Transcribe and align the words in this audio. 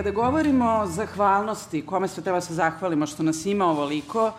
kada 0.00 0.10
govorimo 0.10 0.64
o 0.64 0.86
zahvalnosti, 0.86 1.86
kome 1.86 2.08
sve 2.08 2.22
treba 2.22 2.40
se 2.40 2.54
zahvalimo 2.54 3.06
što 3.06 3.22
nas 3.22 3.46
ima 3.46 3.66
ovoliko, 3.66 4.32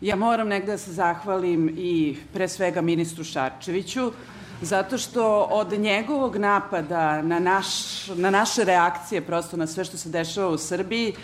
ja 0.00 0.16
moram 0.16 0.48
negde 0.48 0.72
da 0.72 0.78
se 0.78 0.92
zahvalim 0.92 1.68
i 1.76 2.16
pre 2.32 2.48
svega 2.48 2.80
ministru 2.80 3.24
Šarčeviću, 3.24 4.12
zato 4.62 4.98
što 4.98 5.48
od 5.50 5.72
njegovog 5.72 6.36
napada 6.36 7.22
na, 7.22 7.38
naš, 7.38 7.66
na 8.06 8.30
naše 8.30 8.64
reakcije, 8.64 9.20
prosto 9.20 9.56
na 9.56 9.66
sve 9.66 9.84
što 9.84 9.96
se 9.96 10.08
dešava 10.08 10.48
u 10.48 10.58
Srbiji, 10.58 11.14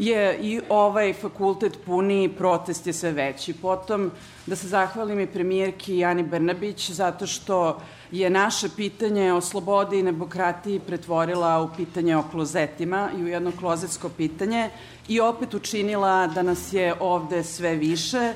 je 0.00 0.38
i 0.42 0.60
ovaj 0.68 1.12
fakultet 1.12 1.78
puni, 1.86 2.28
protest 2.28 2.86
je 2.86 2.92
sve 2.92 3.12
veći. 3.12 3.52
Potom 3.52 4.10
da 4.46 4.56
se 4.56 4.68
zahvalim 4.68 5.20
i 5.20 5.26
premijerki 5.26 5.98
Jani 5.98 6.22
Brnabić 6.22 6.90
zato 6.90 7.26
što 7.26 7.80
je 8.10 8.30
naše 8.30 8.68
pitanje 8.76 9.32
o 9.32 9.40
slobodi 9.40 9.98
i 9.98 10.02
demokratiji 10.02 10.80
pretvorila 10.80 11.62
u 11.62 11.68
pitanje 11.76 12.16
o 12.16 12.24
klozetima 12.30 13.10
i 13.18 13.22
u 13.22 13.28
jedno 13.28 13.52
klozetsko 13.58 14.08
pitanje 14.08 14.70
i 15.08 15.20
opet 15.20 15.54
učinila 15.54 16.26
da 16.26 16.42
nas 16.42 16.72
je 16.72 16.94
ovde 17.00 17.44
sve 17.44 17.74
više. 17.74 18.32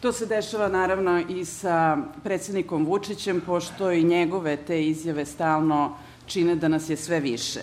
To 0.00 0.12
se 0.12 0.26
dešava 0.26 0.68
naravno 0.68 1.20
i 1.28 1.44
sa 1.44 1.96
predsednikom 2.24 2.86
Vučićem, 2.86 3.40
pošto 3.46 3.92
i 3.92 4.04
njegove 4.04 4.56
te 4.56 4.84
izjave 4.84 5.26
stalno 5.26 5.96
čine 6.26 6.56
da 6.56 6.68
nas 6.68 6.90
je 6.90 6.96
sve 6.96 7.20
više. 7.20 7.60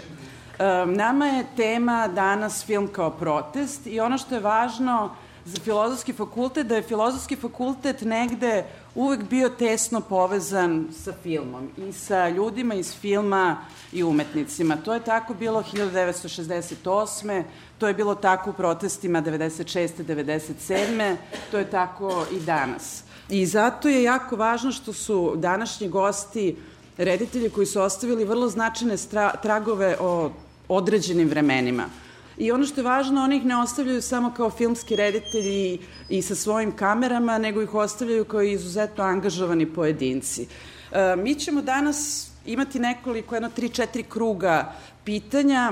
Nama 0.85 1.25
je 1.25 1.45
tema 1.55 2.07
danas 2.07 2.65
film 2.65 2.87
kao 2.87 3.09
protest 3.09 3.87
i 3.87 3.99
ono 3.99 4.17
što 4.17 4.35
je 4.35 4.41
važno 4.41 5.15
za 5.45 5.61
filozofski 5.63 6.13
fakultet, 6.13 6.67
da 6.67 6.75
je 6.75 6.81
filozofski 6.81 7.35
fakultet 7.35 8.01
negde 8.01 8.65
uvek 8.95 9.23
bio 9.23 9.49
tesno 9.49 10.01
povezan 10.01 10.87
sa 11.03 11.13
filmom 11.23 11.69
i 11.77 11.93
sa 11.93 12.29
ljudima 12.29 12.73
iz 12.73 12.95
filma 12.95 13.57
i 13.91 14.03
umetnicima. 14.03 14.75
To 14.75 14.93
je 14.93 14.99
tako 14.99 15.33
bilo 15.33 15.63
1968. 15.73 17.43
To 17.77 17.87
je 17.87 17.93
bilo 17.93 18.15
tako 18.15 18.49
u 18.49 18.53
protestima 18.53 19.21
96. 19.21 19.89
97. 20.03 21.15
To 21.51 21.57
je 21.57 21.69
tako 21.69 22.25
i 22.31 22.39
danas. 22.39 23.03
I 23.29 23.45
zato 23.45 23.89
je 23.89 24.03
jako 24.03 24.35
važno 24.35 24.71
što 24.71 24.93
su 24.93 25.33
današnji 25.35 25.89
gosti 25.89 26.57
reditelji 26.97 27.49
koji 27.49 27.65
su 27.65 27.81
ostavili 27.81 28.25
vrlo 28.25 28.49
značajne 28.49 28.95
tragove 29.41 29.97
o 29.99 30.31
određenim 30.67 31.29
vremenima. 31.29 31.89
I 32.37 32.51
ono 32.51 32.65
što 32.65 32.81
je 32.81 32.85
važno, 32.85 33.23
oni 33.23 33.37
ih 33.37 33.45
ne 33.45 33.57
ostavljaju 33.61 34.01
samo 34.01 34.33
kao 34.33 34.49
filmski 34.49 34.95
reditelji 34.95 35.79
i 36.09 36.21
sa 36.21 36.35
svojim 36.35 36.71
kamerama, 36.75 37.37
nego 37.37 37.61
ih 37.61 37.73
ostavljaju 37.73 38.25
kao 38.25 38.41
izuzetno 38.41 39.03
angažovani 39.03 39.65
pojedinci. 39.65 40.47
E, 40.91 41.15
mi 41.15 41.35
ćemo 41.35 41.61
danas 41.61 42.29
imati 42.45 42.79
nekoliko, 42.79 43.35
jedno, 43.35 43.49
tri, 43.49 43.69
četiri 43.69 44.03
kruga 44.03 44.73
pitanja 45.03 45.71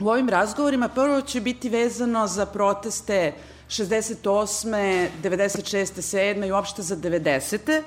u 0.00 0.08
ovim 0.08 0.28
razgovorima. 0.28 0.88
Prvo 0.88 1.20
će 1.20 1.40
biti 1.40 1.68
vezano 1.68 2.26
za 2.26 2.46
proteste 2.46 3.32
68. 3.68 5.08
96. 5.22 6.00
7. 6.00 6.46
i 6.46 6.52
uopšte 6.52 6.82
za 6.82 6.96
90. 6.96 7.82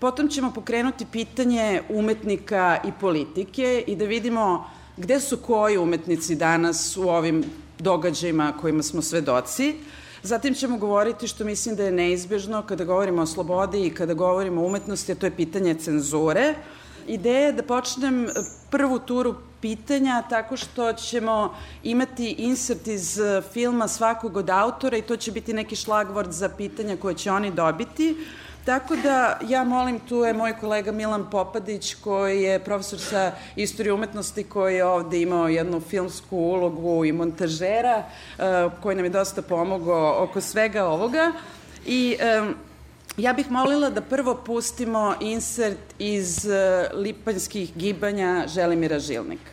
Potom 0.00 0.28
ćemo 0.28 0.52
pokrenuti 0.52 1.06
pitanje 1.12 1.82
umetnika 1.88 2.78
i 2.84 2.92
politike 3.00 3.84
i 3.86 3.96
da 3.96 4.04
vidimo 4.04 4.70
gde 4.96 5.20
su 5.20 5.36
koji 5.36 5.78
umetnici 5.78 6.34
danas 6.34 6.96
u 6.96 7.08
ovim 7.08 7.44
događajima 7.78 8.52
kojima 8.60 8.82
smo 8.82 9.02
svedoci. 9.02 9.74
Zatim 10.22 10.54
ćemo 10.54 10.76
govoriti 10.78 11.28
što 11.28 11.44
mislim 11.44 11.76
da 11.76 11.84
je 11.84 11.90
neizbežno 11.90 12.62
kada 12.62 12.84
govorimo 12.84 13.22
o 13.22 13.26
slobodi 13.26 13.86
i 13.86 13.94
kada 13.94 14.14
govorimo 14.14 14.62
o 14.62 14.66
umetnosti, 14.66 15.12
a 15.12 15.14
to 15.14 15.26
je 15.26 15.36
pitanje 15.36 15.74
cenzure. 15.74 16.54
Ideja 17.06 17.46
je 17.46 17.52
da 17.52 17.62
počnem 17.62 18.26
prvu 18.70 18.98
turu 18.98 19.34
pitanja 19.60 20.22
tako 20.30 20.56
što 20.56 20.92
ćemo 20.92 21.54
imati 21.82 22.30
insert 22.38 22.86
iz 22.86 23.18
filma 23.52 23.88
svakog 23.88 24.36
od 24.36 24.50
autora 24.50 24.96
i 24.96 25.02
to 25.02 25.16
će 25.16 25.32
biti 25.32 25.52
neki 25.52 25.76
šlagvord 25.76 26.32
za 26.32 26.48
pitanja 26.48 26.96
koje 26.96 27.14
će 27.14 27.30
oni 27.30 27.50
dobiti. 27.50 28.16
Tako 28.66 28.96
da 28.96 29.38
ja 29.48 29.64
molim, 29.64 30.00
tu 30.08 30.16
je 30.16 30.32
moj 30.32 30.54
kolega 30.60 30.92
Milan 30.92 31.30
Popadić 31.30 31.94
koji 31.94 32.42
je 32.42 32.58
profesor 32.58 33.00
sa 33.00 33.32
istorije 33.56 33.92
umetnosti 33.92 34.44
koji 34.44 34.74
je 34.74 34.84
ovde 34.84 35.20
imao 35.22 35.48
jednu 35.48 35.80
filmsku 35.80 36.36
ulogu 36.36 37.04
i 37.04 37.12
montažera 37.12 38.02
uh, 38.02 38.72
koji 38.82 38.96
nam 38.96 39.04
je 39.04 39.10
dosta 39.10 39.42
pomogao 39.42 40.24
oko 40.24 40.40
svega 40.40 40.84
ovoga. 40.84 41.32
I 41.86 42.16
ja 43.16 43.32
bih 43.32 43.50
molila 43.50 43.90
da 43.90 44.00
prvo 44.00 44.34
pustimo 44.34 45.14
insert 45.20 45.94
iz 45.98 46.46
uh, 46.46 46.98
lipanjskih 46.98 47.76
gibanja 47.76 48.44
Želimira 48.48 48.98
Žilnika. 48.98 49.50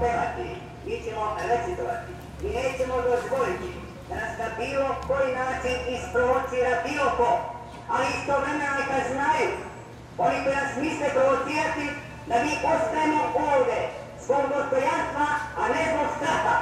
Pevati, 0.00 0.48
mi 0.86 0.94
ćemo 1.04 1.22
recitovati 1.48 2.12
i 2.42 2.48
nećemo 2.58 2.94
dozvoliti 3.08 3.70
da 4.08 4.14
nas 4.14 4.32
na 4.42 4.48
bilo 4.58 4.88
koji 5.08 5.28
način 5.42 5.76
isprovocira 5.96 6.72
bilo 6.88 7.10
ko, 7.16 7.30
ali 7.88 8.06
istovremeno 8.18 8.74
neka 8.80 8.98
znaju, 9.12 9.50
oni 10.18 10.36
koji 10.44 10.56
nas 10.56 10.72
misle 10.84 11.08
provocirati, 11.16 11.86
da 12.28 12.34
mi 12.44 12.52
ostajemo 12.74 13.22
ovde 13.52 13.80
zbog 14.24 14.42
dostojanstva, 14.54 15.26
a 15.60 15.62
ne 15.68 15.82
zbog 15.92 16.08
straha. 16.16 16.56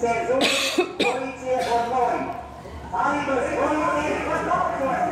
Cenzuri 0.00 0.48
policije 1.04 1.56
odmorimo. 1.76 2.32
Ali 2.92 3.18
gospodine 3.26 4.14
Kotovčevac, 4.26 5.04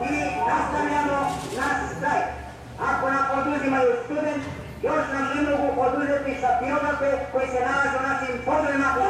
mi 0.00 0.20
nastavljamo 0.48 1.18
naš 1.56 1.78
strajk. 1.96 2.26
Ako 2.88 3.10
nam 3.10 3.26
oduzimaju 3.38 3.92
student, 4.04 4.42
još 4.82 5.04
nam 5.12 5.24
ne 5.34 5.50
mogu 5.50 5.80
oduzeti 5.80 6.40
šapironape 6.40 7.10
koji 7.32 7.46
se 7.48 7.60
nalaze 7.66 7.98
u 7.98 8.08
našim 8.08 8.36
podrema 8.44 8.94
u 8.98 9.02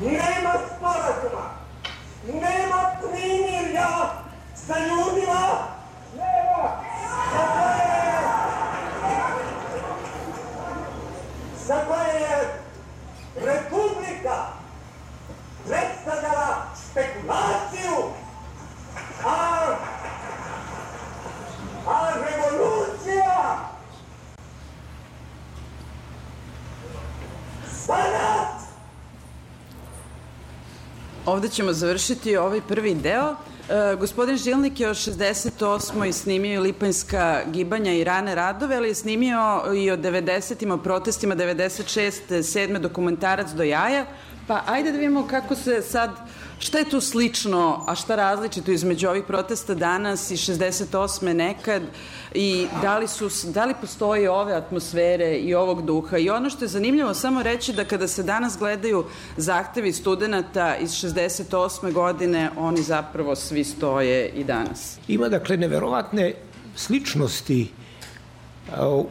Nema 0.00 0.52
sporazuma, 0.76 1.44
nema 2.24 2.80
primirja 3.00 3.88
sa 4.66 4.74
ljudima, 4.78 5.68
nema 6.16 6.68
sa 7.32 7.44
koje, 7.54 8.18
sa 11.66 11.74
koje 11.88 12.20
je 12.20 12.60
Republika 13.34 14.46
predstavljala 15.66 16.66
spekulaciju, 16.90 17.96
a, 19.24 19.76
a 21.88 22.10
revolucija 22.14 23.56
zanat 27.86 28.54
Ovde 31.44 31.54
ćemo 31.54 31.72
završiti 31.72 32.36
ovaj 32.36 32.60
prvi 32.68 32.94
deo. 32.94 33.30
E, 33.30 33.96
gospodin 33.96 34.36
Žilnik 34.36 34.80
je 34.80 34.88
od 34.88 34.96
68. 34.96 36.12
snimio 36.12 36.54
i 36.54 36.58
Lipanjska 36.58 37.42
gibanja 37.52 37.92
i 37.92 38.04
rane 38.04 38.34
radove, 38.34 38.76
ali 38.76 38.88
je 38.88 38.94
snimio 38.94 39.62
i 39.76 39.90
od 39.90 39.98
90. 39.98 40.72
o 40.72 40.76
protestima 40.76 41.36
96. 41.36 42.10
7. 42.28 42.78
dokumentarac 42.78 43.50
do 43.50 43.62
jaja. 43.62 44.06
Pa 44.46 44.62
ajde 44.66 44.92
da 44.92 44.98
vidimo 44.98 45.26
kako 45.26 45.54
se 45.54 45.82
sad, 45.82 46.10
šta 46.64 46.78
je 46.78 46.88
tu 46.90 47.00
slično, 47.00 47.84
a 47.86 47.94
šta 47.94 48.16
različito 48.16 48.72
između 48.72 49.08
ovih 49.08 49.24
protesta 49.24 49.74
danas 49.74 50.30
i 50.30 50.36
68. 50.36 51.32
nekad 51.32 51.82
i 52.34 52.66
da 52.82 52.98
li, 52.98 53.08
su, 53.08 53.28
da 53.44 53.64
li 53.64 53.74
postoje 53.80 54.30
ove 54.30 54.54
atmosfere 54.54 55.36
i 55.36 55.54
ovog 55.54 55.82
duha. 55.82 56.18
I 56.18 56.30
ono 56.30 56.50
što 56.50 56.64
je 56.64 56.68
zanimljivo 56.68 57.14
samo 57.14 57.42
reći 57.42 57.72
da 57.72 57.84
kada 57.84 58.08
se 58.08 58.22
danas 58.22 58.58
gledaju 58.58 59.04
zahtevi 59.36 59.92
studenta 59.92 60.76
iz 60.76 60.90
68. 60.90 61.92
godine, 61.92 62.50
oni 62.56 62.82
zapravo 62.82 63.36
svi 63.36 63.64
stoje 63.64 64.28
i 64.28 64.44
danas. 64.44 64.96
Ima 65.08 65.28
dakle 65.28 65.56
neverovatne 65.56 66.32
sličnosti 66.76 67.70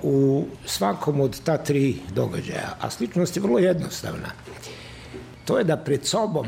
u 0.04 0.46
svakom 0.66 1.20
od 1.20 1.42
ta 1.44 1.58
tri 1.58 1.98
događaja, 2.16 2.78
a 2.82 2.90
sličnost 2.90 3.36
je 3.36 3.42
vrlo 3.42 3.60
jednostavna. 3.60 4.30
To 5.46 5.58
je 5.58 5.64
da 5.64 5.78
pred 5.78 6.06
sobom 6.06 6.48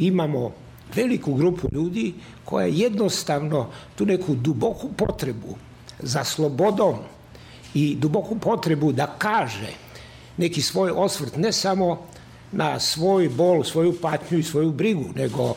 imamo 0.00 0.52
veliku 0.94 1.34
grupu 1.34 1.68
ljudi 1.72 2.14
koja 2.44 2.66
jednostavno 2.66 3.66
tu 3.94 4.06
neku 4.06 4.34
duboku 4.34 4.88
potrebu 4.96 5.56
za 5.98 6.24
slobodom 6.24 6.96
i 7.74 7.94
duboku 7.94 8.38
potrebu 8.38 8.92
da 8.92 9.06
kaže 9.18 9.72
neki 10.36 10.62
svoj 10.62 10.90
osvrt 10.90 11.36
ne 11.36 11.52
samo 11.52 12.06
na 12.52 12.80
svoj 12.80 13.28
bol, 13.28 13.64
svoju 13.64 13.94
patnju 14.00 14.38
i 14.38 14.42
svoju 14.42 14.72
brigu, 14.72 15.04
nego 15.14 15.54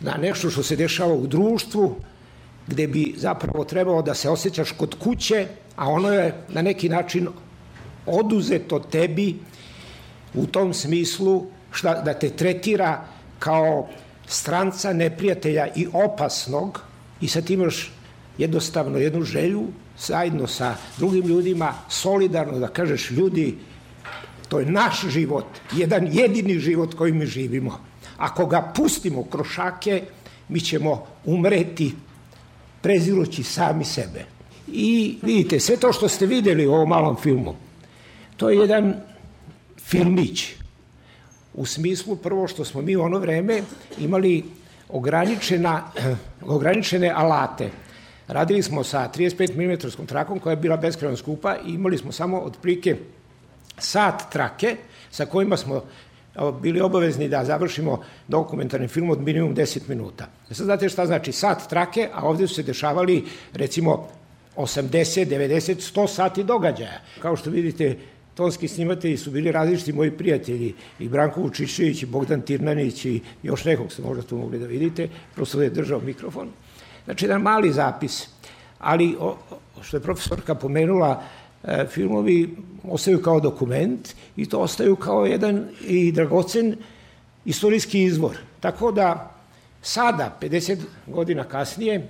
na 0.00 0.16
nešto 0.16 0.50
što 0.50 0.62
se 0.62 0.76
dešava 0.76 1.14
u 1.14 1.26
društvu, 1.26 1.96
gde 2.66 2.86
bi 2.86 3.14
zapravo 3.16 3.64
trebalo 3.64 4.02
da 4.02 4.14
se 4.14 4.30
osjećaš 4.30 4.72
kod 4.72 4.94
kuće, 4.98 5.46
a 5.76 5.88
ono 5.88 6.12
je 6.12 6.44
na 6.48 6.62
neki 6.62 6.88
način 6.88 7.28
oduzeto 8.06 8.78
tebi 8.78 9.36
u 10.34 10.46
tom 10.46 10.74
smislu 10.74 11.46
šta, 11.72 12.02
da 12.02 12.14
te 12.14 12.30
tretira 12.30 13.04
kao 13.40 13.88
stranca, 14.26 14.92
neprijatelja 14.92 15.66
i 15.76 15.86
opasnog 15.92 16.80
i 17.20 17.28
sad 17.28 17.50
imaš 17.50 17.92
jednostavno 18.38 18.98
jednu 18.98 19.22
želju 19.22 19.66
zajedno 19.98 20.46
sa 20.46 20.74
drugim 20.98 21.26
ljudima 21.26 21.74
solidarno 21.88 22.58
da 22.58 22.68
kažeš 22.68 23.10
ljudi 23.10 23.58
to 24.50 24.58
je 24.60 24.66
naš 24.66 25.06
život, 25.06 25.46
jedan 25.72 26.08
jedini 26.12 26.58
život 26.58 26.94
koji 26.94 27.12
mi 27.12 27.26
živimo. 27.26 27.80
Ako 28.16 28.46
ga 28.46 28.72
pustimo 28.76 29.24
kroz 29.24 29.46
šake, 29.46 30.02
mi 30.48 30.60
ćemo 30.60 31.06
umreti 31.24 31.94
prezirući 32.82 33.42
sami 33.42 33.84
sebe. 33.84 34.24
I 34.68 35.18
vidite, 35.22 35.60
sve 35.60 35.76
to 35.76 35.92
što 35.92 36.08
ste 36.08 36.26
videli 36.26 36.66
u 36.66 36.72
ovom 36.72 36.88
malom 36.88 37.16
filmu, 37.16 37.54
to 38.36 38.50
je 38.50 38.58
jedan 38.58 38.94
filmić. 39.78 40.59
U 41.54 41.66
smislu 41.66 42.16
prvo 42.16 42.48
što 42.48 42.64
smo 42.64 42.82
mi 42.82 42.96
u 42.96 43.02
ono 43.02 43.18
vreme 43.18 43.62
imali 43.98 44.44
ograničena, 44.88 45.82
ograničene 46.56 47.12
alate. 47.16 47.70
Radili 48.28 48.62
smo 48.62 48.84
sa 48.84 49.10
35 49.16 49.56
mm 49.56 50.06
trakom 50.06 50.38
koja 50.38 50.50
je 50.50 50.56
bila 50.56 50.76
beskrajno 50.76 51.16
skupa 51.16 51.56
i 51.66 51.70
imali 51.70 51.98
smo 51.98 52.12
samo 52.12 52.40
otprilike 52.40 52.96
sat 53.78 54.32
trake 54.32 54.76
sa 55.10 55.26
kojima 55.26 55.56
smo 55.56 55.82
bili 56.62 56.80
obavezni 56.80 57.28
da 57.28 57.44
završimo 57.44 58.02
dokumentarni 58.28 58.88
film 58.88 59.10
od 59.10 59.20
minimum 59.20 59.56
10 59.56 59.80
minuta. 59.88 60.26
Sad 60.50 60.64
znate 60.64 60.88
šta 60.88 61.06
znači 61.06 61.32
sat 61.32 61.68
trake, 61.68 62.08
a 62.14 62.28
ovde 62.28 62.48
su 62.48 62.54
se 62.54 62.62
dešavali 62.62 63.24
recimo 63.52 64.08
80, 64.56 65.26
90, 65.26 65.94
100 65.94 66.06
sati 66.08 66.44
događaja. 66.44 67.00
Kao 67.22 67.36
što 67.36 67.50
vidite, 67.50 67.96
tonski 68.40 68.68
snimatelji 68.68 69.16
su 69.16 69.30
bili 69.30 69.52
različiti 69.52 69.92
moji 69.92 70.10
prijatelji, 70.10 70.74
i 70.98 71.08
Branko 71.08 71.40
Vučišević, 71.40 72.02
i 72.02 72.06
Bogdan 72.06 72.40
Tirnanić, 72.40 73.04
i 73.04 73.20
još 73.42 73.64
nekog 73.64 73.92
ste 73.92 74.02
možda 74.02 74.22
tu 74.22 74.38
mogli 74.38 74.58
da 74.58 74.66
vidite, 74.66 75.08
prosto 75.34 75.62
je 75.62 75.70
držao 75.70 76.00
mikrofon. 76.00 76.48
Znači, 77.04 77.24
jedan 77.24 77.42
mali 77.42 77.72
zapis, 77.72 78.28
ali 78.78 79.16
o, 79.20 79.36
što 79.82 79.96
je 79.96 80.00
profesorka 80.00 80.54
pomenula, 80.54 81.22
e, 81.64 81.86
filmovi 81.90 82.56
ostaju 82.88 83.22
kao 83.22 83.40
dokument 83.40 84.14
i 84.36 84.46
to 84.46 84.58
ostaju 84.58 84.96
kao 84.96 85.26
jedan 85.26 85.68
i 85.86 86.12
dragocen 86.12 86.76
istorijski 87.44 88.02
izvor. 88.02 88.38
Tako 88.60 88.92
da 88.92 89.34
sada, 89.82 90.38
50 90.40 90.78
godina 91.06 91.44
kasnije, 91.44 92.08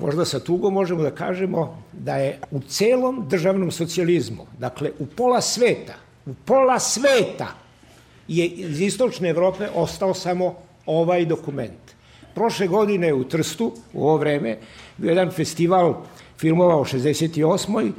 možda 0.00 0.24
sa 0.24 0.40
tugom 0.40 0.74
možemo 0.74 1.02
da 1.02 1.10
kažemo 1.10 1.82
da 1.92 2.16
je 2.16 2.38
u 2.50 2.60
celom 2.60 3.24
državnom 3.28 3.70
socijalizmu, 3.70 4.46
dakle 4.58 4.90
u 4.98 5.06
pola 5.06 5.40
sveta, 5.40 5.94
u 6.26 6.34
pola 6.44 6.78
sveta 6.78 7.54
je 8.28 8.46
iz 8.46 8.80
istočne 8.80 9.28
Evrope 9.28 9.68
ostao 9.74 10.14
samo 10.14 10.54
ovaj 10.86 11.24
dokument. 11.24 11.94
Prošle 12.34 12.66
godine 12.66 13.14
u 13.14 13.24
Trstu, 13.24 13.72
u 13.92 14.06
ovo 14.06 14.16
vreme, 14.16 14.58
bio 14.96 15.08
jedan 15.08 15.30
festival 15.30 16.02
filmova 16.38 16.76
o 16.76 16.84
68 16.84 17.92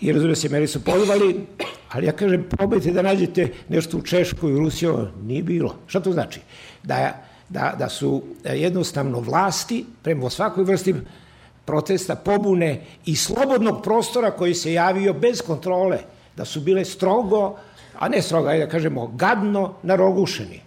i 0.00 0.12
razume 0.12 0.36
se, 0.36 0.48
meni 0.48 0.66
su 0.66 0.84
pozvali, 0.84 1.40
ali 1.88 2.06
ja 2.06 2.12
kažem, 2.12 2.44
probajte 2.50 2.90
da 2.90 3.02
nađete 3.02 3.48
nešto 3.68 3.98
u 3.98 4.02
Češkoj, 4.02 4.54
u 4.54 4.58
Rusiji, 4.58 4.90
nije 5.22 5.42
bilo. 5.42 5.74
Šta 5.86 6.00
to 6.00 6.12
znači? 6.12 6.40
Da, 6.82 7.29
da, 7.50 7.74
da 7.78 7.88
su 7.88 8.22
jednostavno 8.44 9.20
vlasti 9.20 9.84
prema 10.02 10.30
svakoj 10.30 10.64
vrsti 10.64 10.94
protesta, 11.64 12.14
pobune 12.14 12.80
i 13.06 13.16
slobodnog 13.16 13.82
prostora 13.82 14.30
koji 14.30 14.54
se 14.54 14.72
javio 14.72 15.12
bez 15.12 15.42
kontrole, 15.42 15.98
da 16.36 16.44
su 16.44 16.60
bile 16.60 16.84
strogo, 16.84 17.56
a 17.98 18.08
ne 18.08 18.22
strogo, 18.22 18.48
ajde 18.48 18.64
da 18.64 18.70
kažemo, 18.70 19.06
gadno 19.06 19.74
narogušeni. 19.82 20.60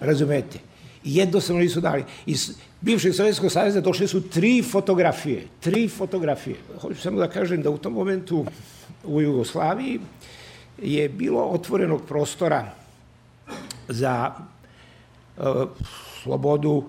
Razumete? 0.00 0.58
I 1.04 1.16
jednostavno 1.16 1.60
nisu 1.62 1.80
dali. 1.80 2.04
Iz 2.26 2.50
bivšeg 2.80 3.14
Sovjetskog 3.14 3.52
savjeza 3.52 3.80
došle 3.80 4.06
su 4.06 4.20
tri 4.28 4.62
fotografije. 4.62 5.46
Tri 5.60 5.88
fotografije. 5.88 6.56
Hoću 6.80 7.00
samo 7.00 7.18
da 7.18 7.28
kažem 7.28 7.62
da 7.62 7.70
u 7.70 7.78
tom 7.78 7.92
momentu 7.92 8.44
u 9.04 9.20
Jugoslaviji 9.20 10.00
je 10.82 11.08
bilo 11.08 11.42
otvorenog 11.42 12.02
prostora 12.08 12.64
za 13.88 14.32
uh, 15.36 15.44
slobodu 16.26 16.72
uh, 16.72 16.84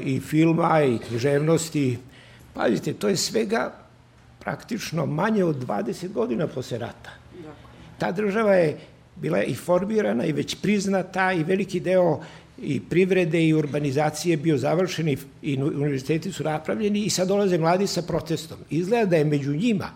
i 0.00 0.20
filma 0.20 0.82
i 0.82 0.98
književnosti. 0.98 1.98
Pazite, 2.54 2.92
to 2.92 3.08
je 3.08 3.16
svega 3.16 3.72
praktično 4.40 5.06
manje 5.06 5.44
od 5.44 5.56
20 5.66 6.12
godina 6.12 6.46
posle 6.46 6.78
rata. 6.78 7.12
Ta 7.98 8.12
država 8.12 8.54
je 8.54 8.78
bila 9.16 9.42
i 9.42 9.54
formirana 9.54 10.24
i 10.24 10.32
već 10.32 10.54
priznata 10.62 11.32
i 11.32 11.44
veliki 11.44 11.80
deo 11.80 12.20
i 12.58 12.80
privrede 12.80 13.42
i 13.44 13.54
urbanizacije 13.54 14.36
bio 14.36 14.56
završen 14.56 15.08
i 15.42 15.56
univerziteti 15.62 16.32
su 16.32 16.44
napravljeni 16.44 17.04
i 17.04 17.10
sad 17.10 17.28
dolaze 17.28 17.58
mladi 17.58 17.86
sa 17.86 18.02
protestom. 18.02 18.58
Izgleda 18.70 19.10
da 19.10 19.16
je 19.16 19.24
među 19.24 19.52
njima 19.52 19.90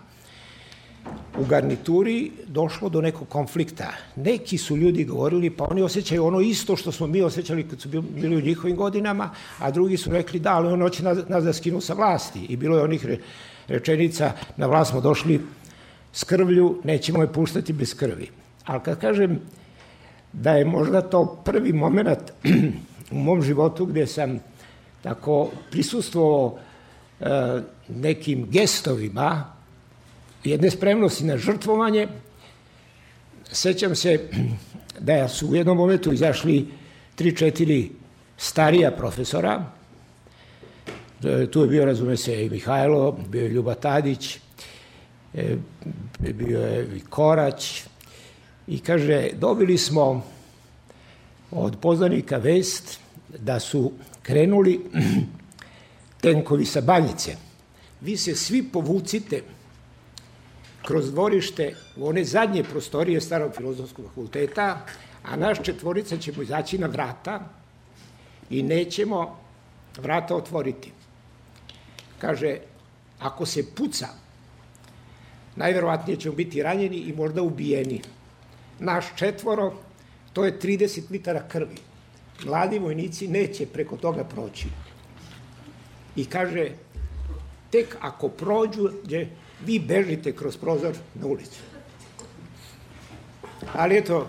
u 1.38 1.44
garnituri 1.44 2.30
došlo 2.46 2.88
do 2.88 3.00
nekog 3.00 3.28
konflikta. 3.28 3.92
Neki 4.16 4.58
su 4.58 4.76
ljudi 4.76 5.04
govorili, 5.04 5.50
pa 5.50 5.64
oni 5.70 5.82
osjećaju 5.82 6.24
ono 6.24 6.40
isto 6.40 6.76
što 6.76 6.92
smo 6.92 7.06
mi 7.06 7.22
osjećali 7.22 7.68
kad 7.68 7.80
su 7.80 7.88
bili 7.88 8.36
u 8.36 8.40
njihovim 8.40 8.76
godinama, 8.76 9.30
a 9.58 9.70
drugi 9.70 9.96
su 9.96 10.10
rekli 10.10 10.40
da, 10.40 10.54
ali 10.54 10.72
on 10.72 10.80
hoće 10.80 11.02
nas, 11.02 11.18
nas 11.28 11.44
da 11.44 11.52
skinu 11.52 11.80
sa 11.80 11.94
vlasti. 11.94 12.46
I 12.48 12.56
bilo 12.56 12.76
je 12.76 12.82
onih 12.82 13.06
re, 13.06 13.18
rečenica, 13.68 14.32
na 14.56 14.66
vlast 14.66 14.90
smo 14.90 15.00
došli 15.00 15.40
s 16.12 16.24
krvlju, 16.24 16.80
nećemo 16.84 17.22
je 17.22 17.32
puštati 17.32 17.72
bez 17.72 17.94
krvi. 17.94 18.28
Ali 18.64 18.80
kad 18.82 19.00
kažem 19.00 19.40
da 20.32 20.52
je 20.52 20.64
možda 20.64 21.00
to 21.00 21.42
prvi 21.44 21.72
moment 21.72 22.32
u 23.12 23.18
mom 23.18 23.42
životu 23.42 23.86
gde 23.86 24.06
sam 24.06 24.38
tako 25.02 25.50
prisustvovao 25.70 26.58
e, 27.20 27.26
nekim 27.88 28.46
gestovima 28.50 29.52
jedne 30.44 30.70
spremnosti 30.70 31.24
na 31.24 31.36
žrtvovanje. 31.36 32.08
Sećam 33.52 33.96
se 33.96 34.28
da 35.00 35.28
su 35.28 35.48
u 35.48 35.56
jednom 35.56 35.76
momentu 35.76 36.12
izašli 36.12 36.68
tri, 37.14 37.36
četiri 37.36 37.90
starija 38.36 38.90
profesora. 38.90 39.64
E, 41.24 41.46
tu 41.50 41.60
je 41.60 41.68
bio, 41.68 41.84
razume 41.84 42.16
se, 42.16 42.44
i 42.46 42.50
Mihajlo, 42.50 43.18
bio 43.28 43.42
je 43.42 43.48
Ljuba 43.48 43.74
Tadić, 43.74 44.38
e, 45.34 45.56
bio 46.18 46.60
je 46.60 46.96
i 46.96 47.00
Korać. 47.00 47.82
I 48.66 48.78
kaže, 48.78 49.28
dobili 49.38 49.78
smo 49.78 50.24
od 51.50 51.76
poznanika 51.80 52.36
vest 52.36 53.00
da 53.38 53.60
su 53.60 53.92
krenuli 54.22 54.80
tenkovi 56.22 56.64
sa 56.64 56.80
banjice. 56.80 57.36
Vi 58.00 58.16
se 58.16 58.34
svi 58.34 58.62
povucite 58.62 59.42
kroz 60.86 61.10
dvorište 61.10 61.74
u 61.96 62.08
one 62.08 62.24
zadnje 62.24 62.64
prostorije 62.64 63.20
starog 63.20 63.54
filozofskog 63.56 64.04
fakulteta, 64.04 64.86
a 65.22 65.36
naš 65.36 65.62
četvorica 65.62 66.16
ćemo 66.16 66.42
izaći 66.42 66.78
na 66.78 66.86
vrata 66.86 67.40
i 68.50 68.62
nećemo 68.62 69.38
vrata 69.98 70.36
otvoriti. 70.36 70.92
Kaže, 72.18 72.56
ako 73.18 73.46
se 73.46 73.74
puca, 73.74 74.08
najverovatnije 75.56 76.16
ćemo 76.16 76.34
biti 76.34 76.62
ranjeni 76.62 76.96
i 76.96 77.12
možda 77.12 77.42
ubijeni. 77.42 78.02
Naš 78.78 79.04
četvoro, 79.16 79.72
to 80.32 80.44
je 80.44 80.58
30 80.58 81.10
litara 81.10 81.48
krvi. 81.48 81.76
Mladi 82.44 82.78
vojnici 82.78 83.28
neće 83.28 83.66
preko 83.66 83.96
toga 83.96 84.24
proći. 84.24 84.66
I 86.16 86.24
kaže, 86.24 86.70
tek 87.70 87.96
ako 88.00 88.28
prođu, 88.28 88.90
vi 89.66 89.78
bežite 89.78 90.32
kroz 90.32 90.56
prozor 90.56 90.94
na 91.14 91.26
ulicu. 91.26 91.58
Ali 93.74 93.98
eto, 93.98 94.26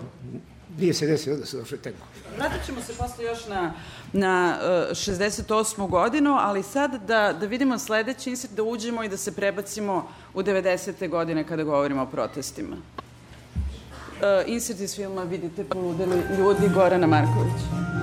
nije 0.78 0.94
se 0.94 1.06
desilo 1.06 1.36
da 1.36 1.46
se 1.46 1.56
došli 1.56 1.78
tenko. 1.78 2.06
Vratit 2.36 2.66
ćemo 2.66 2.80
se 2.80 2.92
posle 2.98 3.24
još 3.24 3.46
na, 3.48 3.72
na 4.12 4.58
uh, 4.60 4.96
68. 4.96 5.88
godinu, 5.88 6.36
ali 6.40 6.62
sad 6.62 7.06
da, 7.06 7.32
da 7.40 7.46
vidimo 7.46 7.78
sledeći 7.78 8.30
insert, 8.30 8.52
da 8.54 8.62
uđemo 8.62 9.04
i 9.04 9.08
da 9.08 9.16
se 9.16 9.32
prebacimo 9.32 10.08
u 10.34 10.42
90. 10.42 11.08
godine 11.08 11.44
kada 11.44 11.62
govorimo 11.62 12.02
o 12.02 12.06
protestima. 12.06 12.76
Uh, 12.76 14.46
insert 14.46 14.80
iz 14.80 14.96
filma 14.96 15.22
Vidite 15.22 15.64
poludeli 15.64 16.22
ljudi 16.38 16.74
Gorana 16.74 17.06
Markovića. 17.06 17.93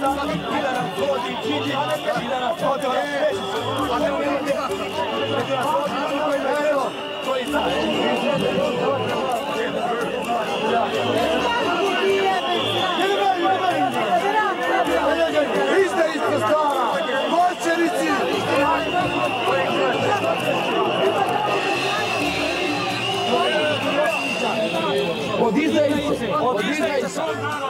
da 0.00 0.14
nam 0.14 0.28
hodi 0.96 1.36
Điđi, 1.42 1.70
i 2.24 2.28
da 2.28 2.40
nas 2.40 2.62
hodi 2.62 2.86
na 2.86 2.92
sveći. 2.92 3.42
A 3.92 3.98
ne 3.98 4.12
umirite, 4.12 4.54
da 4.54 5.56
nas 5.56 5.66
hodi 5.66 5.94
na 5.94 6.08
svoj 6.08 6.38
vrelo, 6.38 6.90
koji 7.26 7.44
znači. 7.44 7.76
Ista, 15.84 16.06
ista 16.14 16.38
stara, 16.38 16.84
moćerici! 17.30 18.10
Od 25.40 25.56
izdajnice, 25.58 26.34
od 26.40 26.60
izdajnice! 26.70 27.69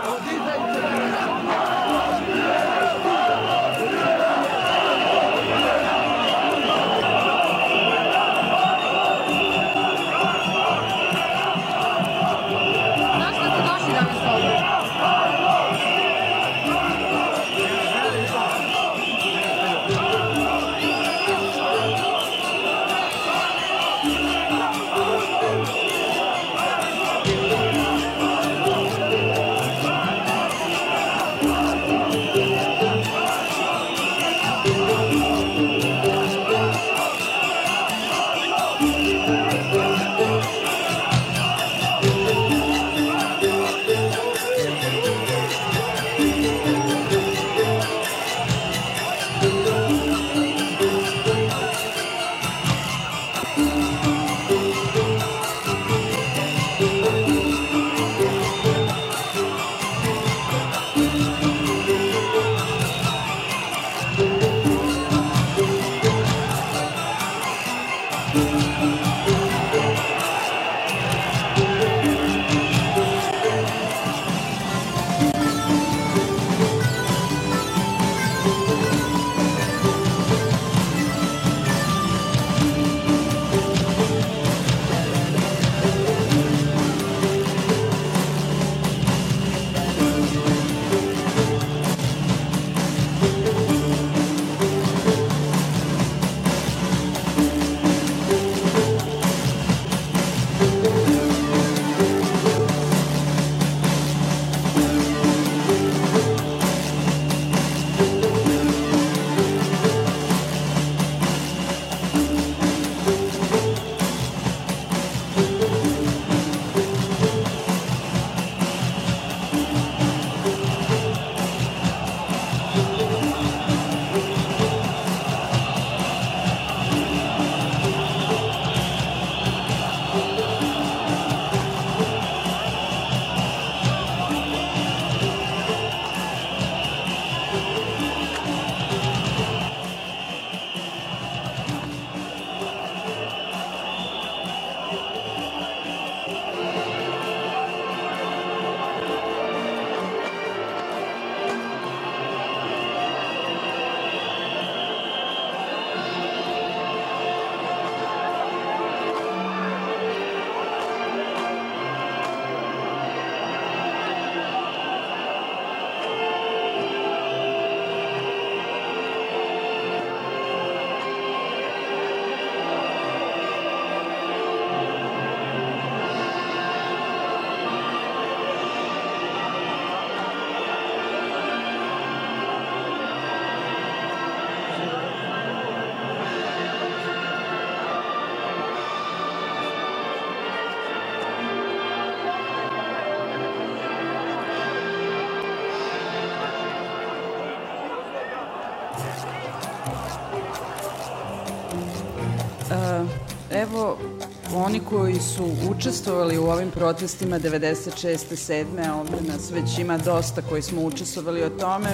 Oni 204.62 204.80
koji 204.80 205.14
su 205.14 205.44
učestvovali 205.70 206.38
u 206.38 206.44
ovim 206.44 206.70
protestima 206.70 207.38
96. 207.38 208.16
7. 208.30 209.00
ovde 209.00 209.16
nas 209.32 209.50
već 209.50 209.78
ima 209.78 209.98
dosta 209.98 210.42
koji 210.42 210.62
smo 210.62 210.82
učestvovali 210.82 211.42
o 211.42 211.50
tome, 211.50 211.88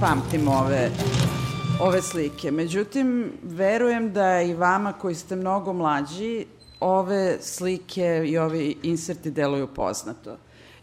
pamtimo 0.00 0.52
ove 0.52 0.90
ove 1.80 2.02
slike. 2.02 2.50
Međutim, 2.50 3.32
verujem 3.42 4.12
da 4.12 4.42
i 4.42 4.54
vama 4.54 4.92
koji 4.92 5.14
ste 5.14 5.36
mnogo 5.36 5.72
mlađi, 5.72 6.46
ove 6.80 7.38
slike 7.40 8.22
i 8.26 8.38
ovi 8.38 8.76
inserti 8.82 9.30
deluju 9.30 9.66
poznato. 9.66 10.36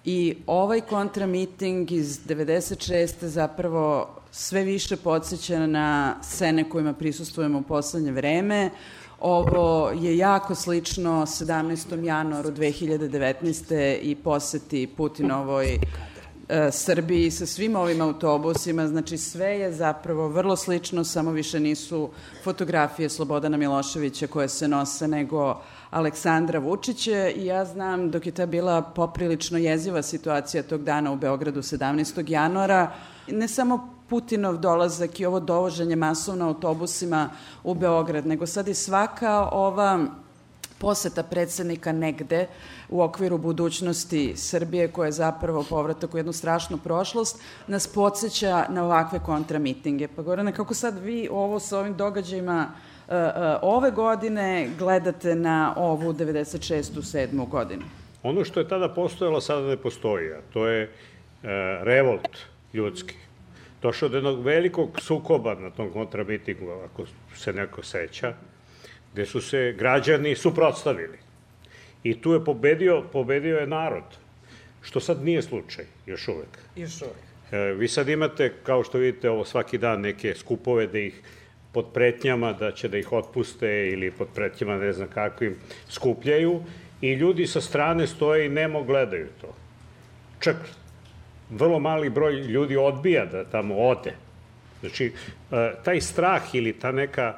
I 0.06 0.38
ovaj 0.48 0.82
kontramiting 0.82 1.92
iz 1.92 2.20
96. 2.28 3.26
zapravo 3.26 4.16
sve 4.32 4.64
više 4.64 4.98
podsjeća 4.98 5.68
na 5.68 6.16
scene 6.22 6.70
kojima 6.70 6.94
prisustujemo 6.94 7.60
u 7.60 7.64
poslednje 7.64 8.12
vreme. 8.12 8.70
Ovo 9.22 9.90
je 9.90 10.18
jako 10.18 10.56
slično 10.56 11.12
17. 11.12 12.04
januaru 12.04 12.52
2019. 12.52 14.00
i 14.02 14.16
poseti 14.16 14.88
Putinovoj 14.98 15.80
e, 16.50 16.72
Srbiji 16.72 17.32
sa 17.32 17.46
svim 17.46 17.76
ovim 17.76 18.02
autobusima, 18.02 18.88
znači 18.88 19.18
sve 19.18 19.48
je 19.48 19.72
zapravo 19.74 20.28
vrlo 20.28 20.56
slično, 20.56 21.04
samo 21.04 21.32
više 21.32 21.60
nisu 21.60 22.10
fotografije 22.44 23.10
Slobodana 23.10 23.58
Miloševića 23.58 24.28
koje 24.28 24.50
se 24.50 24.68
nose, 24.68 25.08
nego 25.08 25.62
Aleksandra 25.90 26.60
Vučića 26.60 27.30
i 27.30 27.46
ja 27.46 27.66
znam 27.66 28.12
dok 28.12 28.26
je 28.26 28.32
ta 28.32 28.46
bila 28.46 28.82
poprilično 28.82 29.58
jeziva 29.58 30.02
situacija 30.02 30.64
tog 30.64 30.84
dana 30.84 31.12
u 31.12 31.16
Beogradu 31.16 31.62
17. 31.62 32.32
januara, 32.32 32.92
ne 33.28 33.48
samo 33.48 34.01
Putinov 34.12 34.58
dolazak 34.58 35.20
i 35.20 35.26
ovo 35.26 35.40
dovoženje 35.40 35.96
masovno 35.96 36.48
autobusima 36.48 37.30
u 37.64 37.74
Beograd, 37.74 38.26
nego 38.28 38.48
sad 38.48 38.68
i 38.68 38.74
svaka 38.74 39.50
ova 39.52 40.06
poseta 40.80 41.24
predsednika 41.24 41.92
negde 41.92 42.48
u 42.90 43.02
okviru 43.02 43.38
budućnosti 43.38 44.34
Srbije, 44.36 44.88
koja 44.92 45.06
je 45.06 45.12
zapravo 45.12 45.64
povratak 45.70 46.14
u 46.14 46.18
jednu 46.18 46.34
strašnu 46.34 46.78
prošlost, 46.78 47.42
nas 47.68 47.88
podsjeća 47.88 48.66
na 48.70 48.84
ovakve 48.84 49.20
kontramitinge. 49.20 50.08
Pa 50.08 50.22
Gorane, 50.22 50.52
kako 50.52 50.74
sad 50.74 51.00
vi 51.04 51.30
ovo 51.32 51.60
sa 51.60 51.80
ovim 51.80 51.96
događajima 51.98 52.68
uh, 52.68 53.14
uh, 53.14 53.20
ove 53.62 53.92
godine 53.92 54.70
gledate 54.80 55.36
na 55.36 55.74
ovu 55.78 56.14
96. 56.14 56.82
7. 57.02 57.50
godinu? 57.50 57.84
Ono 58.24 58.44
što 58.44 58.60
je 58.60 58.68
tada 58.68 58.90
postojalo, 58.90 59.42
sada 59.42 59.68
ne 59.68 59.78
postoji, 59.78 60.34
a 60.34 60.42
to 60.54 60.68
je 60.68 60.84
uh, 60.84 61.50
revolt 61.84 62.38
ljudski 62.74 63.16
došao 63.82 64.10
do 64.10 64.18
jednog 64.18 64.44
velikog 64.44 65.00
sukoba 65.02 65.56
na 65.56 65.70
tom 65.70 65.90
kontrabitingu, 65.90 66.72
ako 66.72 67.06
se 67.36 67.54
neko 67.54 67.84
seća, 67.84 68.34
gde 69.14 69.26
su 69.26 69.42
se 69.42 69.76
građani 69.78 70.36
suprotstavili. 70.36 71.18
I 72.04 72.22
tu 72.22 72.34
je 72.34 72.46
pobedio, 72.46 73.04
pobedio 73.14 73.58
je 73.58 73.68
narod, 73.68 74.04
što 74.82 75.00
sad 75.00 75.24
nije 75.24 75.42
slučaj, 75.42 75.86
još 76.06 76.28
uvek. 76.28 76.58
Još 76.76 77.02
uvek. 77.02 77.32
E, 77.52 77.58
vi 77.58 77.88
sad 77.88 78.10
imate, 78.10 78.54
kao 78.64 78.84
što 78.84 78.98
vidite, 78.98 79.30
ovo 79.30 79.46
svaki 79.46 79.78
dan 79.78 80.02
neke 80.02 80.36
skupove 80.36 80.88
da 80.88 81.00
ih 81.00 81.22
pod 81.74 81.86
pretnjama 81.94 82.54
da 82.54 82.72
će 82.72 82.88
da 82.88 82.98
ih 82.98 83.12
otpuste 83.12 83.90
ili 83.94 84.12
pod 84.12 84.28
pretnjama 84.36 84.78
ne 84.78 84.94
znam 84.94 85.08
kakvim 85.08 85.56
skupljaju 85.90 86.64
i 87.02 87.14
ljudi 87.14 87.48
sa 87.48 87.62
strane 87.62 88.08
stoje 88.08 88.46
i 88.46 88.50
nemo 88.50 88.84
gledaju 88.84 89.28
to. 89.42 89.56
Čak 90.40 90.56
vrlo 91.52 91.80
mali 91.80 92.10
broj 92.10 92.34
ljudi 92.34 92.78
odbija 92.78 93.26
da 93.26 93.46
tamo 93.46 93.76
ode. 93.78 94.14
Znači, 94.80 95.14
e, 95.52 95.74
taj 95.84 96.02
strah 96.02 96.56
ili 96.56 96.74
ta 96.74 96.92
neka, 96.92 97.36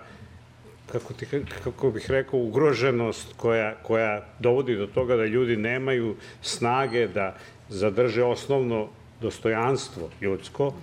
kako, 0.92 1.14
ti, 1.14 1.26
kako 1.64 1.92
bih 1.92 2.12
rekao, 2.12 2.40
ugroženost 2.40 3.34
koja, 3.38 3.76
koja 3.84 4.26
dovodi 4.40 4.76
do 4.76 4.88
toga 4.88 5.16
da 5.16 5.26
ljudi 5.26 5.58
nemaju 5.58 6.16
snage 6.42 7.08
da 7.08 7.36
zadrže 7.70 8.24
osnovno 8.24 8.88
dostojanstvo 9.22 10.10
ljudsko, 10.22 10.74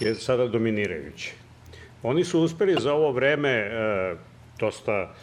je 0.00 0.14
sada 0.14 0.46
dominirajuće. 0.46 1.32
Oni 2.02 2.24
su 2.24 2.40
uspeli 2.40 2.76
za 2.80 2.92
ovo 2.94 3.12
vreme 3.12 3.50
e, 3.50 3.70
dosta 4.58 5.14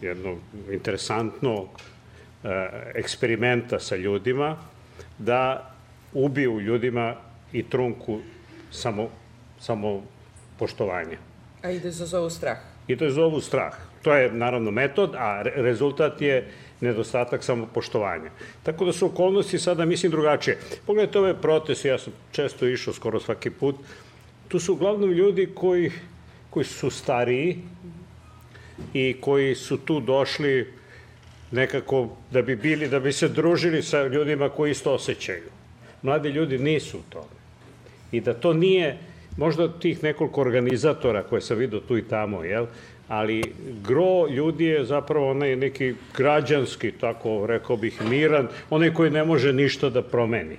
jedno 0.00 0.36
interesantno 0.70 1.64
e, 1.64 2.68
eksperimenta 2.94 3.78
sa 3.80 3.96
ljudima, 3.96 4.56
da 5.18 5.71
ubiju 6.14 6.60
ljudima 6.60 7.14
i 7.52 7.62
trunku 7.62 8.18
samo, 8.70 9.08
samo 9.60 10.02
poštovanja. 10.58 11.18
A 11.62 11.70
i 11.70 11.80
da 11.80 11.90
zovu 11.90 12.30
strah. 12.30 12.58
I 12.88 12.96
da 12.96 13.10
zovu 13.10 13.40
strah. 13.40 13.74
To 14.02 14.14
je 14.14 14.32
naravno 14.32 14.70
metod, 14.70 15.14
a 15.14 15.42
rezultat 15.42 16.20
je 16.20 16.50
nedostatak 16.80 17.44
samopoštovanja. 17.44 18.30
Tako 18.62 18.84
da 18.84 18.92
su 18.92 19.06
okolnosti 19.06 19.58
sada, 19.58 19.84
mislim, 19.84 20.12
drugačije. 20.12 20.58
Pogledajte 20.86 21.18
ove 21.18 21.34
proteste, 21.40 21.88
ja 21.88 21.98
sam 21.98 22.12
često 22.32 22.66
išao 22.66 22.94
skoro 22.94 23.20
svaki 23.20 23.50
put, 23.50 23.76
tu 24.48 24.58
su 24.58 24.72
uglavnom 24.72 25.10
ljudi 25.10 25.48
koji, 25.54 25.92
koji 26.50 26.64
su 26.64 26.90
stariji 26.90 27.58
i 28.94 29.16
koji 29.20 29.54
su 29.54 29.76
tu 29.78 30.00
došli 30.00 30.72
nekako 31.50 32.08
da 32.30 32.42
bi 32.42 32.56
bili, 32.56 32.88
da 32.88 33.00
bi 33.00 33.12
se 33.12 33.28
družili 33.28 33.82
sa 33.82 34.06
ljudima 34.06 34.48
koji 34.48 34.70
isto 34.70 34.94
osjećaju 34.94 35.61
mladi 36.02 36.28
ljudi 36.28 36.58
nisu 36.58 36.98
u 36.98 37.02
tome. 37.08 37.42
I 38.12 38.20
da 38.20 38.34
to 38.34 38.52
nije, 38.52 38.98
možda 39.36 39.78
tih 39.78 40.02
nekoliko 40.02 40.40
organizatora 40.40 41.22
koje 41.22 41.40
sam 41.40 41.58
vidio 41.58 41.80
tu 41.80 41.98
i 41.98 42.08
tamo, 42.08 42.44
jel? 42.44 42.66
ali 43.08 43.42
gro 43.88 44.26
ljudi 44.28 44.64
je 44.64 44.84
zapravo 44.84 45.30
onaj 45.30 45.56
neki 45.56 45.94
građanski, 46.16 46.92
tako 46.92 47.46
rekao 47.46 47.76
bih, 47.76 48.02
miran, 48.10 48.48
onaj 48.70 48.94
koji 48.94 49.10
ne 49.10 49.24
može 49.24 49.52
ništa 49.52 49.90
da 49.90 50.02
promeni. 50.02 50.56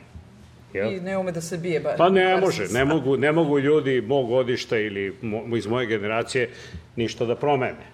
Jel? 0.73 0.93
I 0.93 0.99
ne 0.99 1.17
ume 1.17 1.31
da 1.31 1.41
se 1.41 1.57
bije 1.57 1.79
bar. 1.79 1.97
Pa 1.97 2.09
ne 2.09 2.37
može, 2.37 2.67
ne 2.67 2.85
mogu, 2.85 3.17
ne 3.17 3.31
mogu 3.31 3.59
ljudi 3.59 4.01
mog 4.01 4.27
godišta 4.29 4.77
ili 4.77 5.15
mo, 5.21 5.57
iz 5.57 5.67
moje 5.67 5.87
generacije 5.87 6.49
ništa 6.95 7.25
da 7.25 7.35
promene. 7.35 7.89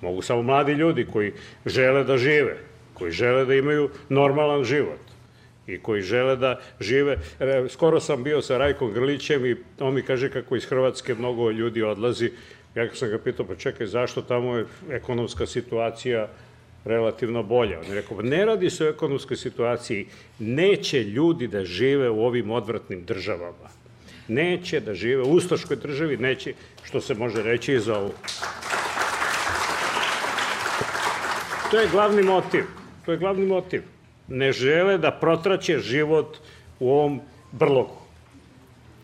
Mogu 0.00 0.22
samo 0.22 0.42
mladi 0.42 0.72
ljudi 0.72 1.06
koji 1.12 1.32
žele 1.66 2.04
da 2.04 2.16
žive, 2.16 2.56
koji 2.94 3.12
žele 3.12 3.44
da 3.44 3.54
imaju 3.54 3.90
normalan 4.08 4.64
život 4.64 5.07
i 5.68 5.78
koji 5.78 6.02
žele 6.02 6.36
da 6.36 6.60
žive. 6.80 7.18
Skoro 7.68 8.00
sam 8.00 8.24
bio 8.24 8.42
sa 8.42 8.58
Rajkom 8.58 8.92
Grlićem 8.92 9.46
i 9.46 9.56
on 9.80 9.94
mi 9.94 10.02
kaže 10.02 10.30
kako 10.30 10.56
iz 10.56 10.64
Hrvatske 10.64 11.14
mnogo 11.14 11.50
ljudi 11.50 11.82
odlazi. 11.82 12.30
Ja 12.74 12.94
sam 12.94 13.08
ga 13.08 13.18
pitao, 13.18 13.46
pa 13.46 13.54
čekaj, 13.54 13.86
zašto 13.86 14.22
tamo 14.22 14.56
je 14.56 14.66
ekonomska 14.90 15.46
situacija 15.46 16.28
relativno 16.84 17.42
bolja. 17.42 17.80
On 17.80 17.86
je 17.86 17.94
rekao, 17.94 18.16
pa 18.16 18.22
ne 18.22 18.44
radi 18.44 18.70
se 18.70 18.86
o 18.86 18.88
ekonomskoj 18.88 19.36
situaciji, 19.36 20.06
neće 20.38 21.04
ljudi 21.04 21.48
da 21.48 21.64
žive 21.64 22.10
u 22.10 22.24
ovim 22.24 22.50
odvratnim 22.50 23.04
državama. 23.04 23.68
Neće 24.28 24.80
da 24.80 24.94
žive 24.94 25.22
u 25.22 25.32
ustaškoj 25.32 25.76
državi, 25.76 26.16
neće, 26.16 26.52
što 26.84 27.00
se 27.00 27.14
može 27.14 27.42
reći 27.42 27.74
i 27.74 27.80
za 27.80 27.98
ovu. 27.98 28.12
To 31.70 31.80
je 31.80 31.88
glavni 31.88 32.22
motiv. 32.22 32.64
To 33.04 33.12
je 33.12 33.18
glavni 33.18 33.46
motiv 33.46 33.82
ne 34.28 34.52
žele 34.52 34.98
da 34.98 35.10
protraće 35.10 35.78
život 35.78 36.36
u 36.80 36.90
ovom 36.90 37.20
brlogu. 37.52 37.98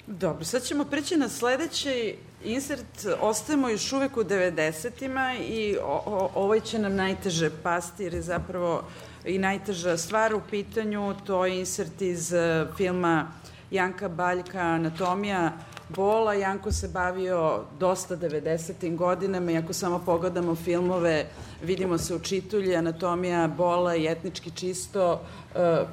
Dobro, 0.07 0.45
sad 0.45 0.63
ćemo 0.63 0.85
preći 0.85 1.17
na 1.17 1.29
sledeći 1.29 2.17
insert. 2.45 3.07
Ostajemo 3.21 3.69
još 3.69 3.93
uvek 3.93 4.17
u 4.17 4.25
90-ima 4.25 5.35
i 5.35 5.77
o, 5.77 6.03
o, 6.07 6.31
ovaj 6.35 6.61
će 6.61 6.79
nam 6.79 6.97
najteže 6.97 7.51
pasti 7.63 8.05
jer 8.05 8.15
je 8.15 8.23
zapravo 8.23 8.85
i 9.25 9.39
najteža 9.39 9.97
stvar 9.97 10.35
u 10.35 10.41
pitanju. 10.51 11.15
To 11.27 11.47
je 11.47 11.59
insert 11.59 12.03
iz 12.03 12.33
uh, 12.33 12.77
filma 12.77 13.33
Janka 13.71 14.09
Baljka 14.09 14.61
Anatomija 14.61 15.53
bola. 15.97 16.35
Janko 16.35 16.73
se 16.73 16.89
bavio 16.89 17.65
dosta 17.79 18.17
90. 18.17 18.97
godinama 18.97 19.51
i 19.51 19.57
ako 19.57 19.73
samo 19.73 20.03
pogledamo 20.07 20.55
filmove, 20.55 21.27
vidimo 21.63 21.99
se 21.99 22.15
u 22.15 22.19
čitulji, 22.19 22.77
anatomija 22.77 23.49
bola 23.49 23.97
i 23.97 24.07
etnički 24.07 24.51
čisto, 24.51 25.21
e, 25.55 25.85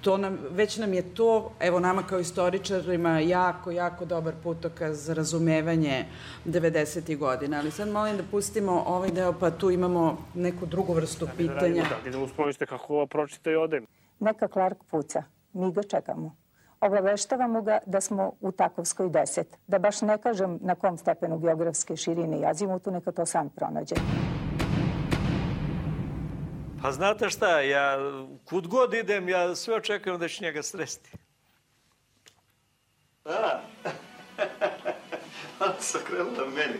to 0.00 0.16
nam, 0.16 0.38
već 0.50 0.76
nam 0.78 0.94
je 0.94 1.14
to, 1.14 1.52
evo 1.60 1.80
nama 1.80 2.02
kao 2.02 2.20
istoričarima, 2.20 3.20
jako, 3.20 3.70
jako 3.70 4.04
dobar 4.04 4.34
putokaz 4.42 5.04
za 5.06 5.14
razumevanje 5.14 6.04
90. 6.44 7.18
godina. 7.18 7.58
Ali 7.58 7.70
sad 7.70 7.88
molim 7.88 8.16
da 8.16 8.22
pustimo 8.30 8.82
ovaj 8.86 9.10
deo, 9.10 9.32
pa 9.32 9.50
tu 9.50 9.70
imamo 9.70 10.18
neku 10.34 10.66
drugu 10.66 10.92
vrstu 10.92 11.28
pitanja. 11.36 11.82
Da, 11.82 12.08
idemo 12.08 12.24
uspovište 12.24 12.66
kako 12.66 13.06
pročita 13.06 13.50
i 13.50 13.56
odem. 13.56 13.86
Neka 14.20 14.48
Clark 14.48 14.78
puca. 14.90 15.22
Mi 15.52 15.72
ga 15.72 15.82
čekamo. 15.82 16.45
Obaveštavamo 16.80 17.62
ga 17.62 17.78
da 17.86 18.00
smo 18.00 18.32
u 18.40 18.52
Takovskoj 18.52 19.08
10, 19.08 19.44
da 19.66 19.78
baš 19.78 20.00
ne 20.02 20.18
kažem 20.18 20.58
na 20.62 20.74
kom 20.74 20.98
stepenu 20.98 21.38
geografske 21.38 21.96
širine 21.96 22.40
i 22.40 22.46
azimutu, 22.46 22.90
neka 22.90 23.12
to 23.12 23.26
sam 23.26 23.50
pronađe. 23.50 23.94
Pa 26.82 26.92
znate 26.92 27.30
šta, 27.30 27.60
ja 27.60 27.96
kud 28.44 28.66
god 28.66 28.94
idem, 28.94 29.28
ja 29.28 29.54
sve 29.54 29.74
očekujem 29.74 30.20
da 30.20 30.28
ću 30.28 30.44
njega 30.44 30.62
sresti. 30.62 31.12
A, 33.24 33.60
ona 35.60 35.80
se 35.80 35.98
okrenula 35.98 36.46
meni. 36.46 36.78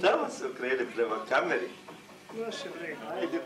Tamo 0.00 0.28
se 0.28 0.46
okrene 0.46 0.84
prema 0.94 1.16
kameri. 1.28 1.68
Naše 2.46 2.68
vreme. 2.78 3.20
Ajde. 3.20 3.38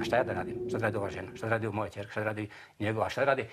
A 0.00 0.04
šta 0.04 0.16
ja 0.16 0.24
radi 0.80 0.96
ova 0.96 1.10
žena? 1.10 1.28
Šta 1.36 1.48
radi 1.48 1.68
moja 1.68 1.90
čerka? 1.90 2.10
Šta 2.10 2.24
radi 2.24 2.48
njegova? 2.78 3.10
Šta 3.10 3.24
radi? 3.24 3.44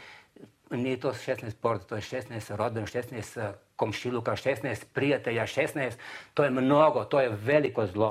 Nije 0.72 1.00
to 1.00 1.14
16 1.14 1.56
porta, 1.62 1.86
to 1.86 1.96
je 1.96 2.02
16 2.02 2.56
rodbina, 2.56 2.86
16 2.86 3.52
komšiluka, 3.76 4.32
16 4.32 4.86
prijatelja, 4.94 5.44
16. 5.44 5.92
To 6.34 6.44
je 6.44 6.50
mnogo, 6.50 7.04
to 7.04 7.20
je 7.20 7.30
veliko 7.30 7.88
zlo. 7.88 8.10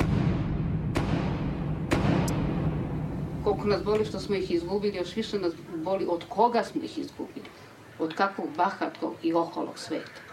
Koliko 3.44 3.68
nas 3.68 3.82
boli 3.84 4.04
što 4.04 4.18
smo 4.20 4.34
ih 4.34 4.50
izgubili, 4.50 4.96
još 4.96 5.16
više 5.16 5.38
nas 5.38 5.52
boli 5.74 6.06
od 6.08 6.24
koga 6.28 6.62
smo 6.62 6.82
ih 6.82 6.98
izgubili. 6.98 7.46
Od 7.98 8.14
kakvog 8.14 8.48
bahatkog 8.56 9.14
i 9.22 9.34
oholog 9.34 9.78
sveta 9.78 10.26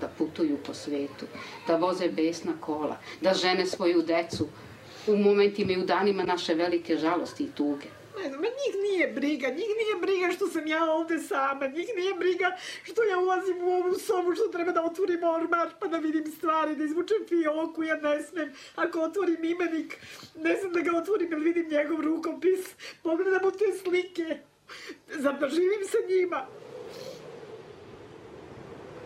da 0.00 0.08
putuju 0.18 0.58
po 0.66 0.74
svetu, 0.74 1.26
da 1.66 1.76
voze 1.76 2.08
besna 2.08 2.52
kola, 2.60 2.96
da 3.20 3.34
žene 3.34 3.66
svoju 3.66 4.02
decu 4.02 4.48
u 5.06 5.16
momentima 5.16 5.72
i 5.72 5.78
u 5.78 5.84
danima 5.84 6.22
naše 6.22 6.54
velike 6.54 6.96
žalosti 6.96 7.44
i 7.44 7.50
tuge. 7.50 7.86
Ne 8.18 8.28
znam, 8.28 8.40
njih 8.42 8.74
nije 8.82 9.08
briga, 9.08 9.48
njih 9.48 9.70
nije 9.80 9.96
briga 10.00 10.32
što 10.34 10.48
sam 10.48 10.66
ja 10.66 10.92
ovde 10.92 11.18
sama, 11.18 11.66
njih 11.66 11.88
nije 11.96 12.14
briga 12.14 12.56
što 12.82 13.04
ja 13.04 13.18
ulazim 13.18 13.62
u 13.62 13.72
ovu 13.72 13.94
sobu, 13.94 14.34
što 14.34 14.48
treba 14.48 14.72
da 14.72 14.82
otvorim 14.84 15.24
ormar 15.24 15.68
pa 15.80 15.86
da 15.86 15.98
vidim 15.98 16.26
stvari, 16.26 16.76
da 16.76 16.84
izvučem 16.84 17.18
fioku, 17.28 17.82
ja 17.82 17.96
ne 17.96 18.22
smem. 18.22 18.52
Ako 18.74 19.00
otvorim 19.00 19.44
imenik, 19.44 19.98
ne 20.34 20.56
znam 20.56 20.72
da 20.72 20.80
ga 20.80 20.98
otvorim 20.98 21.32
jer 21.32 21.40
vidim 21.40 21.68
njegov 21.70 22.00
rukopis, 22.00 22.60
pogledam 23.02 23.48
u 23.48 23.50
te 23.50 23.78
slike, 23.82 24.38
zar 25.08 25.38
da 25.38 25.48
živim 25.48 25.84
sa 25.88 25.98
njima. 26.08 26.46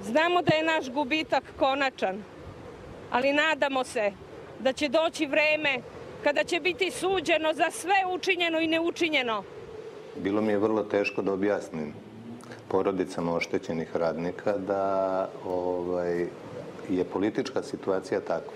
Znamo 0.02 0.42
da 0.42 0.54
je 0.56 0.64
naš 0.64 0.90
gubitak 0.90 1.44
konačan, 1.58 2.24
ali 3.10 3.32
nadamo 3.32 3.84
se 3.84 4.12
da 4.58 4.72
će 4.72 4.88
doći 4.88 5.26
vreme 5.26 5.78
kada 6.24 6.44
će 6.44 6.60
biti 6.60 6.90
suđeno 6.90 7.52
za 7.54 7.70
sve 7.70 7.94
učinjeno 8.14 8.60
i 8.60 8.66
neučinjeno. 8.66 9.42
Bilo 10.16 10.42
mi 10.42 10.52
je 10.52 10.58
vrlo 10.58 10.82
teško 10.82 11.22
da 11.22 11.32
objasnim 11.32 11.92
porodicama 12.68 13.34
oštećenih 13.34 13.96
radnika 13.96 14.58
da 14.58 15.28
ovaj, 15.46 16.26
je 16.88 17.04
politička 17.04 17.62
situacija 17.62 18.20
takva 18.20 18.52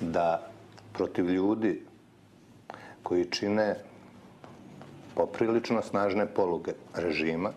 da 0.00 0.50
protiv 0.92 1.30
ljudi 1.30 1.82
koji 3.02 3.24
čine 3.24 3.76
poprilično 5.14 5.82
snažne 5.82 6.26
poluge 6.26 6.72
režima, 6.94 7.52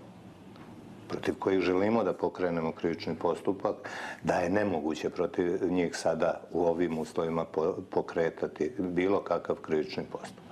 protiv 1.10 1.36
kojih 1.39 1.62
želimo 1.62 2.04
da 2.04 2.13
pokrenemo 2.13 2.72
krivični 2.72 3.15
postupak, 3.15 3.76
da 4.24 4.34
je 4.34 4.50
nemoguće 4.50 5.10
protiv 5.10 5.72
njih 5.72 5.95
sada 5.95 6.41
u 6.52 6.65
ovim 6.65 6.98
uslovima 6.98 7.45
pokretati 7.89 8.72
bilo 8.80 9.19
kakav 9.24 9.56
krivični 9.56 10.04
postupak. 10.12 10.50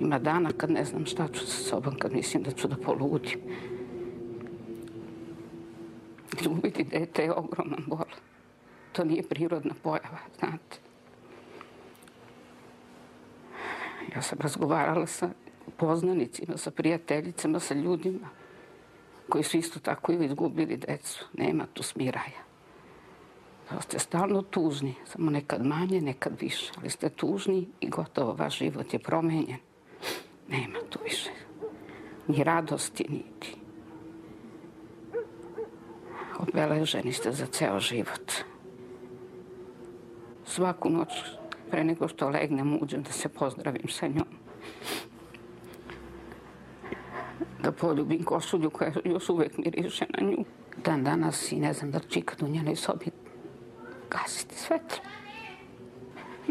Ima 0.00 0.18
dana 0.18 0.50
kad 0.56 0.70
ne 0.70 0.84
znam 0.84 1.06
šta 1.06 1.28
ću 1.32 1.46
sa 1.46 1.62
sobom, 1.62 1.98
kad 1.98 2.12
mislim 2.12 2.42
da 2.42 2.50
ću 2.50 2.68
da 2.68 2.76
poludim. 2.76 3.40
Ljubiti 6.44 6.84
dete 6.84 7.22
je 7.22 7.32
ogroman 7.32 7.84
bol. 7.86 8.04
To 8.92 9.04
nije 9.04 9.22
prirodna 9.22 9.74
pojava, 9.82 10.18
znate. 10.38 10.85
Ja 14.16 14.22
sam 14.22 14.38
razgovarala 14.40 15.06
sa 15.06 15.28
poznanicima, 15.76 16.56
sa 16.56 16.70
prijateljicama, 16.70 17.60
sa 17.60 17.74
ljudima 17.74 18.28
koji 19.28 19.44
su 19.44 19.56
isto 19.56 19.80
tako 19.80 20.12
ili 20.12 20.26
izgubili 20.26 20.76
decu. 20.76 21.24
Nema 21.32 21.66
tu 21.72 21.82
smiraja. 21.82 22.46
Da 23.70 23.80
ste 23.80 23.98
stalno 23.98 24.42
tužni, 24.42 24.94
samo 25.04 25.30
nekad 25.30 25.66
manje, 25.66 26.00
nekad 26.00 26.32
više, 26.40 26.72
ali 26.78 26.90
ste 26.90 27.08
tužni 27.08 27.68
i 27.80 27.88
gotovo, 27.88 28.32
vaš 28.32 28.58
život 28.58 28.92
je 28.92 28.98
promenjen. 28.98 29.58
Nema 30.48 30.78
tu 30.90 30.98
više 31.04 31.30
ni 32.28 32.44
radosti, 32.44 33.06
niti. 33.08 33.56
Obeleženi 36.38 37.12
ste 37.12 37.32
za 37.32 37.46
ceo 37.46 37.80
život. 37.80 38.32
Svaku 40.44 40.90
noć 40.90 41.08
pre 41.70 41.84
nego 41.84 42.08
što 42.08 42.28
legnem 42.28 42.78
uđem 42.82 43.02
da 43.02 43.12
se 43.12 43.28
pozdravim 43.28 43.88
sa 43.88 44.06
njom. 44.06 44.26
Da 47.62 47.72
poljubim 47.72 48.22
košulju 48.22 48.70
koja 48.70 48.92
još 49.04 49.28
uvek 49.28 49.58
miriše 49.58 50.06
na 50.08 50.28
nju. 50.28 50.44
Dan 50.84 51.04
danas 51.04 51.52
i 51.52 51.56
ne 51.56 51.72
znam 51.72 51.90
da 51.90 51.98
će 51.98 52.18
ikad 52.18 52.42
u 52.42 52.48
njenoj 52.48 52.76
sobi 52.76 53.06
gasiti 54.10 54.54
svetlo. 54.54 55.02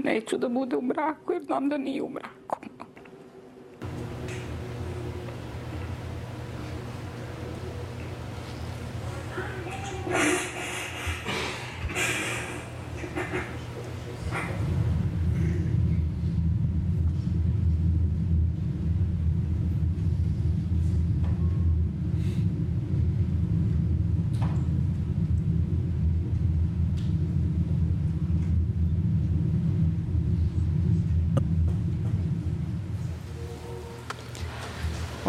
Neću 0.03 0.37
da 0.37 0.49
bude 0.49 0.77
u 0.77 0.81
mraku 0.81 1.33
jer 1.33 1.43
znam 1.43 1.69
da 1.69 1.77
nije 1.77 2.01
u 2.01 2.09
mraku. 2.09 2.57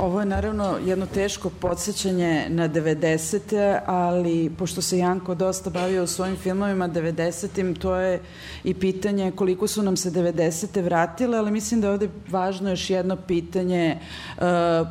Ovo 0.06 0.20
je 0.20 0.26
naravno 0.26 0.78
jedno 0.84 1.06
teško 1.06 1.50
podsjećanje 1.50 2.46
na 2.48 2.68
90. 2.68 3.80
ali 3.86 4.50
pošto 4.58 4.82
se 4.82 4.98
Janko 4.98 5.34
dosta 5.34 5.70
bavio 5.70 6.04
u 6.04 6.06
svojim 6.06 6.36
filmovima 6.36 6.88
90. 6.88 7.78
to 7.78 7.96
je 7.96 8.20
i 8.64 8.74
pitanje 8.74 9.32
koliko 9.36 9.66
su 9.66 9.82
nam 9.82 9.96
se 9.96 10.10
90. 10.10 10.82
vratile, 10.82 11.38
ali 11.38 11.50
mislim 11.50 11.80
da 11.80 11.90
ovde 11.90 12.08
važno 12.28 12.70
još 12.70 12.90
jedno 12.90 13.16
pitanje, 13.16 13.98
uh, 14.36 14.42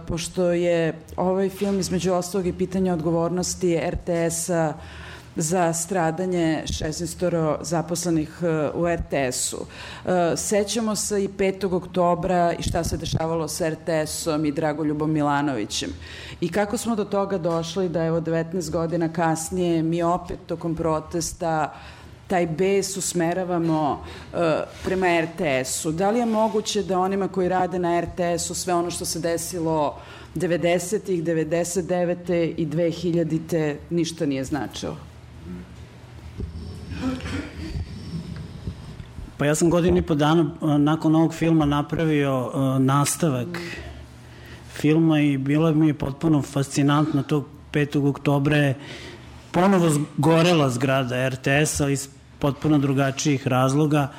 pošto 0.07 0.51
je 0.51 0.93
ovaj 1.17 1.49
film 1.49 1.79
između 1.79 2.13
ostalog 2.13 2.47
i 2.47 2.53
pitanje 2.53 2.93
odgovornosti 2.93 3.79
RTS-a 3.89 4.73
za 5.35 5.73
stradanje 5.73 6.63
16 6.65 7.57
zaposlenih 7.61 8.29
e, 8.43 8.69
u 8.73 8.87
RTS-u. 8.87 9.65
E, 10.05 10.37
sećamo 10.37 10.95
se 10.95 11.23
i 11.23 11.27
5. 11.27 11.73
oktobra 11.73 12.53
i 12.59 12.63
šta 12.63 12.83
se 12.83 12.97
dešavalo 12.97 13.47
sa 13.47 13.69
RTS-om 13.69 14.45
i 14.45 14.51
Dragoljubom 14.51 15.11
Milanovićem. 15.11 15.89
I 16.41 16.51
kako 16.51 16.77
smo 16.77 16.95
do 16.95 17.05
toga 17.05 17.37
došli 17.37 17.89
da 17.89 18.03
evo 18.03 18.21
19 18.21 18.71
godina 18.71 19.13
kasnije 19.13 19.83
mi 19.83 20.03
opet 20.03 20.39
tokom 20.47 20.75
protesta 20.75 21.73
taj 22.27 22.47
bes 22.47 22.97
usmeravamo 22.97 23.91
uh, 24.33 24.39
prema 24.83 25.07
RTS-u. 25.21 25.91
Da 25.91 26.09
li 26.09 26.19
je 26.19 26.25
moguće 26.25 26.83
da 26.83 26.99
onima 26.99 27.27
koji 27.27 27.49
rade 27.49 27.79
na 27.79 28.01
RTS-u 28.01 28.53
sve 28.53 28.73
ono 28.73 28.91
što 28.91 29.05
se 29.05 29.19
desilo 29.19 29.95
90-ih, 30.35 31.23
99. 31.23 32.53
i 32.57 32.67
2000-te 32.67 33.77
ništa 33.89 34.25
nije 34.25 34.43
značilo? 34.43 35.14
Pa 39.37 39.45
ja 39.45 39.55
sam 39.55 39.69
godinu 39.69 39.97
i 39.97 40.01
po 40.01 40.15
dana 40.15 40.45
nakon 40.77 41.15
ovog 41.15 41.33
filma 41.33 41.65
napravio 41.65 42.47
uh, 42.47 42.81
nastavak 42.81 43.47
filma 44.73 45.19
i 45.19 45.37
bilo 45.37 45.73
mi 45.73 45.87
je 45.87 45.93
potpuno 45.93 46.41
fascinantno 46.41 47.23
tog 47.23 47.45
5. 47.73 48.09
oktobra 48.09 48.57
je 48.57 48.75
ponovo 49.51 49.91
gorela 50.17 50.69
zgrada 50.69 51.29
RTS-a 51.29 51.89
iz 51.89 52.09
potpuno 52.39 52.77
drugačijih 52.77 53.47
razloga. 53.47 54.11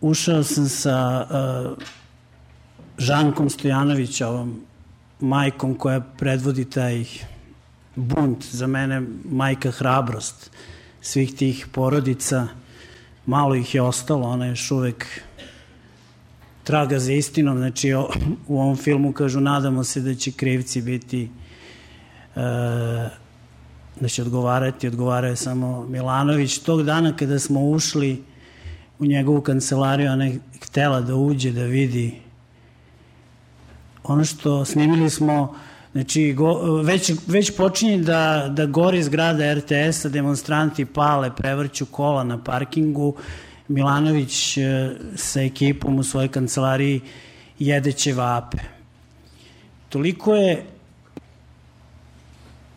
Ušao 0.00 0.42
sam 0.42 0.68
sa 0.68 1.26
uh, 1.30 1.78
Žankom 2.98 3.50
Stojanovića, 3.50 4.28
ovom 4.28 4.60
majkom 5.20 5.74
koja 5.74 6.00
predvodi 6.00 6.64
taj 6.64 7.04
bunt, 7.94 8.44
za 8.44 8.66
mene 8.66 9.02
majka 9.24 9.70
hrabrost 9.70 10.50
svih 11.04 11.34
tih 11.34 11.66
porodica, 11.72 12.48
malo 13.26 13.54
ih 13.54 13.74
je 13.74 13.82
ostalo, 13.82 14.28
ona 14.28 14.46
još 14.46 14.70
uvek 14.70 15.06
traga 16.64 16.98
za 16.98 17.12
istinom, 17.12 17.58
znači 17.58 17.94
u 18.48 18.60
ovom 18.60 18.76
filmu 18.76 19.12
kažu 19.12 19.40
nadamo 19.40 19.84
se 19.84 20.00
da 20.00 20.14
će 20.14 20.32
krivci 20.32 20.82
biti 20.82 21.28
e, 22.36 22.40
da 24.00 24.08
će 24.08 24.22
odgovarati, 24.22 24.88
odgovaraju 24.88 25.36
samo 25.36 25.86
Milanović. 25.88 26.58
Tog 26.58 26.82
dana 26.82 27.16
kada 27.16 27.38
smo 27.38 27.60
ušli 27.60 28.22
u 28.98 29.06
njegovu 29.06 29.40
kancelariju, 29.40 30.12
ona 30.12 30.24
je 30.24 30.40
htela 30.64 31.00
da 31.00 31.14
uđe, 31.14 31.52
da 31.52 31.64
vidi 31.64 32.14
ono 34.04 34.24
što 34.24 34.64
snimili 34.64 35.10
smo 35.10 35.54
Znači, 35.94 36.32
go, 36.32 36.82
već, 36.82 37.12
već 37.26 37.56
počinje 37.56 37.98
da, 37.98 38.48
da 38.50 38.66
gori 38.66 39.02
zgrada 39.02 39.54
RTS-a, 39.54 40.08
demonstranti 40.08 40.84
pale, 40.84 41.30
prevrću 41.36 41.86
kola 41.86 42.24
na 42.24 42.44
parkingu, 42.44 43.14
Milanović 43.68 44.56
e, 44.56 44.90
sa 45.16 45.42
ekipom 45.42 45.98
u 45.98 46.02
svojoj 46.02 46.28
kancelariji 46.28 47.00
jedeće 47.58 48.12
vape. 48.12 48.58
Toliko 49.88 50.34
je 50.34 50.64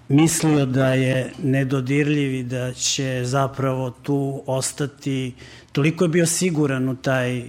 mislio 0.10 0.66
da 0.66 0.94
je 0.94 1.32
nedodirljiv 1.44 2.36
i 2.36 2.44
da 2.44 2.74
će 2.74 3.22
zapravo 3.24 3.90
tu 3.90 4.44
ostati, 4.46 5.34
toliko 5.72 6.06
je 6.06 6.10
bio 6.10 6.26
siguran 6.26 6.90
u 6.90 6.96
taj 6.96 7.44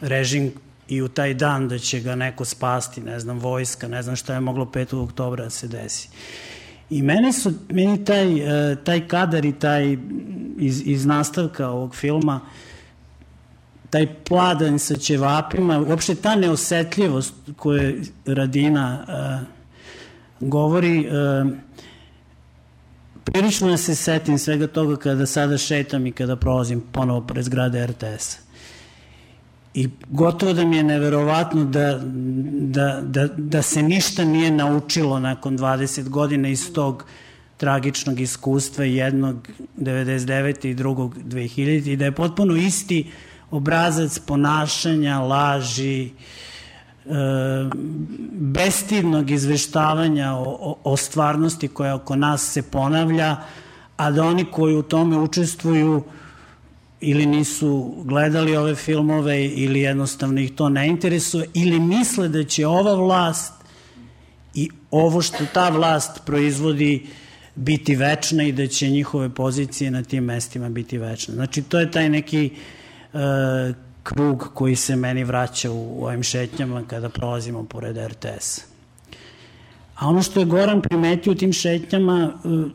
režim 0.00 0.52
i 0.88 1.02
u 1.02 1.08
taj 1.08 1.34
dan 1.34 1.68
da 1.68 1.78
će 1.78 2.00
ga 2.00 2.14
neko 2.14 2.44
spasti, 2.44 3.00
ne 3.00 3.20
znam, 3.20 3.38
vojska, 3.38 3.88
ne 3.88 4.02
znam 4.02 4.16
šta 4.16 4.34
je 4.34 4.40
moglo 4.40 4.64
5. 4.64 4.96
oktobra 5.04 5.44
da 5.44 5.50
se 5.50 5.68
desi. 5.68 6.08
I 6.90 7.02
mene 7.02 7.32
su, 7.32 7.52
meni 7.70 8.04
taj, 8.04 8.38
e, 8.72 8.76
taj 8.76 9.08
kadar 9.08 9.44
i 9.44 9.52
taj 9.52 9.96
iz, 10.58 10.82
iz 10.86 11.06
nastavka 11.06 11.68
ovog 11.68 11.96
filma, 11.96 12.40
taj 13.90 14.14
pladanj 14.24 14.78
sa 14.78 14.96
ćevapima, 14.96 15.78
uopšte 15.80 16.14
ta 16.14 16.36
neosetljivost 16.36 17.34
koju 17.56 18.02
Radina 18.26 19.04
uh, 19.08 19.54
govori, 20.48 21.08
prilično 23.24 23.68
da 23.68 23.76
se 23.76 23.94
setim 23.94 24.38
svega 24.38 24.66
toga 24.66 24.96
kada 24.96 25.26
sada 25.26 25.58
šetam 25.58 26.06
i 26.06 26.12
kada 26.12 26.36
prolazim 26.36 26.82
ponovo 26.92 27.20
pred 27.20 27.44
zgrade 27.44 27.86
RTS-a. 27.86 28.43
I 29.74 29.88
gotovo 30.08 30.52
da 30.52 30.64
mi 30.64 30.76
je 30.76 30.82
neverovatno 30.82 31.64
da, 31.64 32.00
da, 32.60 33.00
da, 33.02 33.26
da 33.26 33.62
se 33.62 33.82
ništa 33.82 34.24
nije 34.24 34.50
naučilo 34.50 35.18
nakon 35.18 35.58
20 35.58 36.08
godina 36.08 36.48
iz 36.48 36.72
tog 36.72 37.04
tragičnog 37.56 38.20
iskustva 38.20 38.84
jednog 38.84 39.48
99. 39.76 40.66
i 40.66 40.74
drugog 40.74 41.16
2000. 41.18 41.92
i 41.92 41.96
da 41.96 42.04
je 42.04 42.12
potpuno 42.12 42.56
isti 42.56 43.10
obrazac 43.50 44.18
ponašanja, 44.18 45.18
laži, 45.18 46.04
e, 46.04 46.10
bestidnog 48.32 49.30
izveštavanja 49.30 50.32
o, 50.32 50.58
o, 50.60 50.78
o 50.84 50.96
stvarnosti 50.96 51.68
koja 51.68 51.94
oko 51.94 52.16
nas 52.16 52.52
se 52.52 52.62
ponavlja, 52.62 53.36
a 53.96 54.10
da 54.10 54.24
oni 54.24 54.44
koji 54.44 54.76
u 54.76 54.82
tome 54.82 55.18
učestvuju 55.18 56.02
ili 57.04 57.26
nisu 57.26 57.94
gledali 58.04 58.56
ove 58.56 58.74
filmove 58.74 59.46
ili 59.46 59.80
jednostavno 59.80 60.40
ih 60.40 60.52
to 60.52 60.68
ne 60.68 60.88
interesuje 60.88 61.48
ili 61.54 61.80
misle 61.80 62.28
da 62.28 62.44
će 62.44 62.66
ova 62.66 62.94
vlast 62.94 63.52
i 64.54 64.70
ovo 64.90 65.22
što 65.22 65.46
ta 65.54 65.68
vlast 65.68 66.20
proizvodi 66.26 67.06
biti 67.54 67.96
večna 67.96 68.42
i 68.42 68.52
da 68.52 68.66
će 68.66 68.88
njihove 68.88 69.28
pozicije 69.28 69.90
na 69.90 70.02
tim 70.02 70.24
mestima 70.24 70.68
biti 70.68 70.98
večne. 70.98 71.34
Znači 71.34 71.62
to 71.62 71.78
je 71.78 71.90
taj 71.90 72.08
neki 72.08 72.50
uh, 73.12 73.20
krug 74.02 74.50
koji 74.54 74.76
se 74.76 74.96
meni 74.96 75.24
vraća 75.24 75.70
u, 75.70 76.00
u 76.00 76.04
ovim 76.04 76.22
šetnjama 76.22 76.82
kada 76.86 77.08
prolazimo 77.08 77.64
pored 77.64 77.96
RTS. 77.96 78.60
A 79.94 80.08
ono 80.08 80.22
što 80.22 80.40
je 80.40 80.46
Goran 80.46 80.82
primetio 80.82 81.32
u 81.32 81.36
tim 81.36 81.52
šetnjama, 81.52 82.32
uh, 82.44 82.70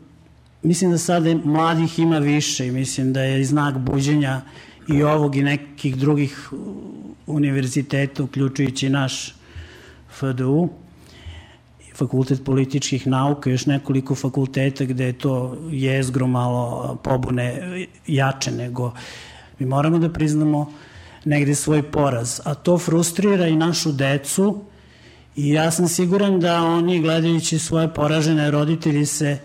mislim 0.62 0.90
da 0.90 0.98
sada 0.98 1.34
mladih 1.44 1.98
ima 1.98 2.18
više 2.18 2.66
i 2.66 2.70
mislim 2.70 3.12
da 3.12 3.22
je 3.22 3.44
znak 3.44 3.78
buđenja 3.78 4.40
i 4.88 5.02
ovog 5.02 5.36
i 5.36 5.42
nekih 5.42 5.96
drugih 5.96 6.50
univerziteta, 7.26 8.22
uključujući 8.22 8.88
naš 8.88 9.34
FDU, 10.10 10.68
fakultet 11.94 12.44
političkih 12.44 13.06
nauka, 13.06 13.50
još 13.50 13.66
nekoliko 13.66 14.14
fakulteta 14.14 14.84
gde 14.84 15.04
je 15.04 15.12
to 15.12 15.58
jezgro 15.70 16.26
malo 16.26 16.98
pobune 17.02 17.86
jače 18.06 18.50
nego 18.50 18.92
mi 19.58 19.66
moramo 19.66 19.98
da 19.98 20.08
priznamo 20.08 20.72
negde 21.24 21.54
svoj 21.54 21.82
poraz, 21.82 22.40
a 22.44 22.54
to 22.54 22.78
frustrira 22.78 23.46
i 23.46 23.56
našu 23.56 23.92
decu 23.92 24.60
i 25.36 25.50
ja 25.50 25.70
sam 25.70 25.88
siguran 25.88 26.40
da 26.40 26.62
oni 26.62 27.00
gledajući 27.00 27.58
svoje 27.58 27.94
poražene 27.94 28.50
roditelji 28.50 29.06
se 29.06 29.38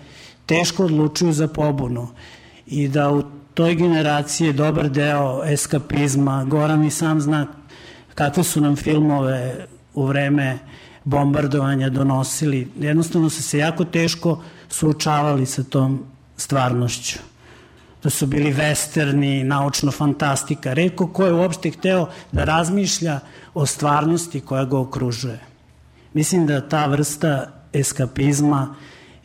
teško 0.45 0.85
odlučuju 0.85 1.33
za 1.33 1.47
pobunu 1.47 2.07
i 2.67 2.87
da 2.87 3.11
u 3.11 3.23
toj 3.53 3.75
generaciji 3.75 4.47
je 4.47 4.53
dobar 4.53 4.89
deo 4.89 5.43
eskapizma. 5.45 6.43
Goran 6.43 6.83
i 6.83 6.91
sam 6.91 7.21
zna 7.21 7.47
kakve 8.15 8.43
su 8.43 8.61
nam 8.61 8.75
filmove 8.75 9.67
u 9.93 10.05
vreme 10.05 10.59
bombardovanja 11.03 11.89
donosili. 11.89 12.67
Jednostavno 12.79 13.29
su 13.29 13.43
se 13.43 13.57
jako 13.57 13.85
teško 13.85 14.41
suočavali 14.69 15.45
sa 15.45 15.63
tom 15.63 16.05
stvarnošću. 16.37 17.19
Da 18.03 18.09
su 18.09 18.25
bili 18.25 18.53
westerni, 18.53 19.43
naučno 19.43 19.91
fantastika. 19.91 20.73
Redko 20.73 21.07
ko 21.07 21.25
je 21.25 21.33
uopšte 21.33 21.71
hteo 21.71 22.09
da 22.31 22.43
razmišlja 22.43 23.19
o 23.53 23.65
stvarnosti 23.65 24.41
koja 24.41 24.65
ga 24.65 24.77
okružuje. 24.77 25.39
Mislim 26.13 26.47
da 26.47 26.69
ta 26.69 26.85
vrsta 26.85 27.51
eskapizma 27.73 28.75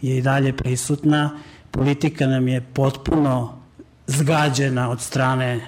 je 0.03 0.19
i 0.19 0.23
dalje 0.23 0.57
prisutna. 0.57 1.31
Politika 1.71 2.27
nam 2.27 2.49
je 2.49 2.61
potpuno 2.61 3.61
zgađena 4.07 4.91
od 4.91 5.01
strane 5.01 5.61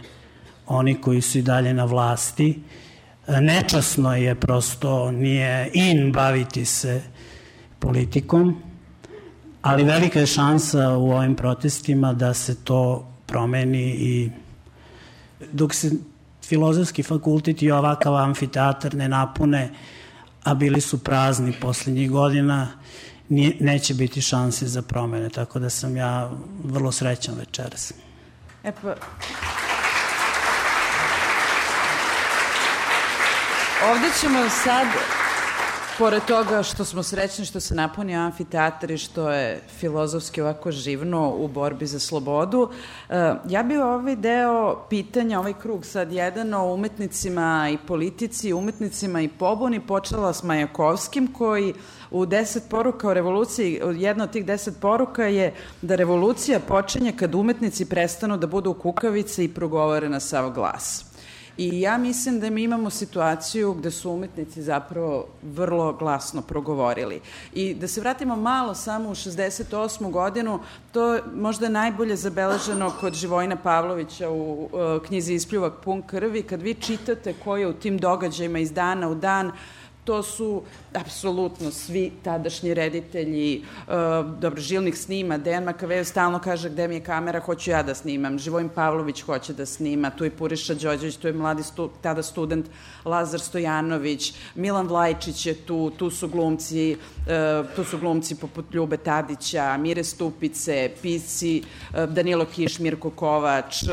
oni 0.67 1.01
koji 1.01 1.21
su 1.21 1.39
i 1.39 1.43
dalje 1.43 1.75
na 1.75 1.85
vlasti. 1.85 2.63
Nečasno 3.29 4.17
je 4.17 4.35
prosto, 4.35 5.11
nije 5.11 5.71
in 5.75 6.13
baviti 6.13 6.65
se 6.65 7.03
politikom, 7.79 8.63
ali 9.63 9.85
velika 9.85 10.21
je 10.21 10.27
šansa 10.27 10.97
u 10.97 11.11
ovim 11.11 11.35
protestima 11.35 12.13
da 12.13 12.35
se 12.35 12.65
to 12.65 13.09
promeni 13.27 13.83
i 13.83 14.31
dok 15.53 15.75
se 15.75 15.91
filozofski 16.45 17.03
fakultet 17.03 17.63
i 17.63 17.71
ovakav 17.71 18.17
amfiteatar 18.17 18.95
ne 18.95 19.09
napune, 19.09 19.71
a 20.45 20.55
bili 20.55 20.81
su 20.81 20.99
prazni 20.99 21.53
poslednjih 21.61 22.11
godina, 22.11 22.69
nije, 23.33 23.57
neće 23.61 23.95
biti 23.95 24.21
šanse 24.21 24.67
za 24.67 24.83
promene, 24.83 25.29
tako 25.29 25.59
da 25.59 25.71
sam 25.71 25.97
ja 25.97 26.31
vrlo 26.65 26.93
srećan 26.93 27.35
večeras. 27.35 27.93
E 28.65 28.73
pa... 28.83 28.95
Ovde 33.91 34.07
ćemo 34.21 34.49
sad, 34.65 34.87
pored 35.99 36.23
toga 36.25 36.63
što 36.63 36.85
smo 36.85 37.03
srećni 37.03 37.45
što 37.45 37.61
se 37.61 37.75
napunio 37.75 38.21
amfiteatar 38.21 38.91
i 38.91 38.99
što 38.99 39.31
je 39.31 39.61
filozofski 39.79 40.41
ovako 40.41 40.73
živno 40.73 41.35
u 41.37 41.49
borbi 41.49 41.87
za 41.87 41.99
slobodu, 41.99 42.71
e, 43.09 43.35
ja 43.49 43.63
bi 43.63 43.77
ovaj 43.77 44.17
deo 44.17 44.87
pitanja, 44.91 45.39
ovaj 45.39 45.53
krug 45.53 45.87
sad 45.87 46.13
jedan 46.13 46.55
o 46.55 46.75
umetnicima 46.75 47.69
i 47.73 47.87
politici, 47.87 48.53
umetnicima 48.53 49.21
i 49.21 49.29
pobuni 49.29 49.87
počela 49.87 50.33
s 50.33 50.43
Majakovskim 50.43 51.33
koji 51.33 51.75
u 52.13 52.27
deset 52.27 52.63
poruka 52.69 53.09
o 53.09 53.15
revoluciji, 53.15 53.81
jedna 53.95 54.25
od 54.25 54.31
tih 54.31 54.47
deset 54.47 54.81
poruka 54.81 55.25
je 55.25 55.55
da 55.83 55.95
revolucija 55.95 56.61
počinje 56.61 57.13
kad 57.13 57.35
umetnici 57.35 57.85
prestanu 57.85 58.37
da 58.37 58.47
budu 58.47 58.75
kukavice 58.75 59.45
i 59.45 59.49
progovore 59.49 60.09
na 60.09 60.21
sav 60.21 60.51
glas. 60.51 61.05
I 61.57 61.81
ja 61.81 61.99
mislim 61.99 62.41
da 62.41 62.51
mi 62.51 62.63
imamo 62.63 62.91
situaciju 62.91 63.73
gde 63.75 63.91
su 63.91 64.11
umetnici 64.11 64.63
zapravo 64.63 65.27
vrlo 65.43 65.93
glasno 65.93 66.43
progovorili. 66.43 67.21
I 67.53 67.75
da 67.75 67.89
se 67.89 68.01
vratimo 68.01 68.37
malo 68.37 68.75
samo 68.75 69.11
u 69.11 69.15
68. 69.15 70.11
godinu, 70.11 70.61
to 70.93 71.19
možda 71.35 71.67
je 71.67 71.71
najbolje 71.71 72.17
zabeleženo 72.17 72.93
kod 73.01 73.15
Živojna 73.15 73.57
Pavlovića 73.57 74.31
u 74.31 74.63
uh, 74.63 75.07
knjizi 75.07 75.35
Ispljuvak 75.35 75.73
pun 75.85 76.03
krvi, 76.03 76.43
kad 76.43 76.63
vi 76.63 76.75
čitate 76.75 77.35
ko 77.45 77.57
je 77.57 77.67
u 77.67 77.73
tim 77.73 77.99
događajima 77.99 78.59
iz 78.59 78.73
dana 78.73 79.09
u 79.09 79.15
dan 79.15 79.47
uh, 79.47 79.55
to 80.05 80.23
su 80.23 80.63
apsolutno 80.95 81.71
svi 81.71 82.13
tadašnji 82.23 82.75
reditelji 82.75 83.63
uh, 83.63 83.93
dobrožilnih 84.39 84.99
snima. 84.99 85.39
Dejan 85.39 85.65
Makavejev 85.65 86.05
stalno 86.05 86.39
kaže 86.39 86.71
gde 86.71 86.89
mi 86.89 86.95
je 86.95 87.05
kamera, 87.05 87.41
hoću 87.41 87.71
ja 87.71 87.83
da 87.83 87.95
snimam. 87.95 88.39
Živojim 88.39 88.69
Pavlović 88.69 89.21
hoće 89.21 89.53
da 89.53 89.67
snima, 89.67 90.11
tu 90.11 90.25
je 90.25 90.31
Puriša 90.31 90.75
Đođević, 90.75 91.17
tu 91.17 91.27
je 91.27 91.33
mladi 91.33 91.63
stu, 91.63 91.91
tada 92.01 92.23
student 92.23 92.67
Lazar 93.05 93.41
Stojanović, 93.41 94.35
Milan 94.55 94.87
Vlajčić 94.87 95.47
je 95.47 95.55
tu, 95.55 95.91
tu 95.91 96.11
su 96.11 96.29
glumci, 96.29 96.97
uh, 96.97 97.77
tu 97.77 97.85
su 97.85 97.99
glumci 97.99 98.35
poput 98.35 98.75
Ljube 98.75 98.97
Tadića, 98.97 99.77
Mire 99.77 100.05
Stupice, 100.05 100.91
pisci 101.03 101.63
uh, 101.63 102.05
Danilo 102.05 102.45
Kiš, 102.45 102.79
Mirko 102.79 103.11
Kovač, 103.11 103.85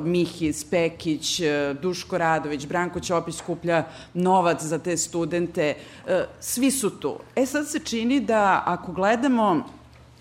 Mihi 0.00 0.52
Spekić, 0.52 1.40
Duško 1.82 2.18
Radović, 2.18 2.66
Branko 2.66 3.00
Ćopić 3.00 3.34
skuplja 3.36 3.84
novac 4.14 4.62
za 4.62 4.78
te 4.78 4.96
studente, 4.96 5.53
uh, 5.62 6.12
svi 6.40 6.70
su 6.70 6.90
tu. 6.90 7.18
E 7.36 7.46
sad 7.46 7.68
se 7.68 7.78
čini 7.78 8.20
da 8.20 8.62
ako 8.66 8.92
gledamo 8.92 9.64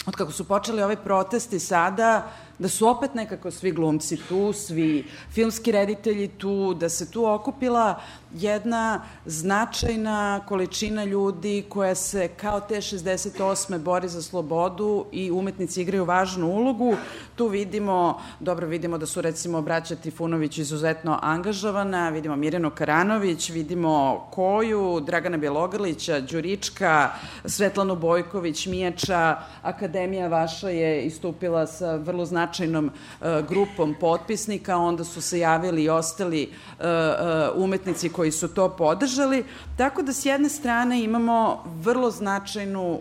od 0.06 0.16
kako 0.16 0.32
su 0.32 0.48
počeli 0.48 0.82
ove 0.82 0.96
protesti 0.96 1.60
sada, 1.60 2.32
da 2.60 2.70
su 2.70 2.88
opet 2.88 3.16
nekako 3.16 3.52
svi 3.52 3.72
glumci 3.72 4.18
tu, 4.18 4.54
svi 4.54 5.06
filmski 5.32 5.72
reditelji 5.72 6.28
tu, 6.28 6.74
da 6.74 6.90
se 6.90 7.12
tu 7.12 7.26
okupila 7.26 8.02
jedna 8.36 9.02
značajna 9.26 10.42
količina 10.48 11.04
ljudi 11.04 11.66
koja 11.70 11.96
se 11.96 12.28
kao 12.28 12.60
te 12.60 12.76
68. 12.76 13.78
bori 13.78 14.10
za 14.10 14.22
slobodu 14.22 15.06
i 15.12 15.32
umetnici 15.32 15.82
igraju 15.82 16.06
važnu 16.06 16.48
ulogu. 16.48 16.96
Tu 17.36 17.48
vidimo, 17.48 18.22
dobro 18.40 18.68
vidimo 18.68 18.98
da 18.98 19.06
su 19.06 19.22
recimo 19.22 19.62
braća 19.62 19.96
Trifunović 19.96 20.58
izuzetno 20.58 21.20
angažovana, 21.22 22.10
vidimo 22.10 22.36
Mirjanu 22.36 22.70
Karanović, 22.70 23.50
vidimo 23.50 24.28
Koju, 24.32 25.00
Dragana 25.00 25.38
Bjelogrlića, 25.38 26.20
Đurička, 26.20 27.10
Svetlanu 27.46 27.96
Bojković, 27.96 28.66
Mijača, 28.66 29.38
Akademija 29.62 30.28
vaša 30.28 30.70
je 30.70 31.06
istupila 31.06 31.68
sa 31.68 31.96
vrlo 31.96 32.26
značajnom 32.44 32.86
uh, 32.86 33.28
grupom 33.48 33.96
potpisnika, 34.00 34.78
onda 34.78 35.04
su 35.04 35.22
se 35.22 35.40
javili 35.40 35.84
i 35.84 35.90
ostali 35.90 36.50
uh, 36.52 36.86
uh, 36.86 37.64
umetnici 37.64 38.10
koji 38.10 38.32
su 38.32 38.48
to 38.48 38.70
podržali, 38.70 39.46
tako 39.78 40.02
da 40.02 40.14
s 40.14 40.26
jedne 40.26 40.50
strane 40.50 41.04
imamo 41.04 41.64
vrlo 41.84 42.12
značajnu 42.12 43.00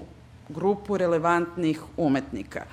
grupu 0.48 0.96
relevantnih 0.96 1.82
umetnika. 1.96 2.64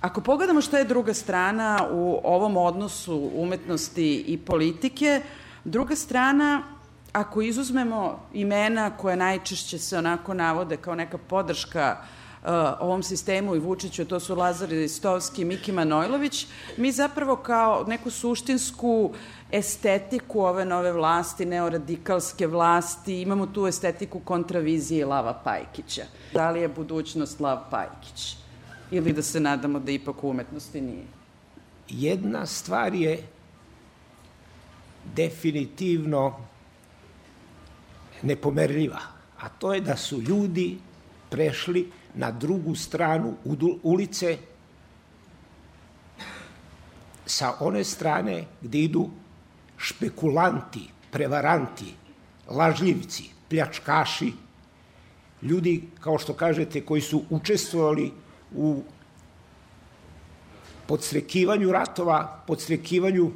Ako 0.00 0.20
pogledamo 0.20 0.60
šta 0.60 0.78
je 0.78 0.84
druga 0.84 1.14
strana 1.14 1.88
u 1.90 2.20
ovom 2.24 2.56
odnosu 2.56 3.30
umetnosti 3.34 4.24
i 4.26 4.38
politike, 4.38 5.22
druga 5.64 5.96
strana, 5.96 6.62
ako 7.12 7.42
izuzmemo 7.42 8.20
imena 8.32 8.90
koje 8.90 9.16
najčešće 9.16 9.78
se 9.78 9.98
onako 9.98 10.34
navode 10.34 10.76
kao 10.76 10.94
neka 10.94 11.18
podrška 11.18 11.96
uh, 11.98 12.15
ovom 12.80 13.02
sistemu 13.02 13.54
i 13.54 13.58
Vučiću, 13.58 14.04
to 14.04 14.20
su 14.20 14.34
Lazar 14.34 14.68
Ristovski 14.68 15.44
Miki 15.44 15.72
Manojlović, 15.72 16.46
mi 16.76 16.92
zapravo 16.92 17.36
kao 17.36 17.84
neku 17.88 18.10
suštinsku 18.10 19.12
estetiku 19.50 20.40
ove 20.40 20.64
nove 20.64 20.92
vlasti, 20.92 21.46
neoradikalske 21.46 22.46
vlasti, 22.46 23.20
imamo 23.20 23.46
tu 23.46 23.66
estetiku 23.66 24.20
kontravizije 24.20 25.06
Lava 25.06 25.34
Pajkića. 25.44 26.02
Da 26.32 26.50
li 26.50 26.60
je 26.60 26.68
budućnost 26.68 27.40
Lav 27.40 27.58
Pajkić? 27.70 28.36
Ili 28.90 29.12
da 29.12 29.22
se 29.22 29.40
nadamo 29.40 29.78
da 29.78 29.92
ipak 29.92 30.24
u 30.24 30.30
umetnosti 30.30 30.80
nije? 30.80 31.04
Jedna 31.88 32.46
stvar 32.46 32.94
je 32.94 33.22
definitivno 35.14 36.36
nepomerljiva, 38.22 39.00
a 39.40 39.48
to 39.48 39.74
je 39.74 39.80
da 39.80 39.96
su 39.96 40.22
ljudi 40.22 40.78
prešli 41.30 41.90
na 42.16 42.30
drugu 42.30 42.74
stranu 42.74 43.36
ulice 43.82 44.38
sa 47.26 47.54
one 47.60 47.84
strane 47.84 48.44
gde 48.62 48.78
idu 48.78 49.10
špekulanti, 49.76 50.88
prevaranti, 51.10 51.94
lažljivci, 52.48 53.30
pljačkaši, 53.48 54.32
ljudi, 55.42 55.88
kao 56.00 56.18
što 56.18 56.34
kažete, 56.34 56.80
koji 56.80 57.00
su 57.00 57.22
učestvovali 57.30 58.12
u 58.54 58.82
podstrekivanju 60.86 61.72
ratova, 61.72 62.42
podstrekivanju 62.46 63.30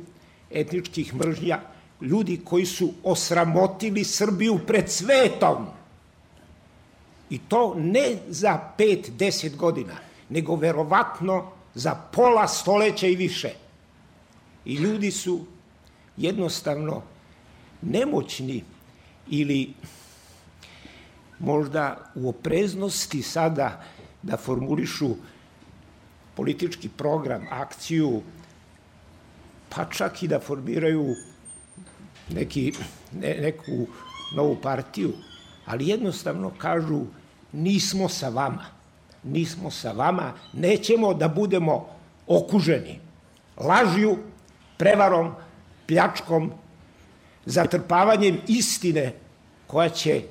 etničkih 0.50 1.14
mržnja, 1.14 1.60
ljudi 2.00 2.40
koji 2.44 2.66
su 2.66 2.92
osramotili 3.02 4.04
Srbiju 4.04 4.58
pred 4.66 4.90
svetom. 4.90 5.66
I 7.30 7.38
to 7.38 7.74
ne 7.78 8.18
za 8.28 8.60
5-10 8.78 9.56
godina, 9.56 9.94
nego 10.28 10.56
verovatno 10.56 11.50
za 11.74 11.94
pola 11.94 12.48
stoleća 12.48 13.06
i 13.06 13.16
više. 13.16 13.50
I 14.64 14.74
ljudi 14.74 15.10
su 15.10 15.44
jednostavno 16.16 17.02
nemoćni 17.82 18.64
ili 19.28 19.74
možda 21.38 22.12
u 22.14 22.28
opreznosti 22.28 23.22
sada 23.22 23.84
da 24.22 24.36
formulišu 24.36 25.10
politički 26.34 26.88
program, 26.88 27.46
akciju, 27.50 28.22
pa 29.68 29.84
čak 29.84 30.22
i 30.22 30.28
da 30.28 30.40
formiraju 30.40 31.14
neki, 32.30 32.72
ne, 33.12 33.34
neku 33.40 33.86
novu 34.36 34.56
partiju, 34.62 35.12
ali 35.66 35.88
jednostavno 35.88 36.50
kažu 36.58 37.00
nismo 37.52 38.08
sa 38.08 38.28
vama, 38.28 38.66
nismo 39.22 39.70
sa 39.70 39.92
vama, 39.92 40.32
nećemo 40.52 41.14
da 41.14 41.28
budemo 41.28 41.86
okuženi 42.26 43.00
lažju, 43.56 44.16
prevarom, 44.76 45.32
pljačkom, 45.86 46.52
zatrpavanjem 47.44 48.40
istine 48.48 49.12
koja 49.66 49.88
će 49.88 50.22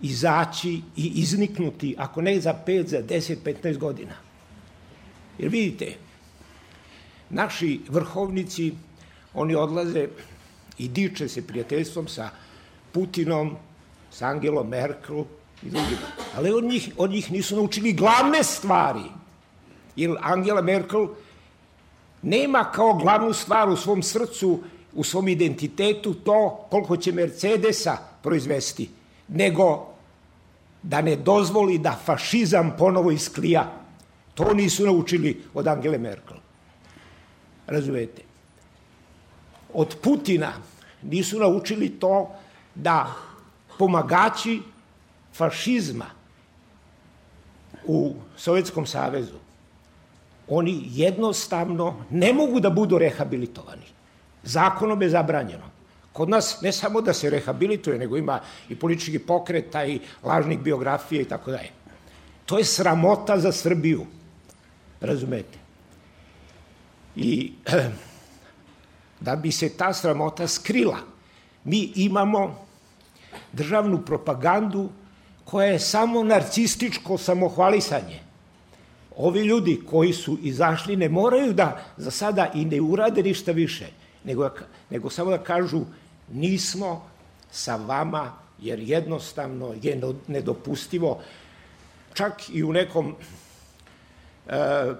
izaći 0.00 0.80
i 0.96 1.12
izniknuti, 1.14 1.94
ako 1.98 2.22
ne 2.22 2.40
za 2.40 2.54
5, 2.66 2.86
za 2.86 3.02
10, 3.02 3.36
15 3.44 3.78
godina. 3.78 4.14
Jer 5.38 5.50
vidite, 5.50 5.92
naši 7.30 7.80
vrhovnici, 7.88 8.72
oni 9.34 9.54
odlaze 9.54 10.08
i 10.78 10.88
diče 10.88 11.28
se 11.28 11.46
prijateljstvom 11.46 12.08
sa 12.08 12.30
Putinom, 12.92 13.56
sa 14.10 14.26
Angelom 14.26 14.68
Merkel 14.68 15.24
i 15.62 15.70
drugim. 15.70 15.98
Ali 16.36 16.50
od 16.50 16.64
njih, 16.64 16.90
od 16.96 17.10
njih 17.10 17.32
nisu 17.32 17.56
naučili 17.56 17.92
glavne 17.92 18.42
stvari. 18.42 19.02
Jer 19.96 20.16
Angela 20.20 20.62
Merkel 20.62 21.08
nema 22.22 22.64
kao 22.64 22.94
glavnu 22.94 23.32
stvar 23.32 23.68
u 23.68 23.76
svom 23.76 24.02
srcu, 24.02 24.60
u 24.92 25.04
svom 25.04 25.28
identitetu 25.28 26.14
to 26.14 26.66
koliko 26.70 26.96
će 26.96 27.12
Mercedesa 27.12 27.96
proizvesti, 28.22 28.88
nego 29.28 29.86
da 30.82 31.00
ne 31.00 31.16
dozvoli 31.16 31.78
da 31.78 31.98
fašizam 32.04 32.74
ponovo 32.78 33.10
isklija. 33.10 33.72
To 34.34 34.54
nisu 34.54 34.86
naučili 34.86 35.42
od 35.54 35.66
Angele 35.66 35.98
Merkel. 35.98 36.36
Razumete? 37.66 38.22
Od 39.74 39.96
Putina 40.02 40.52
nisu 41.02 41.38
naučili 41.38 41.88
to 41.88 42.30
da 42.74 43.14
pomagači 43.78 44.60
fašizma 45.38 46.06
u 47.86 48.14
Sovjetskom 48.36 48.86
savezu 48.86 49.38
oni 50.48 50.82
jednostavno 50.84 52.04
ne 52.10 52.32
mogu 52.32 52.60
da 52.60 52.70
budu 52.70 52.98
rehabilitovani. 52.98 53.86
Zakonom 54.42 55.02
je 55.02 55.10
zabranjeno. 55.10 55.64
Kod 56.12 56.28
nas 56.28 56.60
ne 56.62 56.72
samo 56.72 57.00
da 57.00 57.12
se 57.12 57.30
rehabilituje, 57.30 57.98
nego 57.98 58.16
ima 58.16 58.40
i 58.68 58.76
politički 58.76 59.18
pokret, 59.18 59.74
i 59.86 60.00
lažnih 60.22 60.58
biografija 60.58 61.22
i 61.22 61.24
tako 61.24 61.50
dalje. 61.50 61.70
To 62.46 62.58
je 62.58 62.64
sramota 62.64 63.38
za 63.38 63.52
Srbiju. 63.52 64.06
Razumete? 65.00 65.58
I 67.16 67.52
da 69.20 69.36
bi 69.36 69.52
se 69.52 69.68
ta 69.68 69.92
sramota 69.92 70.48
skrila, 70.48 70.98
mi 71.64 71.92
imamo 71.94 72.66
državnu 73.52 73.98
propagandu 74.04 74.88
koja 75.50 75.66
je 75.66 75.78
samo 75.78 76.22
narcističko 76.22 77.18
samohvalisanje. 77.18 78.20
Ovi 79.16 79.40
ljudi 79.40 79.80
koji 79.90 80.12
su 80.12 80.38
izašli 80.42 80.96
ne 80.96 81.08
moraju 81.08 81.52
da 81.52 81.84
za 81.96 82.10
sada 82.10 82.50
i 82.54 82.64
ne 82.64 82.80
urade 82.80 83.22
ništa 83.22 83.52
više, 83.52 83.86
nego, 84.24 84.50
nego 84.90 85.10
samo 85.10 85.30
da 85.30 85.38
kažu 85.38 85.80
nismo 86.32 87.08
sa 87.50 87.76
vama 87.76 88.32
jer 88.60 88.78
jednostavno 88.78 89.74
je 89.82 90.00
nedopustivo. 90.26 91.20
Čak 92.14 92.50
i 92.52 92.62
u 92.64 92.72
nekom 92.72 93.14
e, 94.46 94.92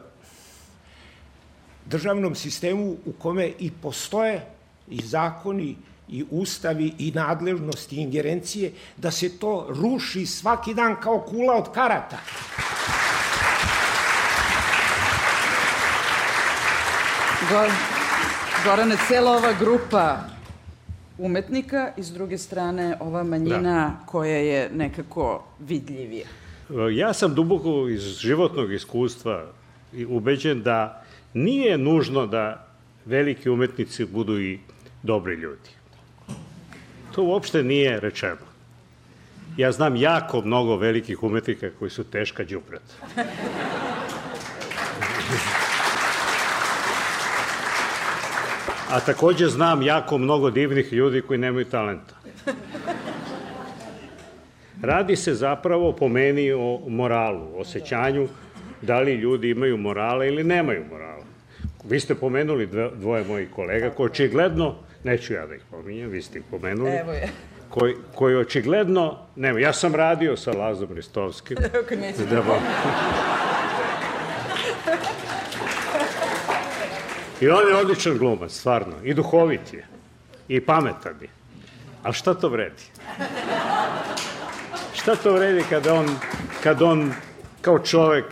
državnom 1.86 2.34
sistemu 2.34 2.96
u 3.06 3.12
kome 3.12 3.52
i 3.58 3.70
postoje 3.82 4.46
i 4.88 5.02
zakoni 5.02 5.76
i 6.08 6.24
ustavi 6.30 6.94
i 6.98 7.12
nadležnosti 7.14 7.96
i 7.96 8.00
ingerencije 8.00 8.72
da 8.96 9.10
se 9.10 9.38
to 9.38 9.66
ruši 9.68 10.26
svaki 10.26 10.74
dan 10.74 10.96
kao 11.00 11.20
kula 11.20 11.54
od 11.54 11.72
karata. 11.74 12.18
Gor, 17.50 17.70
Gorane, 18.64 18.96
cela 19.08 19.30
ova 19.30 19.52
grupa 19.60 20.18
umetnika 21.18 21.92
i 21.96 22.02
s 22.02 22.12
druge 22.12 22.38
strane 22.38 22.96
ova 23.00 23.24
manjina 23.24 23.96
da. 24.00 24.06
koja 24.06 24.36
je 24.36 24.70
nekako 24.74 25.44
vidljivija. 25.60 26.26
Ja 26.92 27.12
sam 27.12 27.34
duboko 27.34 27.88
iz 27.88 28.02
životnog 28.02 28.72
iskustva 28.72 29.46
ubeđen 30.08 30.62
da 30.62 31.04
nije 31.34 31.78
nužno 31.78 32.26
da 32.26 32.66
veliki 33.04 33.50
umetnici 33.50 34.04
budu 34.04 34.40
i 34.40 34.58
dobri 35.02 35.34
ljudi. 35.34 35.77
To 37.18 37.24
uopšte 37.24 37.62
nije 37.62 38.00
rečeno. 38.00 38.46
Ja 39.56 39.72
znam 39.72 39.96
jako 39.96 40.40
mnogo 40.40 40.76
velikih 40.76 41.22
umetnika 41.22 41.70
koji 41.78 41.90
su 41.90 42.04
teška 42.04 42.44
džubrata. 42.44 42.94
a 48.90 49.00
takođe 49.00 49.46
znam 49.46 49.82
jako 49.82 50.18
mnogo 50.18 50.50
divnih 50.50 50.92
ljudi 50.92 51.22
koji 51.22 51.38
nemaju 51.38 51.64
talenta. 51.64 52.14
Radi 54.82 55.16
se 55.16 55.34
zapravo 55.34 55.92
po 55.92 56.08
meni 56.08 56.52
o 56.52 56.80
moralu, 56.88 57.60
osjećanju 57.60 58.28
da 58.82 59.00
li 59.00 59.14
ljudi 59.14 59.50
imaju 59.50 59.76
morala 59.76 60.24
ili 60.24 60.44
nemaju 60.44 60.84
morala. 60.90 61.24
Vi 61.84 62.00
ste 62.00 62.14
pomenuli 62.14 62.68
dvoje 62.94 63.24
mojih 63.24 63.50
kolega 63.50 63.90
koji 63.90 64.06
očigledno, 64.06 64.87
neću 65.04 65.32
ja 65.32 65.46
da 65.46 65.54
ih 65.54 65.62
pominjem, 65.70 66.10
vi 66.10 66.22
ste 66.22 66.38
ih 66.38 66.44
pomenuli, 66.50 66.90
Evo 66.90 67.12
je. 67.12 67.28
koji, 67.70 67.94
koji 68.14 68.36
očigledno, 68.36 69.18
nema, 69.36 69.60
ja 69.60 69.72
sam 69.72 69.94
radio 69.94 70.36
sa 70.36 70.52
Lazom 70.52 70.92
Ristovskim. 70.92 71.56
Neće 72.00 72.24
da 72.30 72.40
vam... 72.40 72.62
I 77.40 77.48
on 77.48 77.68
je 77.68 77.76
odličan 77.76 78.18
glumac, 78.18 78.52
stvarno. 78.52 78.94
I 79.04 79.14
duhovit 79.14 79.72
je. 79.72 79.86
I 80.48 80.60
pametan 80.60 81.14
je. 81.20 81.28
Ali 82.02 82.14
šta 82.14 82.34
to 82.34 82.48
vredi? 82.48 82.82
Šta 84.94 85.16
to 85.16 85.32
vredi 85.32 85.64
kada 85.70 85.94
on, 85.94 86.06
kad 86.62 86.82
on 86.82 87.12
kao 87.60 87.78
čovek 87.78 88.24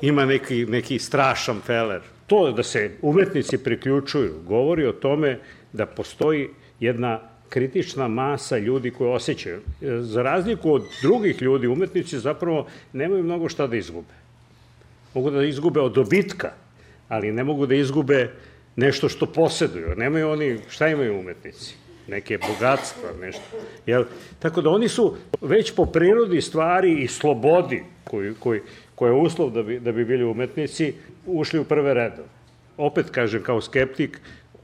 ima 0.00 0.24
neki, 0.24 0.66
neki 0.66 0.98
strašan 0.98 1.60
feler? 1.66 2.00
To 2.26 2.52
da 2.52 2.62
se 2.62 2.90
umetnici 3.02 3.58
priključuju 3.58 4.34
govori 4.46 4.86
o 4.86 4.92
tome 4.92 5.38
da 5.72 5.86
postoji 5.86 6.48
jedna 6.80 7.20
kritična 7.48 8.08
masa 8.08 8.58
ljudi 8.58 8.90
koji 8.90 9.10
osjećaju. 9.10 9.60
Za 10.00 10.22
razliku 10.22 10.72
od 10.72 10.84
drugih 11.02 11.42
ljudi, 11.42 11.66
umetnici 11.66 12.18
zapravo 12.18 12.66
nemaju 12.92 13.24
mnogo 13.24 13.48
šta 13.48 13.66
da 13.66 13.76
izgube. 13.76 14.14
Mogu 15.14 15.30
da 15.30 15.44
izgube 15.44 15.80
od 15.80 15.92
dobitka, 15.92 16.52
ali 17.08 17.32
ne 17.32 17.44
mogu 17.44 17.66
da 17.66 17.74
izgube 17.74 18.30
nešto 18.76 19.08
što 19.08 19.26
poseduju. 19.26 19.94
Nemaju 19.96 20.28
oni, 20.30 20.58
šta 20.68 20.88
imaju 20.88 21.18
umetnici? 21.18 21.74
Neke 22.08 22.38
bogatstva, 22.38 23.10
nešto. 23.20 23.42
Jel? 23.86 24.04
Tako 24.38 24.60
da 24.60 24.70
oni 24.70 24.88
su 24.88 25.16
već 25.40 25.74
po 25.74 25.86
prirodi 25.86 26.40
stvari 26.40 27.02
i 27.02 27.08
slobodi 27.08 27.82
koji, 28.04 28.34
koji, 28.34 28.60
koja 28.94 29.12
je 29.12 29.20
uslov 29.20 29.50
da 29.50 29.62
bi, 29.62 29.80
da 29.80 29.92
bi 29.92 30.04
bili 30.04 30.24
umetnici, 30.24 30.94
ušli 31.26 31.60
u 31.60 31.64
prve 31.64 31.94
redove. 31.94 32.28
Opet 32.76 33.10
kažem, 33.10 33.42
kao 33.42 33.60
skeptik, 33.60 34.20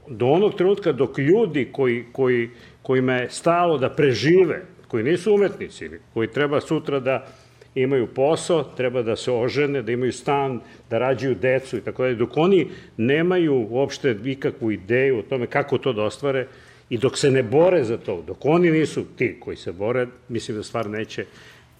do 0.09 0.27
onog 0.27 0.55
trenutka 0.55 0.91
dok 0.91 1.17
ljudi 1.17 1.69
koji, 1.71 2.05
koji, 2.11 2.49
kojima 2.81 3.13
je 3.13 3.29
stalo 3.29 3.77
da 3.77 3.89
prežive, 3.89 4.61
koji 4.87 5.03
nisu 5.03 5.33
umetnici, 5.33 5.89
koji 6.13 6.27
treba 6.27 6.61
sutra 6.61 6.99
da 6.99 7.27
imaju 7.75 8.07
posao, 8.07 8.63
treba 8.63 9.01
da 9.01 9.15
se 9.15 9.31
ožene, 9.31 9.81
da 9.81 9.91
imaju 9.91 10.13
stan, 10.13 10.59
da 10.89 10.97
rađaju 10.97 11.35
decu 11.35 11.77
i 11.77 11.81
tako 11.81 12.03
dalje. 12.03 12.15
Dok 12.15 12.37
oni 12.37 12.67
nemaju 12.97 13.67
uopšte 13.69 14.15
ikakvu 14.25 14.71
ideju 14.71 15.19
o 15.19 15.21
tome 15.21 15.47
kako 15.47 15.77
to 15.77 15.93
da 15.93 16.03
ostvare 16.03 16.47
i 16.89 16.97
dok 16.97 17.17
se 17.17 17.31
ne 17.31 17.43
bore 17.43 17.83
za 17.83 17.97
to, 17.97 18.21
dok 18.27 18.45
oni 18.45 18.71
nisu 18.71 19.05
ti 19.17 19.37
koji 19.39 19.57
se 19.57 19.71
bore, 19.71 20.07
mislim 20.29 20.57
da 20.57 20.63
stvar 20.63 20.89
neće 20.89 21.25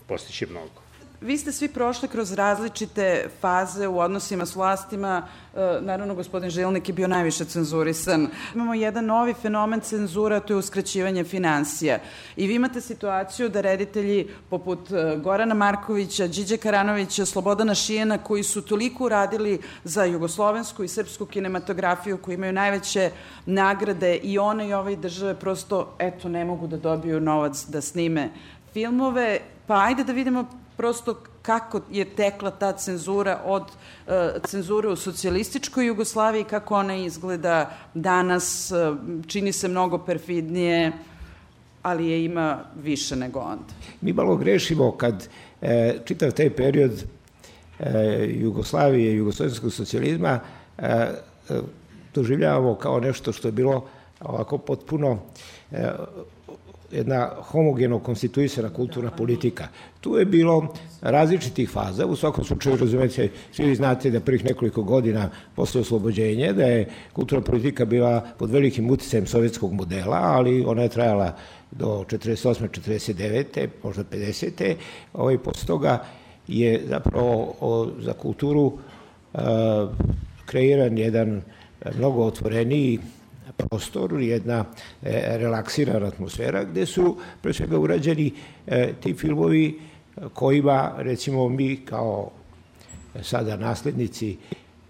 postići 0.07 0.45
mnogo. 0.45 0.86
Vi 1.22 1.38
ste 1.38 1.51
svi 1.51 1.68
prošli 1.68 2.07
kroz 2.07 2.34
različite 2.34 3.30
faze 3.41 3.88
u 3.88 3.99
odnosima 3.99 4.45
s 4.45 4.55
vlastima. 4.55 5.28
E, 5.55 5.82
naravno, 5.82 6.15
gospodin 6.15 6.49
Žilnik 6.49 6.89
je 6.89 6.93
bio 6.93 7.07
najviše 7.07 7.45
cenzurisan. 7.45 8.28
Imamo 8.55 8.74
jedan 8.74 9.05
novi 9.05 9.34
fenomen 9.34 9.82
cenzura, 9.82 10.39
to 10.39 10.53
je 10.53 10.57
uskraćivanje 10.57 11.24
financija. 11.24 11.99
I 12.36 12.47
vi 12.47 12.55
imate 12.55 12.82
situaciju 12.82 13.49
da 13.49 13.61
reditelji 13.61 14.28
poput 14.49 14.91
e, 14.91 15.18
Gorana 15.24 15.53
Markovića, 15.53 16.28
Điđe 16.28 16.57
Karanovića, 16.57 17.26
Slobodana 17.26 17.76
Šijena, 17.76 18.18
koji 18.18 18.43
su 18.43 18.61
toliko 18.61 19.05
uradili 19.05 19.59
za 19.84 20.03
jugoslovensku 20.03 20.84
i 20.84 20.88
srpsku 20.88 21.26
kinematografiju, 21.26 22.18
koji 22.18 22.36
imaju 22.36 22.53
najveće 22.53 23.11
nagrade 23.45 24.15
i 24.15 24.39
one 24.39 24.68
i 24.68 24.74
ove 24.74 24.95
države, 24.95 25.36
prosto, 25.36 25.95
eto, 25.99 26.30
ne 26.30 26.45
mogu 26.45 26.68
da 26.68 26.78
dobiju 26.78 27.20
novac 27.20 27.65
da 27.65 27.82
snime 27.82 28.30
filmove. 28.74 29.39
Pa 29.68 29.84
ajde 29.84 30.03
da 30.03 30.13
vidimo 30.13 30.45
prosto 30.78 31.17
kako 31.41 31.82
je 31.91 32.05
tekla 32.05 32.51
ta 32.51 32.71
cenzura 32.71 33.41
od 33.45 33.61
uh, 33.63 34.13
cenzure 34.43 34.88
u 34.88 34.95
socijalističkoj 34.95 35.88
Jugoslaviji, 35.88 36.43
kako 36.43 36.75
ona 36.75 36.95
izgleda 36.95 37.78
danas, 37.93 38.71
uh, 38.71 38.97
čini 39.28 39.51
se 39.51 39.67
mnogo 39.67 39.97
perfidnije, 39.97 40.91
ali 41.82 42.07
je 42.07 42.25
ima 42.25 42.59
više 42.84 43.15
nego 43.15 43.39
onda. 43.39 43.73
Mi 44.01 44.13
malo 44.13 44.36
grešimo 44.36 44.91
kad 44.91 45.28
e, 45.61 45.99
čitav 46.05 46.32
taj 46.32 46.49
period 46.49 47.03
e, 47.80 48.25
Jugoslavije, 48.30 49.15
jugoslovenskog 49.15 49.73
socijalizma 49.73 50.39
e, 50.78 50.86
e, 50.88 51.13
doživljavamo 52.13 52.75
kao 52.75 52.99
nešto 52.99 53.32
što 53.32 53.47
je 53.47 53.51
bilo 53.51 53.86
ovako 54.21 54.57
potpuno 54.57 55.19
e, 55.71 55.91
jedna 56.91 57.29
homogeno 57.41 57.99
konstituisana 57.99 58.69
kulturna 58.69 59.11
politika. 59.11 59.67
Tu 60.01 60.17
je 60.17 60.25
bilo 60.25 60.73
različitih 61.01 61.69
faza, 61.69 62.05
u 62.05 62.15
svakom 62.15 62.43
slučaju 62.43 62.75
razumete, 62.75 63.29
svi 63.51 63.65
vi 63.65 63.75
znate 63.75 64.09
da 64.09 64.19
prvih 64.19 64.45
nekoliko 64.45 64.83
godina 64.83 65.29
posle 65.55 65.81
oslobođenja, 65.81 66.53
da 66.53 66.63
je 66.63 66.89
kulturna 67.13 67.43
politika 67.43 67.85
bila 67.85 68.21
pod 68.39 68.51
velikim 68.51 68.89
uticajem 68.89 69.27
sovjetskog 69.27 69.73
modela, 69.73 70.17
ali 70.17 70.65
ona 70.65 70.81
je 70.81 70.89
trajala 70.89 71.35
do 71.71 72.05
48. 72.09 72.67
49. 72.67 73.67
možda 73.83 74.03
50. 74.03 74.75
Ovaj, 75.13 75.38
posle 75.38 75.67
toga 75.67 76.03
je 76.47 76.81
zapravo 76.89 77.55
o, 77.61 77.88
za 77.99 78.13
kulturu 78.13 78.77
a, 79.33 79.88
kreiran 80.45 80.97
jedan 80.97 81.41
mnogo 81.97 82.23
otvoreniji 82.23 82.99
prostor, 83.58 84.22
jedna 84.22 84.66
e, 85.03 85.38
relaksirana 85.38 86.08
atmosfera 86.08 86.64
gde 86.64 86.86
su 86.86 87.18
pre 87.41 87.53
svega 87.53 87.80
urađeni 87.80 88.32
e, 88.68 88.93
ti 89.03 89.14
filmovi 89.14 89.80
kojima 90.34 90.93
recimo 90.97 91.49
mi 91.49 91.76
kao 91.86 92.32
sada 93.22 93.58
naslednici 93.58 94.38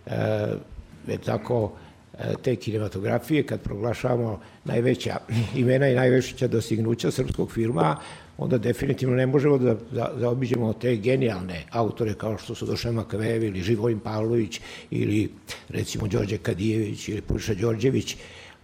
e, 0.06 1.18
tako 1.26 1.72
e, 2.14 2.34
te 2.44 2.56
kinematografije 2.56 3.44
kad 3.44 3.62
proglašavamo 3.62 4.40
najveća 4.66 5.18
imena 5.56 5.88
i 5.88 5.96
najveća 5.96 6.48
dostignuća 6.48 7.12
srpskog 7.12 7.52
filma, 7.52 7.98
onda 8.38 8.58
definitivno 8.58 9.16
ne 9.16 9.26
možemo 9.26 9.58
da, 9.58 9.76
da, 9.92 10.14
da 10.20 10.30
obiđemo 10.30 10.74
te 10.74 10.96
genijalne 10.96 11.66
autore 11.72 12.14
kao 12.14 12.38
što 12.38 12.56
su 12.56 12.66
Dušan 12.66 12.94
Makavejev 12.94 13.44
ili 13.44 13.62
Živojin 13.62 14.00
Pavlović 14.00 14.62
ili 14.92 15.30
recimo 15.70 16.08
Đorđe 16.08 16.38
Kadijević 16.38 17.10
ili 17.10 17.22
Puša 17.22 17.54
Đorđević 17.54 18.18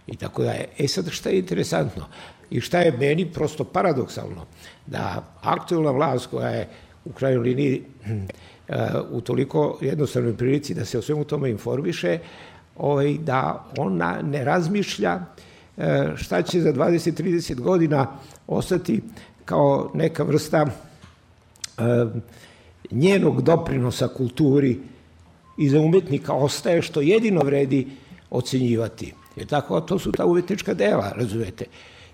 i 0.06 0.16
tako 0.16 0.42
da 0.42 0.50
je. 0.50 0.68
E 0.78 0.88
sad 0.88 1.10
šta 1.10 1.30
je 1.30 1.38
interesantno 1.38 2.06
i 2.50 2.60
šta 2.60 2.78
je 2.78 2.92
meni 2.92 3.32
prosto 3.32 3.64
paradoksalno, 3.64 4.46
da 4.86 5.24
aktualna 5.40 5.90
vlast 5.90 6.26
koja 6.26 6.48
je 6.48 6.68
u 7.04 7.12
kraju 7.12 7.40
liniji 7.40 7.82
u 9.16 9.20
toliko 9.20 9.78
jednostavnoj 9.80 10.36
prilici 10.36 10.74
da 10.74 10.84
se 10.84 10.98
o 10.98 11.02
svemu 11.02 11.24
tome 11.24 11.50
informiše, 11.50 12.18
ovaj, 12.76 13.18
da 13.18 13.64
ona 13.78 14.22
ne 14.22 14.44
razmišlja 14.44 15.20
e, 15.76 16.12
šta 16.16 16.42
će 16.42 16.60
za 16.60 16.72
20-30 16.72 17.60
godina 17.60 18.06
ostati 18.46 19.02
kao 19.44 19.90
neka 19.94 20.22
vrsta 20.22 20.66
e, 20.66 21.82
njenog 22.90 23.42
doprinosa 23.42 24.08
kulturi 24.08 24.78
i 25.58 25.68
za 25.68 25.80
umetnika 25.80 26.32
ostaje 26.32 26.82
što 26.82 27.00
jedino 27.00 27.40
vredi 27.40 27.86
ocenjivati. 28.30 29.14
Jer 29.36 29.46
tako, 29.46 29.80
to 29.80 29.98
su 29.98 30.12
ta 30.12 30.26
umetnička 30.26 30.74
dela, 30.74 31.12
razumete. 31.16 31.64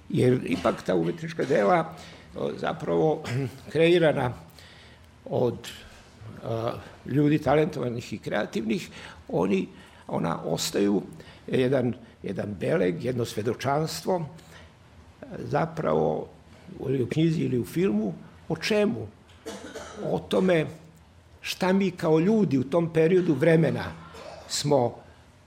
Jer 0.08 0.40
ipak 0.46 0.82
ta 0.82 0.94
umetnička 0.94 1.44
dela 1.44 1.94
zapravo 2.56 3.22
kreirana 3.72 4.32
od 5.24 5.68
a, 6.44 6.72
ljudi 7.06 7.38
talentovanih 7.38 8.12
i 8.12 8.18
kreativnih, 8.18 8.88
oni, 9.28 9.68
ona 10.08 10.42
ostaju 10.44 11.02
jedan, 11.46 11.94
jedan 12.22 12.54
beleg, 12.60 13.04
jedno 13.04 13.24
svedočanstvo, 13.24 14.26
zapravo 15.38 16.28
ili 16.88 17.02
u 17.02 17.08
knjizi 17.08 17.40
ili 17.40 17.58
u 17.58 17.64
filmu, 17.64 18.14
o 18.48 18.56
čemu? 18.56 19.06
O 20.04 20.18
tome 20.18 20.66
šta 21.40 21.72
mi 21.72 21.90
kao 21.90 22.18
ljudi 22.18 22.58
u 22.58 22.64
tom 22.64 22.92
periodu 22.92 23.34
vremena 23.34 23.84
smo 24.48 24.94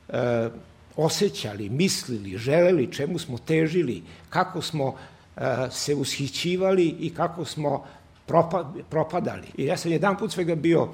e, 0.10 0.50
osjećali, 0.96 1.70
mislili, 1.70 2.38
želeli, 2.38 2.92
čemu 2.92 3.20
smo 3.20 3.38
težili, 3.38 4.04
kako 4.30 4.62
smo 4.62 4.96
e, 5.38 5.42
se 5.72 5.96
ushićivali 5.96 6.96
i 7.00 7.14
kako 7.14 7.46
smo 7.46 7.86
propadali. 8.90 9.48
I 9.58 9.66
ja 9.66 9.78
sam 9.78 9.92
jedan 9.92 10.18
put 10.18 10.32
svega 10.32 10.56
bio 10.56 10.90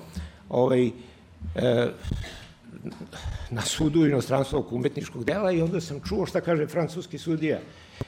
ovaj, 0.50 0.88
e, 0.88 0.92
na 3.50 3.62
sudu 3.62 4.06
inostranskog 4.06 4.74
umetničkog 4.74 5.24
dela 5.24 5.52
i 5.52 5.62
onda 5.62 5.82
sam 5.82 6.00
čuo 6.08 6.26
šta 6.26 6.42
kaže 6.42 6.68
francuski 6.68 7.18
sudija. 7.18 7.60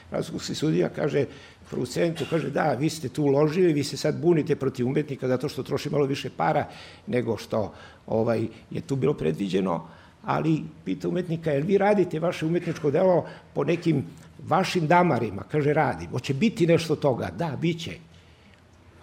Francuski 0.08 0.54
sudija 0.54 0.88
kaže 0.88 1.26
producentu, 1.70 2.24
kaže 2.30 2.50
da, 2.50 2.72
vi 2.72 2.90
ste 2.90 3.08
tu 3.08 3.22
uložili, 3.22 3.72
vi 3.72 3.84
se 3.84 3.96
sad 3.96 4.20
bunite 4.20 4.56
protiv 4.56 4.88
umetnika 4.88 5.28
zato 5.28 5.48
što 5.48 5.62
troši 5.62 5.90
malo 5.90 6.06
više 6.06 6.30
para 6.36 6.68
nego 7.06 7.36
što 7.36 7.72
ovaj, 8.06 8.46
je 8.70 8.80
tu 8.80 8.96
bilo 8.96 9.14
predviđeno, 9.14 9.88
ali 10.24 10.62
pita 10.84 11.08
umetnika, 11.08 11.50
jel 11.50 11.62
vi 11.66 11.78
radite 11.78 12.20
vaše 12.20 12.46
umetničko 12.46 12.90
delo 12.90 13.24
po 13.54 13.64
nekim 13.64 14.04
vašim 14.48 14.86
damarima? 14.86 15.42
Kaže, 15.42 15.72
radim. 15.72 16.10
Hoće 16.10 16.34
biti 16.34 16.66
nešto 16.66 16.96
toga? 16.96 17.30
Da, 17.38 17.56
bit 17.60 17.80
će. 17.80 17.92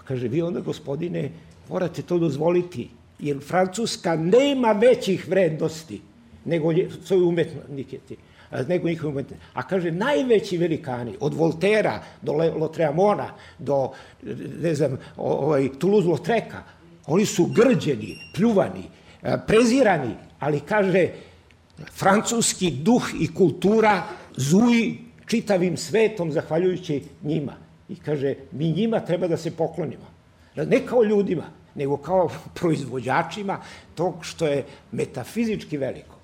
Kaže, 0.04 0.28
vi 0.28 0.42
onda, 0.42 0.60
gospodine, 0.60 1.32
morate 1.70 2.02
to 2.02 2.18
dozvoliti, 2.18 2.90
jer 3.20 3.40
Francuska 3.40 4.16
nema 4.16 4.72
većih 4.72 5.30
vrednosti 5.30 6.02
nego 6.46 6.74
svoje 7.04 7.24
umetnike 7.24 8.00
nego 8.68 8.88
njihove 8.88 9.12
umetnosti. 9.12 9.46
A 9.54 9.68
kaže, 9.68 9.92
najveći 9.92 10.58
velikani, 10.58 11.16
od 11.20 11.34
Voltera 11.34 12.04
do 12.22 12.34
Lotreamona, 12.34 13.30
do, 13.60 13.92
ne 14.62 14.76
znam, 14.76 14.98
ovaj, 15.18 15.70
Toulouse-Lautreka, 15.80 16.62
oni 17.06 17.26
su 17.26 17.46
grđeni, 17.46 18.18
pljuvani, 18.36 18.84
prezirani, 19.48 20.16
ali 20.40 20.60
kaže, 20.60 21.10
francuski 21.92 22.72
duh 22.72 23.04
i 23.20 23.34
kultura 23.34 24.04
zuji 24.36 24.98
čitavim 25.26 25.78
svetom 25.78 26.32
zahvaljujući 26.32 27.04
njima. 27.24 27.54
I 27.90 27.96
kaže, 27.96 28.36
mi 28.52 28.72
njima 28.72 29.00
treba 29.00 29.28
da 29.28 29.38
se 29.38 29.52
poklonimo. 29.52 30.06
Ne 30.56 30.86
kao 30.86 31.04
ljudima, 31.04 31.44
nego 31.76 31.98
kao 31.98 32.30
proizvođačima 32.60 33.60
tog 33.96 34.26
što 34.26 34.48
je 34.48 34.66
metafizički 34.92 35.78
veliko. 35.78 36.16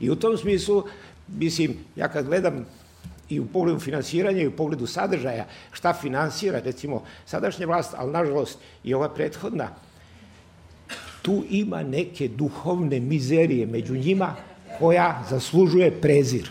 I 0.00 0.10
u 0.10 0.16
tom 0.16 0.36
smislu, 0.36 0.84
mislim, 1.28 1.76
ja 1.96 2.08
kad 2.08 2.26
gledam 2.26 2.66
i 3.28 3.40
u 3.40 3.46
pogledu 3.46 3.80
finansiranja 3.80 4.42
i 4.42 4.46
u 4.46 4.56
pogledu 4.56 4.86
sadržaja, 4.86 5.46
šta 5.72 5.92
finansira, 5.92 6.60
recimo, 6.64 7.02
sadašnja 7.26 7.66
vlast, 7.66 7.94
ali 7.96 8.12
nažalost 8.12 8.58
i 8.84 8.94
ova 8.94 9.08
prethodna, 9.08 9.68
tu 11.22 11.44
ima 11.50 11.82
neke 11.82 12.28
duhovne 12.28 13.00
mizerije 13.00 13.66
među 13.66 13.94
njima 13.94 14.34
koja 14.78 15.24
zaslužuje 15.30 16.00
prezir. 16.00 16.50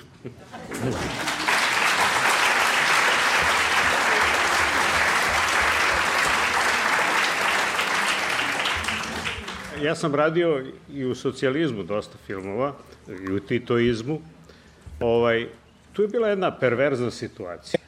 Ja 9.83 9.95
sam 9.95 10.15
radio 10.15 10.63
i 10.93 11.05
u 11.05 11.15
socijalizmu 11.15 11.83
dosta 11.83 12.17
filmova, 12.27 12.73
i 13.27 13.31
u 13.31 13.39
titoizmu. 13.39 14.21
Ovaj, 14.99 15.47
tu 15.93 16.01
je 16.01 16.07
bila 16.07 16.27
jedna 16.27 16.57
perverzna 16.59 17.11
situacija. 17.11 17.79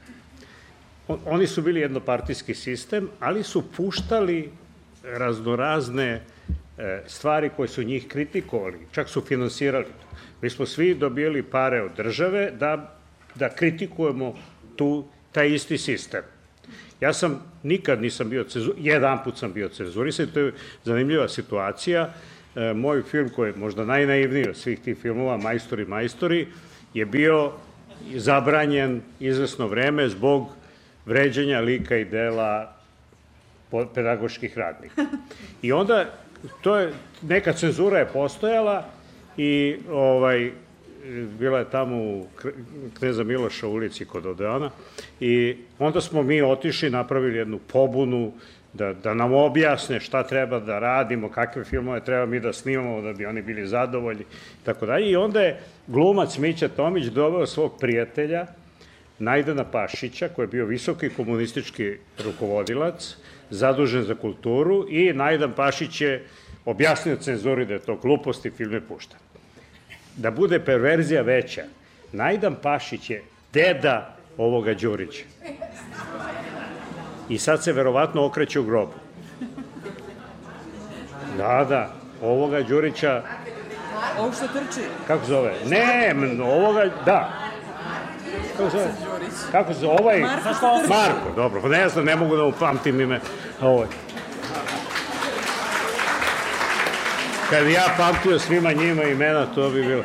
Oni 1.25 1.47
su 1.47 1.61
bili 1.61 1.79
jednopartijski 1.79 2.55
sistem, 2.55 3.09
ali 3.19 3.43
su 3.43 3.63
puštali 3.77 4.49
raznorazne 5.03 6.21
stvari 7.07 7.49
koje 7.55 7.67
su 7.67 7.83
njih 7.83 8.07
kritikovali, 8.07 8.77
čak 8.91 9.09
su 9.09 9.21
finansirali. 9.21 9.85
Mi 10.41 10.49
smo 10.49 10.65
svi 10.65 10.95
dobijali 10.95 11.43
pare 11.43 11.81
od 11.81 11.91
države 11.97 12.51
da, 12.59 12.95
da 13.35 13.49
kritikujemo 13.49 14.35
tu, 14.75 15.05
taj 15.31 15.53
isti 15.53 15.77
sistem. 15.77 16.21
Ja 17.01 17.13
sam 17.13 17.43
nikad 17.63 18.01
nisam 18.01 18.29
bio 18.29 18.43
cenzur, 18.43 18.75
jedan 18.77 19.23
put 19.23 19.37
sam 19.37 19.53
bio 19.53 19.69
cenzurisan, 19.69 20.27
to 20.33 20.39
je 20.39 20.53
zanimljiva 20.83 21.27
situacija. 21.27 22.13
E, 22.55 22.73
moj 22.73 23.01
film 23.01 23.29
koji 23.29 23.49
je 23.49 23.55
možda 23.57 23.85
najnaivniji 23.85 24.49
od 24.49 24.57
svih 24.57 24.79
tih 24.79 24.97
filmova, 24.97 25.37
Majstori, 25.37 25.85
majstori, 25.85 26.47
je 26.93 27.05
bio 27.05 27.51
zabranjen 28.15 29.01
izvesno 29.19 29.67
vreme 29.67 30.09
zbog 30.09 30.47
vređenja 31.05 31.59
lika 31.59 31.97
i 31.97 32.05
dela 32.05 32.75
pedagoških 33.95 34.57
radnika. 34.57 35.05
I 35.61 35.71
onda 35.71 36.22
to 36.61 36.79
je, 36.79 36.93
neka 37.21 37.53
cenzura 37.53 37.99
je 37.99 38.05
postojala 38.05 38.85
i 39.37 39.77
ovaj, 39.91 40.51
bila 41.39 41.59
je 41.59 41.69
tamo 41.69 41.95
u 41.97 42.25
Kneza 42.99 43.23
Miloša 43.23 43.67
ulici 43.67 44.05
kod 44.05 44.25
Odeona 44.25 44.69
i 45.19 45.57
onda 45.79 46.01
smo 46.01 46.23
mi 46.23 46.41
otišli, 46.41 46.89
napravili 46.89 47.37
jednu 47.37 47.59
pobunu 47.59 48.31
da, 48.73 48.93
da 48.93 49.13
nam 49.13 49.33
objasne 49.33 49.99
šta 49.99 50.23
treba 50.23 50.59
da 50.59 50.79
radimo, 50.79 51.29
kakve 51.29 51.63
filmove 51.63 52.03
treba 52.03 52.25
mi 52.25 52.39
da 52.39 52.53
snimamo 52.53 53.01
da 53.01 53.13
bi 53.13 53.25
oni 53.25 53.41
bili 53.41 53.67
zadovoljni 53.67 54.21
i 54.21 54.65
tako 54.65 54.85
dalje. 54.85 55.11
I 55.11 55.15
onda 55.15 55.41
je 55.41 55.59
glumac 55.87 56.37
Mića 56.37 56.67
Tomić 56.67 57.05
doveo 57.05 57.45
svog 57.45 57.77
prijatelja 57.79 58.45
Najdana 59.19 59.63
Pašića, 59.63 60.29
koji 60.29 60.43
je 60.43 60.47
bio 60.47 60.65
visoki 60.65 61.09
komunistički 61.09 61.97
rukovodilac, 62.23 63.17
zadužen 63.49 64.03
za 64.03 64.15
kulturu 64.15 64.85
i 64.89 65.13
Najdan 65.13 65.53
Pašić 65.53 66.01
je 66.01 66.25
objasnio 66.65 67.15
cenzuri 67.15 67.65
da 67.65 67.73
je 67.73 67.79
to 67.79 67.95
glupost 67.95 68.45
i 68.45 68.51
film 68.51 68.73
je 68.73 68.81
pušten 68.81 69.17
da 70.15 70.31
bude 70.31 70.59
perverzija 70.59 71.21
veća, 71.21 71.63
Najdan 72.11 72.55
Pašić 72.61 73.09
je 73.09 73.23
deda 73.53 74.15
ovoga 74.37 74.73
Đurića. 74.73 75.23
I 77.29 77.37
sad 77.37 77.63
se 77.63 77.73
verovatno 77.73 78.25
okreće 78.25 78.59
u 78.59 78.63
grobu. 78.63 78.93
Da, 81.37 81.65
da, 81.69 81.93
ovoga 82.21 82.61
Đurića... 82.61 83.23
Ovo 84.19 84.31
što 84.31 84.47
trči? 84.47 84.87
Kako 85.07 85.25
zove? 85.25 85.53
Ne, 85.65 86.15
ovoga, 86.43 86.89
da. 87.05 87.42
Kako 88.57 88.69
zove? 88.69 88.87
Kako 89.51 89.73
se? 89.73 89.87
Ovaj... 89.87 90.19
Marko. 90.19 90.65
Marko, 90.89 91.35
dobro. 91.35 91.61
Pa 91.61 91.67
ne 91.67 91.89
znam, 91.89 92.05
ne 92.05 92.15
mogu 92.15 92.35
da 92.35 92.43
upamtim 92.43 93.01
ime. 93.01 93.19
Ovaj. 93.61 93.87
kad 97.53 97.69
ja 97.69 97.83
pamtio 97.97 98.39
svima 98.39 98.71
njima 98.73 99.03
imena, 99.03 99.45
to 99.45 99.69
bi 99.69 99.85
bilo... 99.85 100.03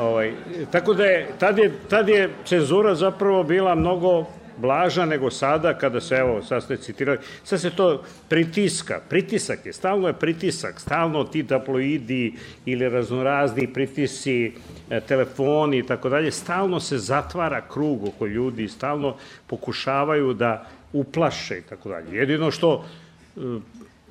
Ovaj, 0.00 0.32
tako 0.70 0.94
da 0.94 1.04
je, 1.04 1.28
tad 1.38 1.58
je, 1.58 1.72
tad 1.90 2.08
je 2.08 2.30
cenzura 2.44 2.94
zapravo 2.94 3.42
bila 3.42 3.74
mnogo 3.74 4.24
blaža 4.58 5.04
nego 5.04 5.30
sada 5.30 5.74
kada 5.78 6.00
se, 6.00 6.14
evo, 6.14 6.42
sad 6.42 6.62
ste 6.62 6.76
citirali, 6.76 7.18
sad 7.44 7.60
se 7.60 7.70
to 7.70 8.02
pritiska, 8.28 9.00
pritisak 9.08 9.66
je, 9.66 9.72
stalno 9.72 10.08
je 10.08 10.12
pritisak, 10.12 10.80
stalno 10.80 11.24
ti 11.24 11.46
tabloidi 11.46 12.34
ili 12.66 12.88
raznorazni 12.88 13.72
pritisi, 13.72 14.52
e, 14.90 15.00
telefoni 15.00 15.78
i 15.78 15.86
tako 15.86 16.08
dalje, 16.08 16.30
stalno 16.30 16.80
se 16.80 16.98
zatvara 16.98 17.60
krug 17.68 18.04
oko 18.04 18.26
ljudi, 18.26 18.68
stalno 18.68 19.16
pokušavaju 19.46 20.34
da 20.34 20.66
uplaše 20.92 21.58
i 21.58 21.62
tako 21.62 21.88
dalje. 21.88 22.16
Jedino 22.16 22.50
što 22.50 22.84
e, 23.36 23.40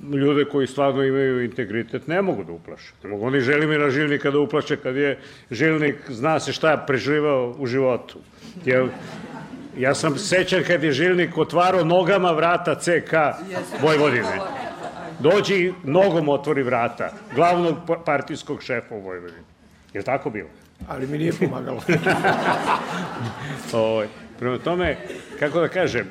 ljude 0.04 0.46
koji 0.46 0.68
stvarno 0.68 1.04
imaju 1.04 1.44
integritet 1.44 2.08
ne 2.08 2.22
mogu 2.22 2.44
da 2.44 2.52
uplaše. 2.52 2.94
Ne 3.04 3.10
mogu 3.10 3.26
oni 3.28 3.42
Želimira 3.42 3.90
Žilnika 3.90 4.32
da 4.32 4.40
uplaše 4.40 4.78
kad 4.78 4.96
je 4.96 5.18
Žilnik, 5.52 5.96
zna 6.10 6.40
se 6.40 6.54
šta 6.54 6.72
je 6.72 6.86
preživao 6.88 7.56
u 7.60 7.66
životu. 7.66 8.20
Jer 8.66 8.88
ja 9.78 9.96
sam 9.96 10.18
sećan 10.18 10.64
kad 10.68 10.84
je 10.84 10.92
Žilnik 10.92 11.38
otvarao 11.38 11.84
nogama 11.84 12.32
vrata 12.32 12.76
CK 12.76 13.14
Vojvodine. 13.82 14.40
Dođi 15.20 15.74
nogom 15.84 16.30
otvori 16.30 16.64
vrata 16.64 17.10
glavnog 17.36 17.76
partijskog 18.06 18.64
šefa 18.64 18.96
u 18.96 19.02
Vojvodini. 19.02 19.44
Je 19.94 20.04
tako 20.04 20.30
bilo? 20.30 20.50
Ali 20.88 21.08
mi 21.08 21.18
nije 21.18 21.34
pomagalo. 21.34 21.82
o, 23.74 23.78
ovaj, 23.92 24.08
prema 24.40 24.58
tome, 24.58 24.98
kako 25.40 25.60
da 25.60 25.68
kažem, 25.68 26.08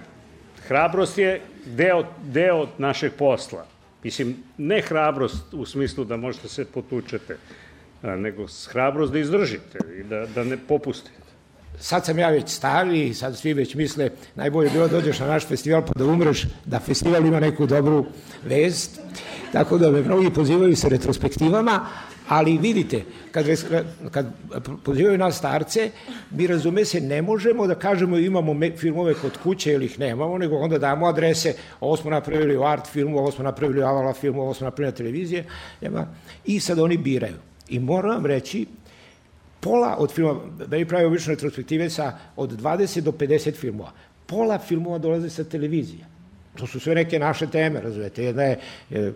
hrabrost 0.68 1.18
je 1.18 1.40
deo, 1.64 2.04
deo 2.22 2.66
našeg 2.78 3.12
posla. 3.18 3.66
Mislim, 4.02 4.36
ne 4.58 4.80
hrabrost 4.80 5.54
u 5.54 5.66
smislu 5.66 6.04
da 6.04 6.16
možete 6.16 6.48
se 6.48 6.64
potučete, 6.64 7.36
nego 8.02 8.46
hrabrost 8.68 9.12
da 9.12 9.18
izdržite 9.18 9.78
i 10.00 10.02
da, 10.02 10.26
da 10.34 10.44
ne 10.44 10.56
popustite. 10.68 11.25
Sad 11.80 12.04
sam 12.04 12.18
ja 12.18 12.28
već 12.28 12.48
stari, 12.48 13.14
sad 13.14 13.36
svi 13.36 13.52
već 13.52 13.74
misle 13.74 14.10
najbolje 14.34 14.70
bilo 14.70 14.88
da 14.88 14.96
dođeš 14.96 15.18
na 15.18 15.26
naš 15.26 15.46
festival 15.46 15.82
pa 15.86 15.92
da 15.96 16.04
umreš, 16.04 16.44
da 16.64 16.80
festival 16.80 17.26
ima 17.26 17.40
neku 17.40 17.66
dobru 17.66 18.06
vest, 18.44 19.00
tako 19.52 19.78
da 19.78 19.90
me 19.90 20.02
mnogi 20.02 20.30
pozivaju 20.30 20.76
sa 20.76 20.88
retrospektivama, 20.88 21.86
Ali 22.28 22.58
vidite, 22.58 23.02
kad, 23.30 23.46
kad 24.10 24.26
pozivaju 24.84 25.18
nas 25.18 25.38
starce, 25.38 25.90
mi 26.30 26.46
razume 26.46 26.84
se, 26.84 27.00
ne 27.00 27.22
možemo 27.22 27.66
da 27.66 27.74
kažemo 27.74 28.18
imamo 28.18 28.54
filmove 28.76 29.14
kod 29.14 29.38
kuće 29.42 29.72
ili 29.72 29.84
ih 29.84 29.98
nemamo, 29.98 30.38
nego 30.38 30.56
onda 30.56 30.78
damo 30.78 31.06
adrese, 31.06 31.54
ovo 31.80 31.96
smo 31.96 32.10
napravili 32.10 32.56
u 32.56 32.64
art 32.64 32.86
filmu, 32.86 33.18
ovo 33.18 33.30
smo 33.30 33.44
napravili 33.44 33.82
u 33.82 33.86
avala 33.86 34.12
filmu, 34.12 34.42
ovo 34.42 34.54
smo 34.54 34.64
napravili 34.64 34.92
na 34.92 34.96
televizije, 34.96 35.44
nema, 35.80 36.06
i 36.44 36.60
sad 36.60 36.78
oni 36.78 36.96
biraju. 36.96 37.36
I 37.68 37.78
moram 37.78 38.10
vam 38.10 38.26
reći, 38.26 38.66
pola 39.66 39.96
od 39.98 40.12
filmova, 40.12 40.40
da 40.66 40.76
mi 40.76 40.84
pravi 40.86 41.06
obično 41.06 41.34
retrospektive 41.34 41.90
sa 41.90 42.12
od 42.36 42.52
20 42.60 43.00
do 43.00 43.12
50 43.12 43.54
filmova, 43.54 43.90
pola 44.26 44.58
filmova 44.58 44.98
dolaze 44.98 45.30
sa 45.30 45.44
televizije. 45.44 46.06
To 46.56 46.66
su 46.66 46.80
sve 46.80 46.94
neke 46.94 47.18
naše 47.18 47.46
teme, 47.46 47.80
razumete. 47.80 48.24
Jedna 48.24 48.42
je, 48.42 48.58
je 48.90 49.12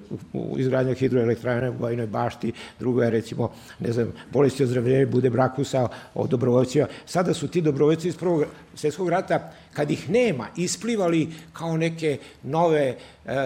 izgradnja 0.59 0.95
hidroelektrane 0.95 1.71
u 1.71 1.79
Gojnoj 1.79 2.07
bašti, 2.07 2.53
druga 2.79 3.05
je, 3.05 3.11
recimo, 3.11 3.51
ne 3.79 3.93
znam, 3.93 4.13
bolesti 4.33 4.65
ozdravljenja 4.65 5.07
bude 5.07 5.31
brakusa 5.31 5.89
o 6.15 6.27
dobrovoljcima. 6.27 6.87
Sada 7.07 7.35
su 7.35 7.49
ti 7.49 7.63
dobrovoljci 7.63 8.09
iz 8.09 8.17
Prvog 8.17 8.45
svjetskog 8.75 9.09
rata, 9.09 9.53
kad 9.73 9.91
ih 9.91 10.11
nema, 10.11 10.47
isplivali 10.57 11.29
kao 11.53 11.77
neke 11.77 12.19
nove 12.43 12.85
e, 12.87 12.97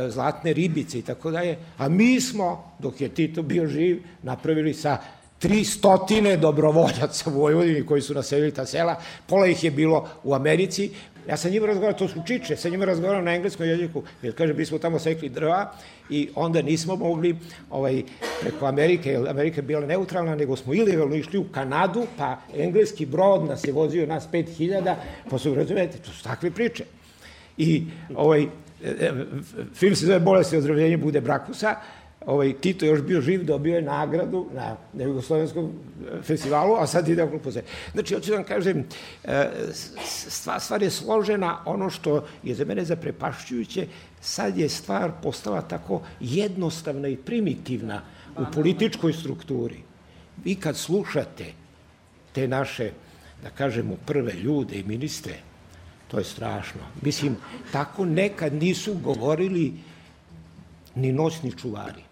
zlatne 0.09 0.53
ribice 0.53 0.99
i 0.99 1.03
tako 1.03 1.31
dalje, 1.31 1.57
a 1.79 1.89
mi 1.89 2.21
smo, 2.21 2.75
dok 2.79 3.01
je 3.01 3.09
Tito 3.09 3.43
bio 3.43 3.67
živ, 3.67 4.03
napravili 4.23 4.75
sa 4.75 4.99
tri 5.39 5.65
stotine 5.65 6.37
dobrovoljaca 6.37 7.31
u 7.31 7.33
Vojvodini 7.33 7.87
koji 7.87 8.03
su 8.03 8.15
naselili 8.15 8.55
ta 8.55 8.67
sela, 8.67 8.97
pola 9.27 9.47
ih 9.47 9.65
je 9.65 9.71
bilo 9.71 10.09
u 10.25 10.35
Americi, 10.35 10.91
Ja 11.29 11.37
sa 11.37 11.49
njima 11.49 11.67
razgovaram, 11.67 11.99
to 11.99 12.09
su 12.09 12.23
čiče, 12.27 12.57
sa 12.57 12.69
njima 12.69 12.85
razgovaram 12.85 13.25
na 13.25 13.35
engleskom 13.35 13.67
jeziku, 13.67 14.03
jer 14.23 14.35
kaže, 14.35 14.55
mi 14.55 14.65
smo 14.65 14.79
tamo 14.79 14.99
sekli 14.99 15.29
drva 15.29 15.73
i 16.11 16.29
onda 16.35 16.63
nismo 16.63 16.97
mogli 16.97 17.37
ovaj, 17.71 18.03
preko 18.41 18.67
Amerike, 18.67 19.11
jer 19.11 19.29
Amerika 19.29 19.59
je 19.59 19.63
bila 19.63 19.87
neutralna, 19.87 20.35
nego 20.35 20.57
smo 20.57 20.75
ilegalno 20.75 21.15
išli 21.15 21.39
u 21.39 21.45
Kanadu, 21.45 22.07
pa 22.19 22.37
engleski 22.55 23.07
brod 23.07 23.45
nas 23.45 23.65
je 23.65 23.73
vozio 23.73 24.07
nas 24.07 24.29
5000, 24.33 24.95
pa 25.31 25.39
su, 25.39 25.55
razumete, 25.55 25.99
to 25.99 26.11
su 26.11 26.25
takve 26.25 26.51
priče. 26.51 26.85
I 27.57 27.85
ovaj, 28.15 28.43
e, 28.43 28.49
e, 28.85 29.13
film 29.75 29.97
se 29.97 30.07
zove 30.07 30.21
Bolesti 30.21 30.57
ozdravljenje 30.57 30.97
bude 30.97 31.21
Brakusa, 31.21 31.77
ovaj, 32.27 32.53
Tito 32.61 32.87
još 32.87 33.03
bio 33.03 33.21
živ, 33.21 33.45
dobio 33.45 33.77
je 33.77 33.83
nagradu 33.83 34.47
na, 34.55 34.77
na 34.93 35.05
Jugoslovenskom 35.05 35.65
e, 35.65 36.23
festivalu, 36.23 36.77
a 36.79 36.87
sad 36.87 37.09
ide 37.09 37.23
okolo 37.23 37.39
po 37.39 37.51
Znači, 37.93 38.15
hoću 38.15 38.31
da 38.31 38.37
vam 38.37 38.45
kažem, 38.45 38.85
e, 39.25 39.51
stvar, 40.05 40.61
stvar 40.61 40.83
je 40.83 40.91
složena, 40.91 41.59
ono 41.65 41.91
što 41.91 42.25
je 42.43 42.55
za 42.55 42.65
mene 42.65 42.85
zaprepašćujuće, 42.85 43.87
sad 44.21 44.59
je 44.59 44.69
stvar 44.69 45.13
postala 45.23 45.63
tako 45.63 46.03
jednostavna 46.21 47.09
i 47.09 47.17
primitivna 47.17 48.03
u 48.37 48.45
političkoj 48.55 49.13
strukturi. 49.13 49.83
Vi 50.45 50.55
kad 50.55 50.77
slušate 50.77 51.53
te 52.33 52.49
naše, 52.49 52.91
da 53.43 53.51
kažemo, 53.51 53.97
prve 54.07 54.33
ljude 54.33 54.79
i 54.79 54.83
ministre, 54.83 55.35
to 56.09 56.19
je 56.19 56.25
strašno. 56.25 56.81
Mislim, 57.03 57.37
tako 57.73 58.05
nekad 58.05 58.55
nisu 58.55 58.95
govorili 58.95 59.73
ni 60.95 61.13
noćni 61.13 61.53
čuvari. 61.53 62.03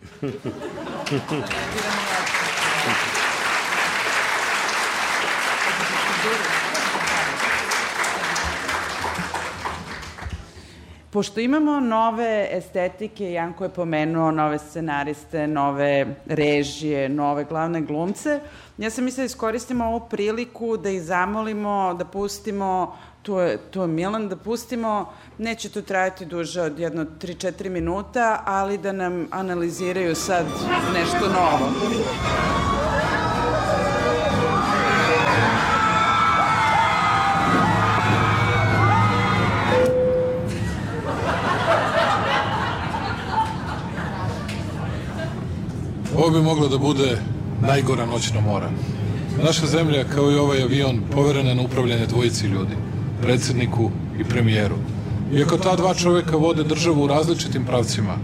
Pošto 11.10 11.40
imamo 11.40 11.80
nove 11.80 12.48
estetike, 12.50 13.32
Janko 13.32 13.64
je 13.64 13.70
pomenuo 13.70 14.30
nove 14.30 14.58
scenariste, 14.58 15.46
nove 15.46 16.06
režije, 16.26 17.08
nove 17.08 17.44
glavne 17.44 17.80
glumce, 17.80 18.40
ja 18.78 18.90
sam 18.90 19.04
mislila 19.04 19.22
da 19.22 19.26
iskoristimo 19.26 19.84
ovu 19.84 20.00
priliku 20.10 20.76
da 20.76 20.90
ih 20.90 21.02
zamolimo 21.02 21.94
da 21.98 22.04
pustimo 22.04 22.96
to 23.22 23.40
je, 23.40 23.58
to 23.58 23.82
je 23.82 23.88
Milan, 23.88 24.28
da 24.28 24.36
pustimo, 24.36 25.12
neće 25.38 25.68
to 25.68 25.82
trajati 25.82 26.24
duže 26.24 26.62
od 26.62 26.78
jedno 26.78 27.04
3-4 27.04 27.68
minuta, 27.68 28.42
ali 28.46 28.78
da 28.78 28.92
nam 28.92 29.26
analiziraju 29.30 30.14
sad 30.14 30.46
nešto 30.94 31.28
novo. 31.28 31.72
Ovo 46.16 46.30
bi 46.30 46.42
moglo 46.42 46.68
da 46.68 46.78
bude 46.78 47.18
najgora 47.60 48.06
noćna 48.06 48.40
mora. 48.40 48.70
Naša 49.44 49.66
zemlja, 49.66 50.04
kao 50.04 50.30
i 50.30 50.38
ovaj 50.38 50.62
avion, 50.62 51.00
poverena 51.12 51.54
na 51.54 51.62
upravljanje 51.62 52.06
dvojici 52.06 52.46
ljudi 52.46 52.91
predsedniku 53.22 53.90
i 54.20 54.24
premijeru. 54.24 54.74
Iako 55.34 55.56
ta 55.56 55.76
dva 55.76 55.94
čoveka 55.94 56.36
vode 56.36 56.64
državu 56.64 57.02
u 57.04 57.06
različitim 57.06 57.64
pravcima, 57.64 58.16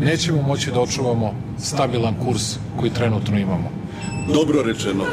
nećemo 0.00 0.42
moći 0.42 0.70
da 0.70 0.80
očuvamo 0.80 1.34
stabilan 1.58 2.14
kurs 2.24 2.56
koji 2.80 2.90
trenutno 2.90 3.38
imamo. 3.38 3.70
Dobro 4.34 4.62
rečeno. 4.62 5.04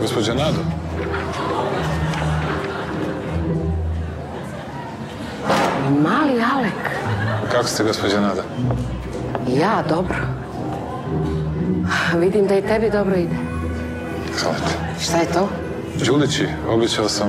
Gospodja 0.00 0.34
Nado. 0.34 0.62
Mali 6.02 6.42
Alek. 6.54 6.82
Kako 7.52 7.64
ste, 7.64 7.84
gospođa 7.84 8.20
Nada? 8.20 8.42
Ja, 9.60 9.84
dobro. 9.88 10.16
Vidim 12.18 12.46
da 12.46 12.58
i 12.58 12.62
tebi 12.62 12.90
dobro 12.90 13.16
ide. 13.16 13.36
Hvala 14.40 14.56
ti. 14.56 15.04
Šta 15.04 15.16
je 15.16 15.26
to? 15.26 15.48
Đulići, 16.06 16.46
obećao 16.68 17.08
sam 17.08 17.28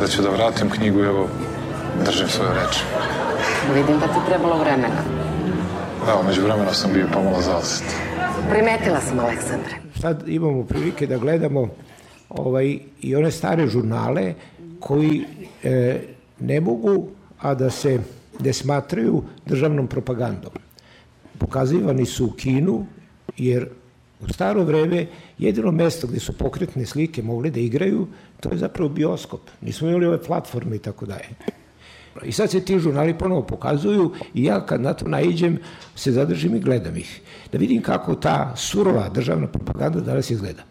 da 0.00 0.06
ću 0.06 0.22
da 0.22 0.30
vratim 0.30 0.70
knjigu 0.70 1.00
i 1.00 1.06
evo, 1.06 1.28
držim 2.04 2.28
svoju 2.28 2.50
reč. 2.50 2.76
Vidim 3.74 3.98
da 4.00 4.06
ti 4.06 4.20
trebalo 4.28 4.58
vremena. 4.58 5.02
Da, 6.06 6.22
među 6.26 6.42
vremena 6.42 6.74
sam 6.74 6.92
bio 6.92 7.06
pomalo 7.12 7.42
zaoset. 7.42 7.84
Primetila 8.50 9.00
sam, 9.00 9.18
Aleksandre. 9.18 9.74
Sad 10.00 10.28
imamo 10.28 10.64
prilike 10.64 11.06
da 11.06 11.18
gledamo 11.18 11.68
ovaj, 12.28 12.78
i 13.00 13.16
one 13.16 13.30
stare 13.30 13.66
žurnale 13.66 14.34
koji 14.80 15.24
e, 15.64 16.00
ne 16.40 16.60
mogu, 16.60 17.06
a 17.40 17.54
da 17.54 17.70
se 17.70 18.00
ne 18.40 18.52
smatraju 18.52 19.22
državnom 19.46 19.86
propagandom. 19.86 20.52
Pokazivani 21.38 22.06
su 22.06 22.26
u 22.26 22.30
kinu, 22.30 22.86
jer 23.46 23.68
u 24.20 24.32
staro 24.32 24.64
vreme 24.64 25.06
jedino 25.38 25.70
mesto 25.72 26.06
gde 26.06 26.20
su 26.20 26.32
pokretne 26.32 26.86
slike 26.86 27.22
mogli 27.22 27.50
da 27.50 27.60
igraju, 27.60 28.06
to 28.40 28.50
je 28.52 28.58
zapravo 28.58 28.88
bioskop. 28.88 29.40
Nismo 29.60 29.88
imali 29.88 30.06
ove 30.06 30.22
platforme 30.22 30.76
i 30.76 30.78
tako 30.78 31.06
dalje. 31.06 31.28
I 32.24 32.32
sad 32.32 32.50
se 32.50 32.64
ti 32.64 32.78
žurnali 32.78 33.18
ponovo 33.18 33.42
pokazuju 33.42 34.12
i 34.34 34.44
ja 34.44 34.66
kad 34.66 34.80
na 34.80 34.92
to 34.94 35.08
naiđem 35.08 35.58
se 35.94 36.12
zadržim 36.12 36.54
i 36.54 36.60
gledam 36.60 36.96
ih. 36.96 37.20
Da 37.52 37.58
vidim 37.58 37.82
kako 37.82 38.14
ta 38.14 38.52
surova 38.56 39.08
državna 39.08 39.46
propaganda 39.46 40.00
danas 40.00 40.30
izgleda. 40.30 40.62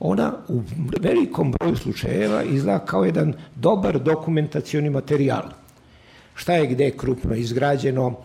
Ona 0.00 0.32
u 0.48 0.62
velikom 1.00 1.52
broju 1.52 1.76
slučajeva 1.76 2.42
izgleda 2.42 2.78
kao 2.78 3.04
jedan 3.04 3.34
dobar 3.54 3.98
dokumentacioni 3.98 4.90
materijal. 4.90 5.42
Šta 6.34 6.52
je 6.52 6.66
gde 6.66 6.90
krupno 6.90 7.34
izgrađeno, 7.34 8.16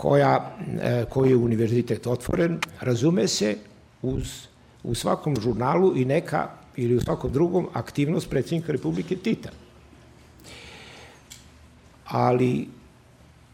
koja, 0.00 0.56
e, 0.82 1.04
koji 1.08 1.30
je 1.30 1.36
univerzitet 1.36 2.06
otvoren, 2.06 2.58
razume 2.80 3.28
se 3.28 3.56
uz, 4.02 4.46
u 4.82 4.94
svakom 4.94 5.36
žurnalu 5.36 5.96
i 5.96 6.04
neka 6.04 6.48
ili 6.76 6.96
u 6.96 7.00
svakom 7.00 7.32
drugom 7.32 7.68
aktivnost 7.72 8.30
predsjednika 8.30 8.72
Republike 8.72 9.16
Tita. 9.16 9.50
Ali, 12.06 12.68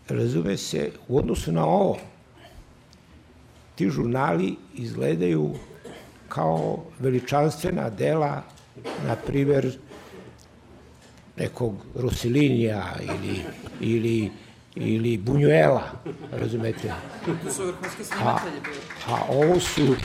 razume 0.08 0.56
se, 0.56 0.90
u 1.08 1.18
odnosu 1.18 1.52
na 1.52 1.66
ovo, 1.66 1.98
ti 3.74 3.90
žurnali 3.90 4.54
izgledaju 4.74 5.54
kao 6.28 6.84
veličanstvena 6.98 7.90
dela, 7.90 8.42
na 9.06 9.16
primer, 9.16 9.78
nekog 11.36 11.74
Rosilinija 11.94 12.94
ili, 13.02 13.40
ili 13.80 14.30
ili 14.76 15.18
Bunjuela, 15.18 15.90
razumete? 16.32 16.92
To 17.44 17.52
su 17.52 17.66
vrhunski 17.66 18.04
snimatelji 18.04 18.60
bili. 18.64 18.76
A, 19.08 19.20
ovo 19.28 19.60
su 19.60 19.96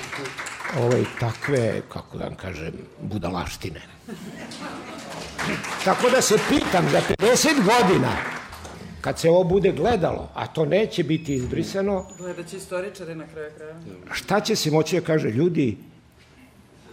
ovaj, 0.80 1.04
takve, 1.20 1.82
kako 1.90 2.18
da 2.18 2.24
vam 2.24 2.36
kažem, 2.36 2.74
budalaštine. 3.02 3.82
Tako 5.86 6.10
da 6.10 6.22
se 6.22 6.38
pitam, 6.50 6.90
za 6.92 7.02
50 7.20 7.56
godina, 7.56 8.12
kad 9.02 9.20
se 9.20 9.30
ovo 9.30 9.44
bude 9.44 9.72
gledalo, 9.72 10.30
a 10.34 10.48
to 10.48 10.66
neće 10.66 11.04
biti 11.04 11.34
izbrisano... 11.34 12.06
Gledat 12.18 12.48
će 12.48 12.58
istoričari 12.58 13.16
na 13.16 13.28
kraju 13.28 13.52
kraja. 13.58 13.76
Šta 14.12 14.40
će 14.40 14.56
se 14.56 14.72
moći 14.72 15.00
da 15.00 15.06
kaže, 15.06 15.30
ljudi, 15.30 15.78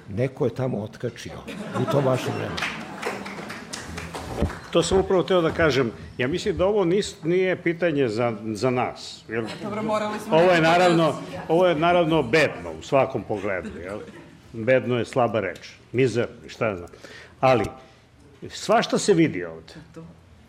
neko 0.09 0.45
je 0.45 0.55
tamo 0.55 0.79
otkačio 0.79 1.39
u 1.81 1.93
to 1.93 2.01
vaše 2.01 2.31
vreme. 2.39 2.88
To 4.71 4.83
sam 4.83 4.99
upravo 4.99 5.23
teo 5.23 5.41
da 5.41 5.51
kažem. 5.51 5.93
Ja 6.19 6.29
mislim 6.29 6.57
da 6.57 6.67
ovo 6.67 6.85
nis, 6.85 7.23
nije 7.23 7.57
pitanje 7.57 8.09
za, 8.09 8.33
za 8.53 8.71
nas. 8.71 9.25
Jer 9.29 9.45
Dobro, 9.63 9.83
morali 9.83 10.19
smo... 10.21 10.37
Ovo 10.37 10.53
je, 10.53 10.61
naravno, 10.61 11.15
ovo 11.49 11.67
je 11.67 11.75
naravno 11.75 12.23
bedno 12.23 12.73
u 12.79 12.83
svakom 12.83 13.23
pogledu. 13.23 13.69
Jel? 13.85 13.99
Bedno 14.53 14.99
je 14.99 15.05
slaba 15.05 15.41
reč. 15.41 15.71
Mizerno, 15.93 16.35
šta 16.49 16.67
ja 16.67 16.77
znam. 16.77 16.89
Ali, 17.41 17.65
svašta 18.49 18.99
se 18.99 19.15
vidi 19.15 19.45
ovde. 19.45 19.75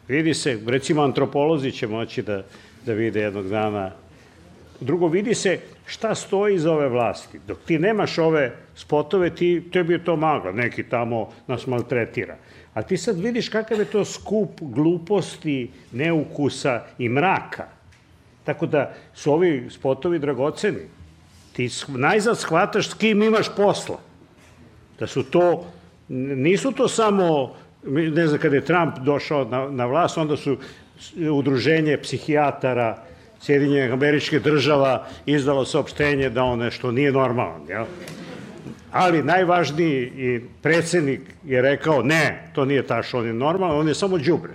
Vidi 0.07 0.33
se, 0.33 0.59
recimo 0.67 1.01
antropolozi 1.01 1.71
će 1.71 1.87
moći 1.87 2.21
da, 2.21 2.43
da 2.85 2.93
vide 2.93 3.21
jednog 3.21 3.49
dana 3.49 3.91
Drugo, 4.79 5.07
vidi 5.07 5.35
se 5.35 5.59
šta 5.85 6.15
stoji 6.15 6.55
iza 6.55 6.71
ove 6.71 6.87
vlasti. 6.89 7.39
Dok 7.47 7.57
ti 7.65 7.79
nemaš 7.79 8.17
ove 8.17 8.51
spotove, 8.75 9.35
ti, 9.35 9.63
tebi 9.73 9.93
je 9.93 10.03
to 10.03 10.15
magla, 10.15 10.51
neki 10.51 10.83
tamo 10.83 11.29
nas 11.47 11.67
maltretira. 11.67 12.37
A 12.79 12.81
ti 12.81 12.97
sad 12.97 13.19
vidiš 13.19 13.49
kakav 13.49 13.79
je 13.79 13.85
to 13.85 14.05
skup 14.05 14.61
gluposti, 14.61 15.71
neukusa 15.91 16.81
i 16.97 17.09
mraka. 17.09 17.65
Tako 18.43 18.65
da 18.65 18.93
su 19.13 19.33
ovi 19.33 19.67
spotovi 19.69 20.19
dragoceni. 20.19 20.87
Ti 21.53 21.69
najzad 21.87 22.39
shvataš 22.39 22.89
s 22.89 22.93
kim 22.93 23.23
imaš 23.23 23.49
posla. 23.55 23.99
Da 24.99 25.07
su 25.07 25.23
to, 25.23 25.65
nisu 26.07 26.71
to 26.71 26.87
samo, 26.87 27.55
ne 27.83 28.27
znam, 28.27 28.39
kada 28.39 28.55
je 28.55 28.65
Trump 28.65 28.99
došao 28.99 29.45
na, 29.45 29.67
na 29.69 29.85
vlast, 29.85 30.17
onda 30.17 30.37
su 30.37 30.57
udruženje 31.31 31.97
psihijatara 31.97 33.03
Sjedinjenih 33.41 33.93
američkih 33.93 34.41
država 34.41 35.07
izdalo 35.25 35.65
saopštenje 35.65 36.29
da 36.29 36.43
on 36.43 36.59
nešto 36.59 36.91
nije 36.91 37.11
normalan. 37.11 37.67
Jel? 37.67 37.85
Ali 38.91 39.23
najvažniji 39.23 40.11
i 40.15 40.41
predsednik 40.61 41.21
je 41.45 41.61
rekao 41.61 42.03
ne, 42.03 42.49
to 42.53 42.65
nije 42.65 42.87
tašo, 42.87 43.19
on 43.19 43.25
je 43.25 43.33
normalan, 43.33 43.77
on 43.77 43.87
je 43.87 43.95
samo 43.95 44.17
đubre. 44.17 44.53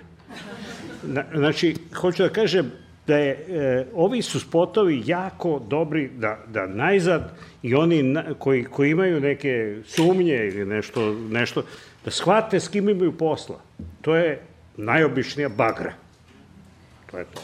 Znači, 1.34 1.74
hoću 1.94 2.22
da 2.22 2.28
kažem 2.28 2.72
da 3.06 3.16
je, 3.16 3.30
e, 3.30 3.86
ovi 3.94 4.22
su 4.22 4.40
spotovi 4.40 5.02
jako 5.06 5.62
dobri 5.68 6.10
da, 6.16 6.38
da 6.46 6.66
najzad 6.66 7.32
i 7.62 7.74
oni 7.74 8.02
na, 8.02 8.24
koji, 8.38 8.64
koji 8.64 8.90
imaju 8.90 9.20
neke 9.20 9.76
sumnje 9.86 10.36
ili 10.36 10.66
nešto, 10.66 11.14
nešto, 11.14 11.64
da 12.04 12.10
shvate 12.10 12.60
s 12.60 12.68
kim 12.68 12.88
imaju 12.88 13.12
posla. 13.12 13.60
To 14.00 14.16
je 14.16 14.40
najobičnija 14.76 15.48
bagra. 15.48 15.92
To 17.10 17.18
je 17.18 17.24
to. 17.24 17.40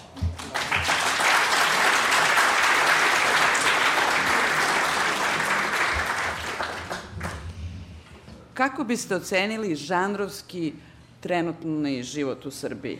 Kako 8.60 8.84
biste 8.84 9.14
ocenili 9.14 9.74
žanrovski 9.74 10.72
trenutni 11.20 12.02
život 12.02 12.46
u 12.46 12.50
Srbiji? 12.50 12.98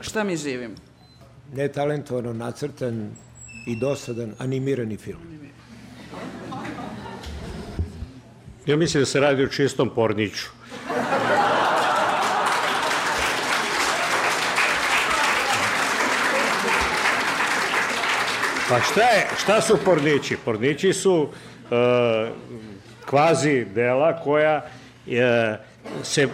Šta 0.00 0.24
mi 0.24 0.36
živimo? 0.36 0.74
Netalentovano 1.52 2.32
nacrtan 2.32 3.10
i 3.66 3.76
dosadan 3.76 4.34
animirani 4.38 4.96
film. 4.96 5.20
Ja 8.66 8.76
mislim 8.76 9.02
da 9.02 9.06
se 9.06 9.20
radi 9.20 9.44
o 9.44 9.48
čistom 9.48 9.90
porniću. 9.94 10.46
Pa 18.68 18.80
šta 18.80 19.02
je, 19.02 19.28
šta 19.38 19.60
su 19.60 19.78
pornići? 19.84 20.36
Pornići 20.44 20.92
su 20.92 21.22
uh, 21.22 21.28
kvazi 23.12 23.64
dela 23.74 24.20
koja 24.24 24.62
uh, 25.06 25.12
se 26.02 26.24
uh, 26.24 26.32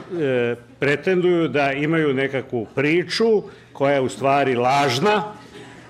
pretenduju 0.79 1.49
da 1.49 1.72
imaju 1.72 2.14
nekakvu 2.14 2.66
priču 2.74 3.43
koja 3.72 3.95
je 3.95 4.01
u 4.01 4.09
stvari 4.09 4.55
lažna, 4.55 5.22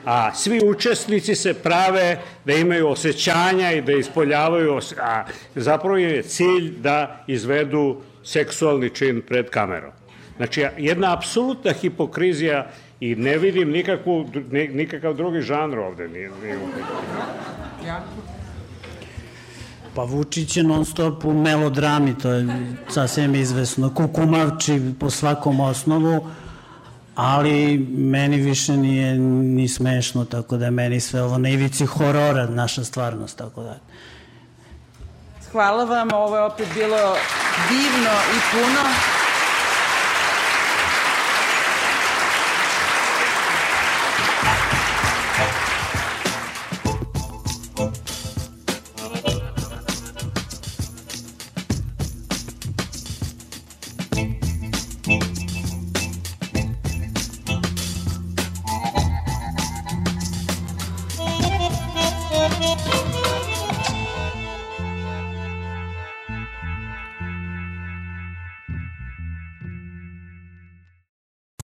a 0.04 0.34
svi 0.34 0.60
učesnici 0.64 1.34
se 1.34 1.54
prave 1.54 2.16
da 2.44 2.52
imaju 2.52 2.88
osjećanja 2.88 3.72
i 3.72 3.82
da 3.82 3.92
ispoljavaju, 3.92 4.80
a 5.02 5.24
zapravo 5.54 5.96
je 5.96 6.22
cilj 6.22 6.70
da 6.80 7.24
izvedu 7.26 8.00
seksualni 8.24 8.90
čin 8.90 9.22
pred 9.28 9.50
kamerom. 9.50 9.92
Znači, 10.36 10.66
jedna 10.78 11.12
apsolutna 11.12 11.72
hipokrizija 11.72 12.70
i 13.00 13.14
ne 13.14 13.38
vidim 13.38 13.70
nikakvu, 13.70 14.30
nikakav 14.50 15.14
drugi 15.14 15.40
žanr 15.40 15.78
ovde. 15.78 16.08
Nije, 16.08 16.30
nije 16.42 16.58
Pa 19.98 20.04
Vučić 20.04 20.56
je 20.56 20.62
non 20.62 20.84
stop 20.84 21.24
u 21.24 21.32
melodrami, 21.32 22.18
to 22.18 22.30
je 22.30 22.46
sasvim 22.88 23.34
izvesno. 23.34 23.94
Kukumavči 23.94 24.80
po 25.00 25.10
svakom 25.10 25.60
osnovu, 25.60 26.26
ali 27.14 27.78
meni 27.96 28.36
više 28.36 28.76
nije 28.76 29.18
ni 29.18 29.68
smešno, 29.68 30.24
tako 30.24 30.56
da 30.56 30.70
meni 30.70 31.00
sve 31.00 31.22
ovo 31.22 31.38
na 31.38 31.48
ivici 31.48 31.86
horora 31.86 32.46
naša 32.46 32.84
stvarnost, 32.84 33.38
tako 33.38 33.62
da. 33.62 33.78
Hvala 35.52 35.84
vam, 35.84 36.08
ovo 36.12 36.36
je 36.36 36.42
opet 36.42 36.68
bilo 36.74 37.16
divno 37.68 38.14
i 38.34 38.38
puno. 38.52 39.17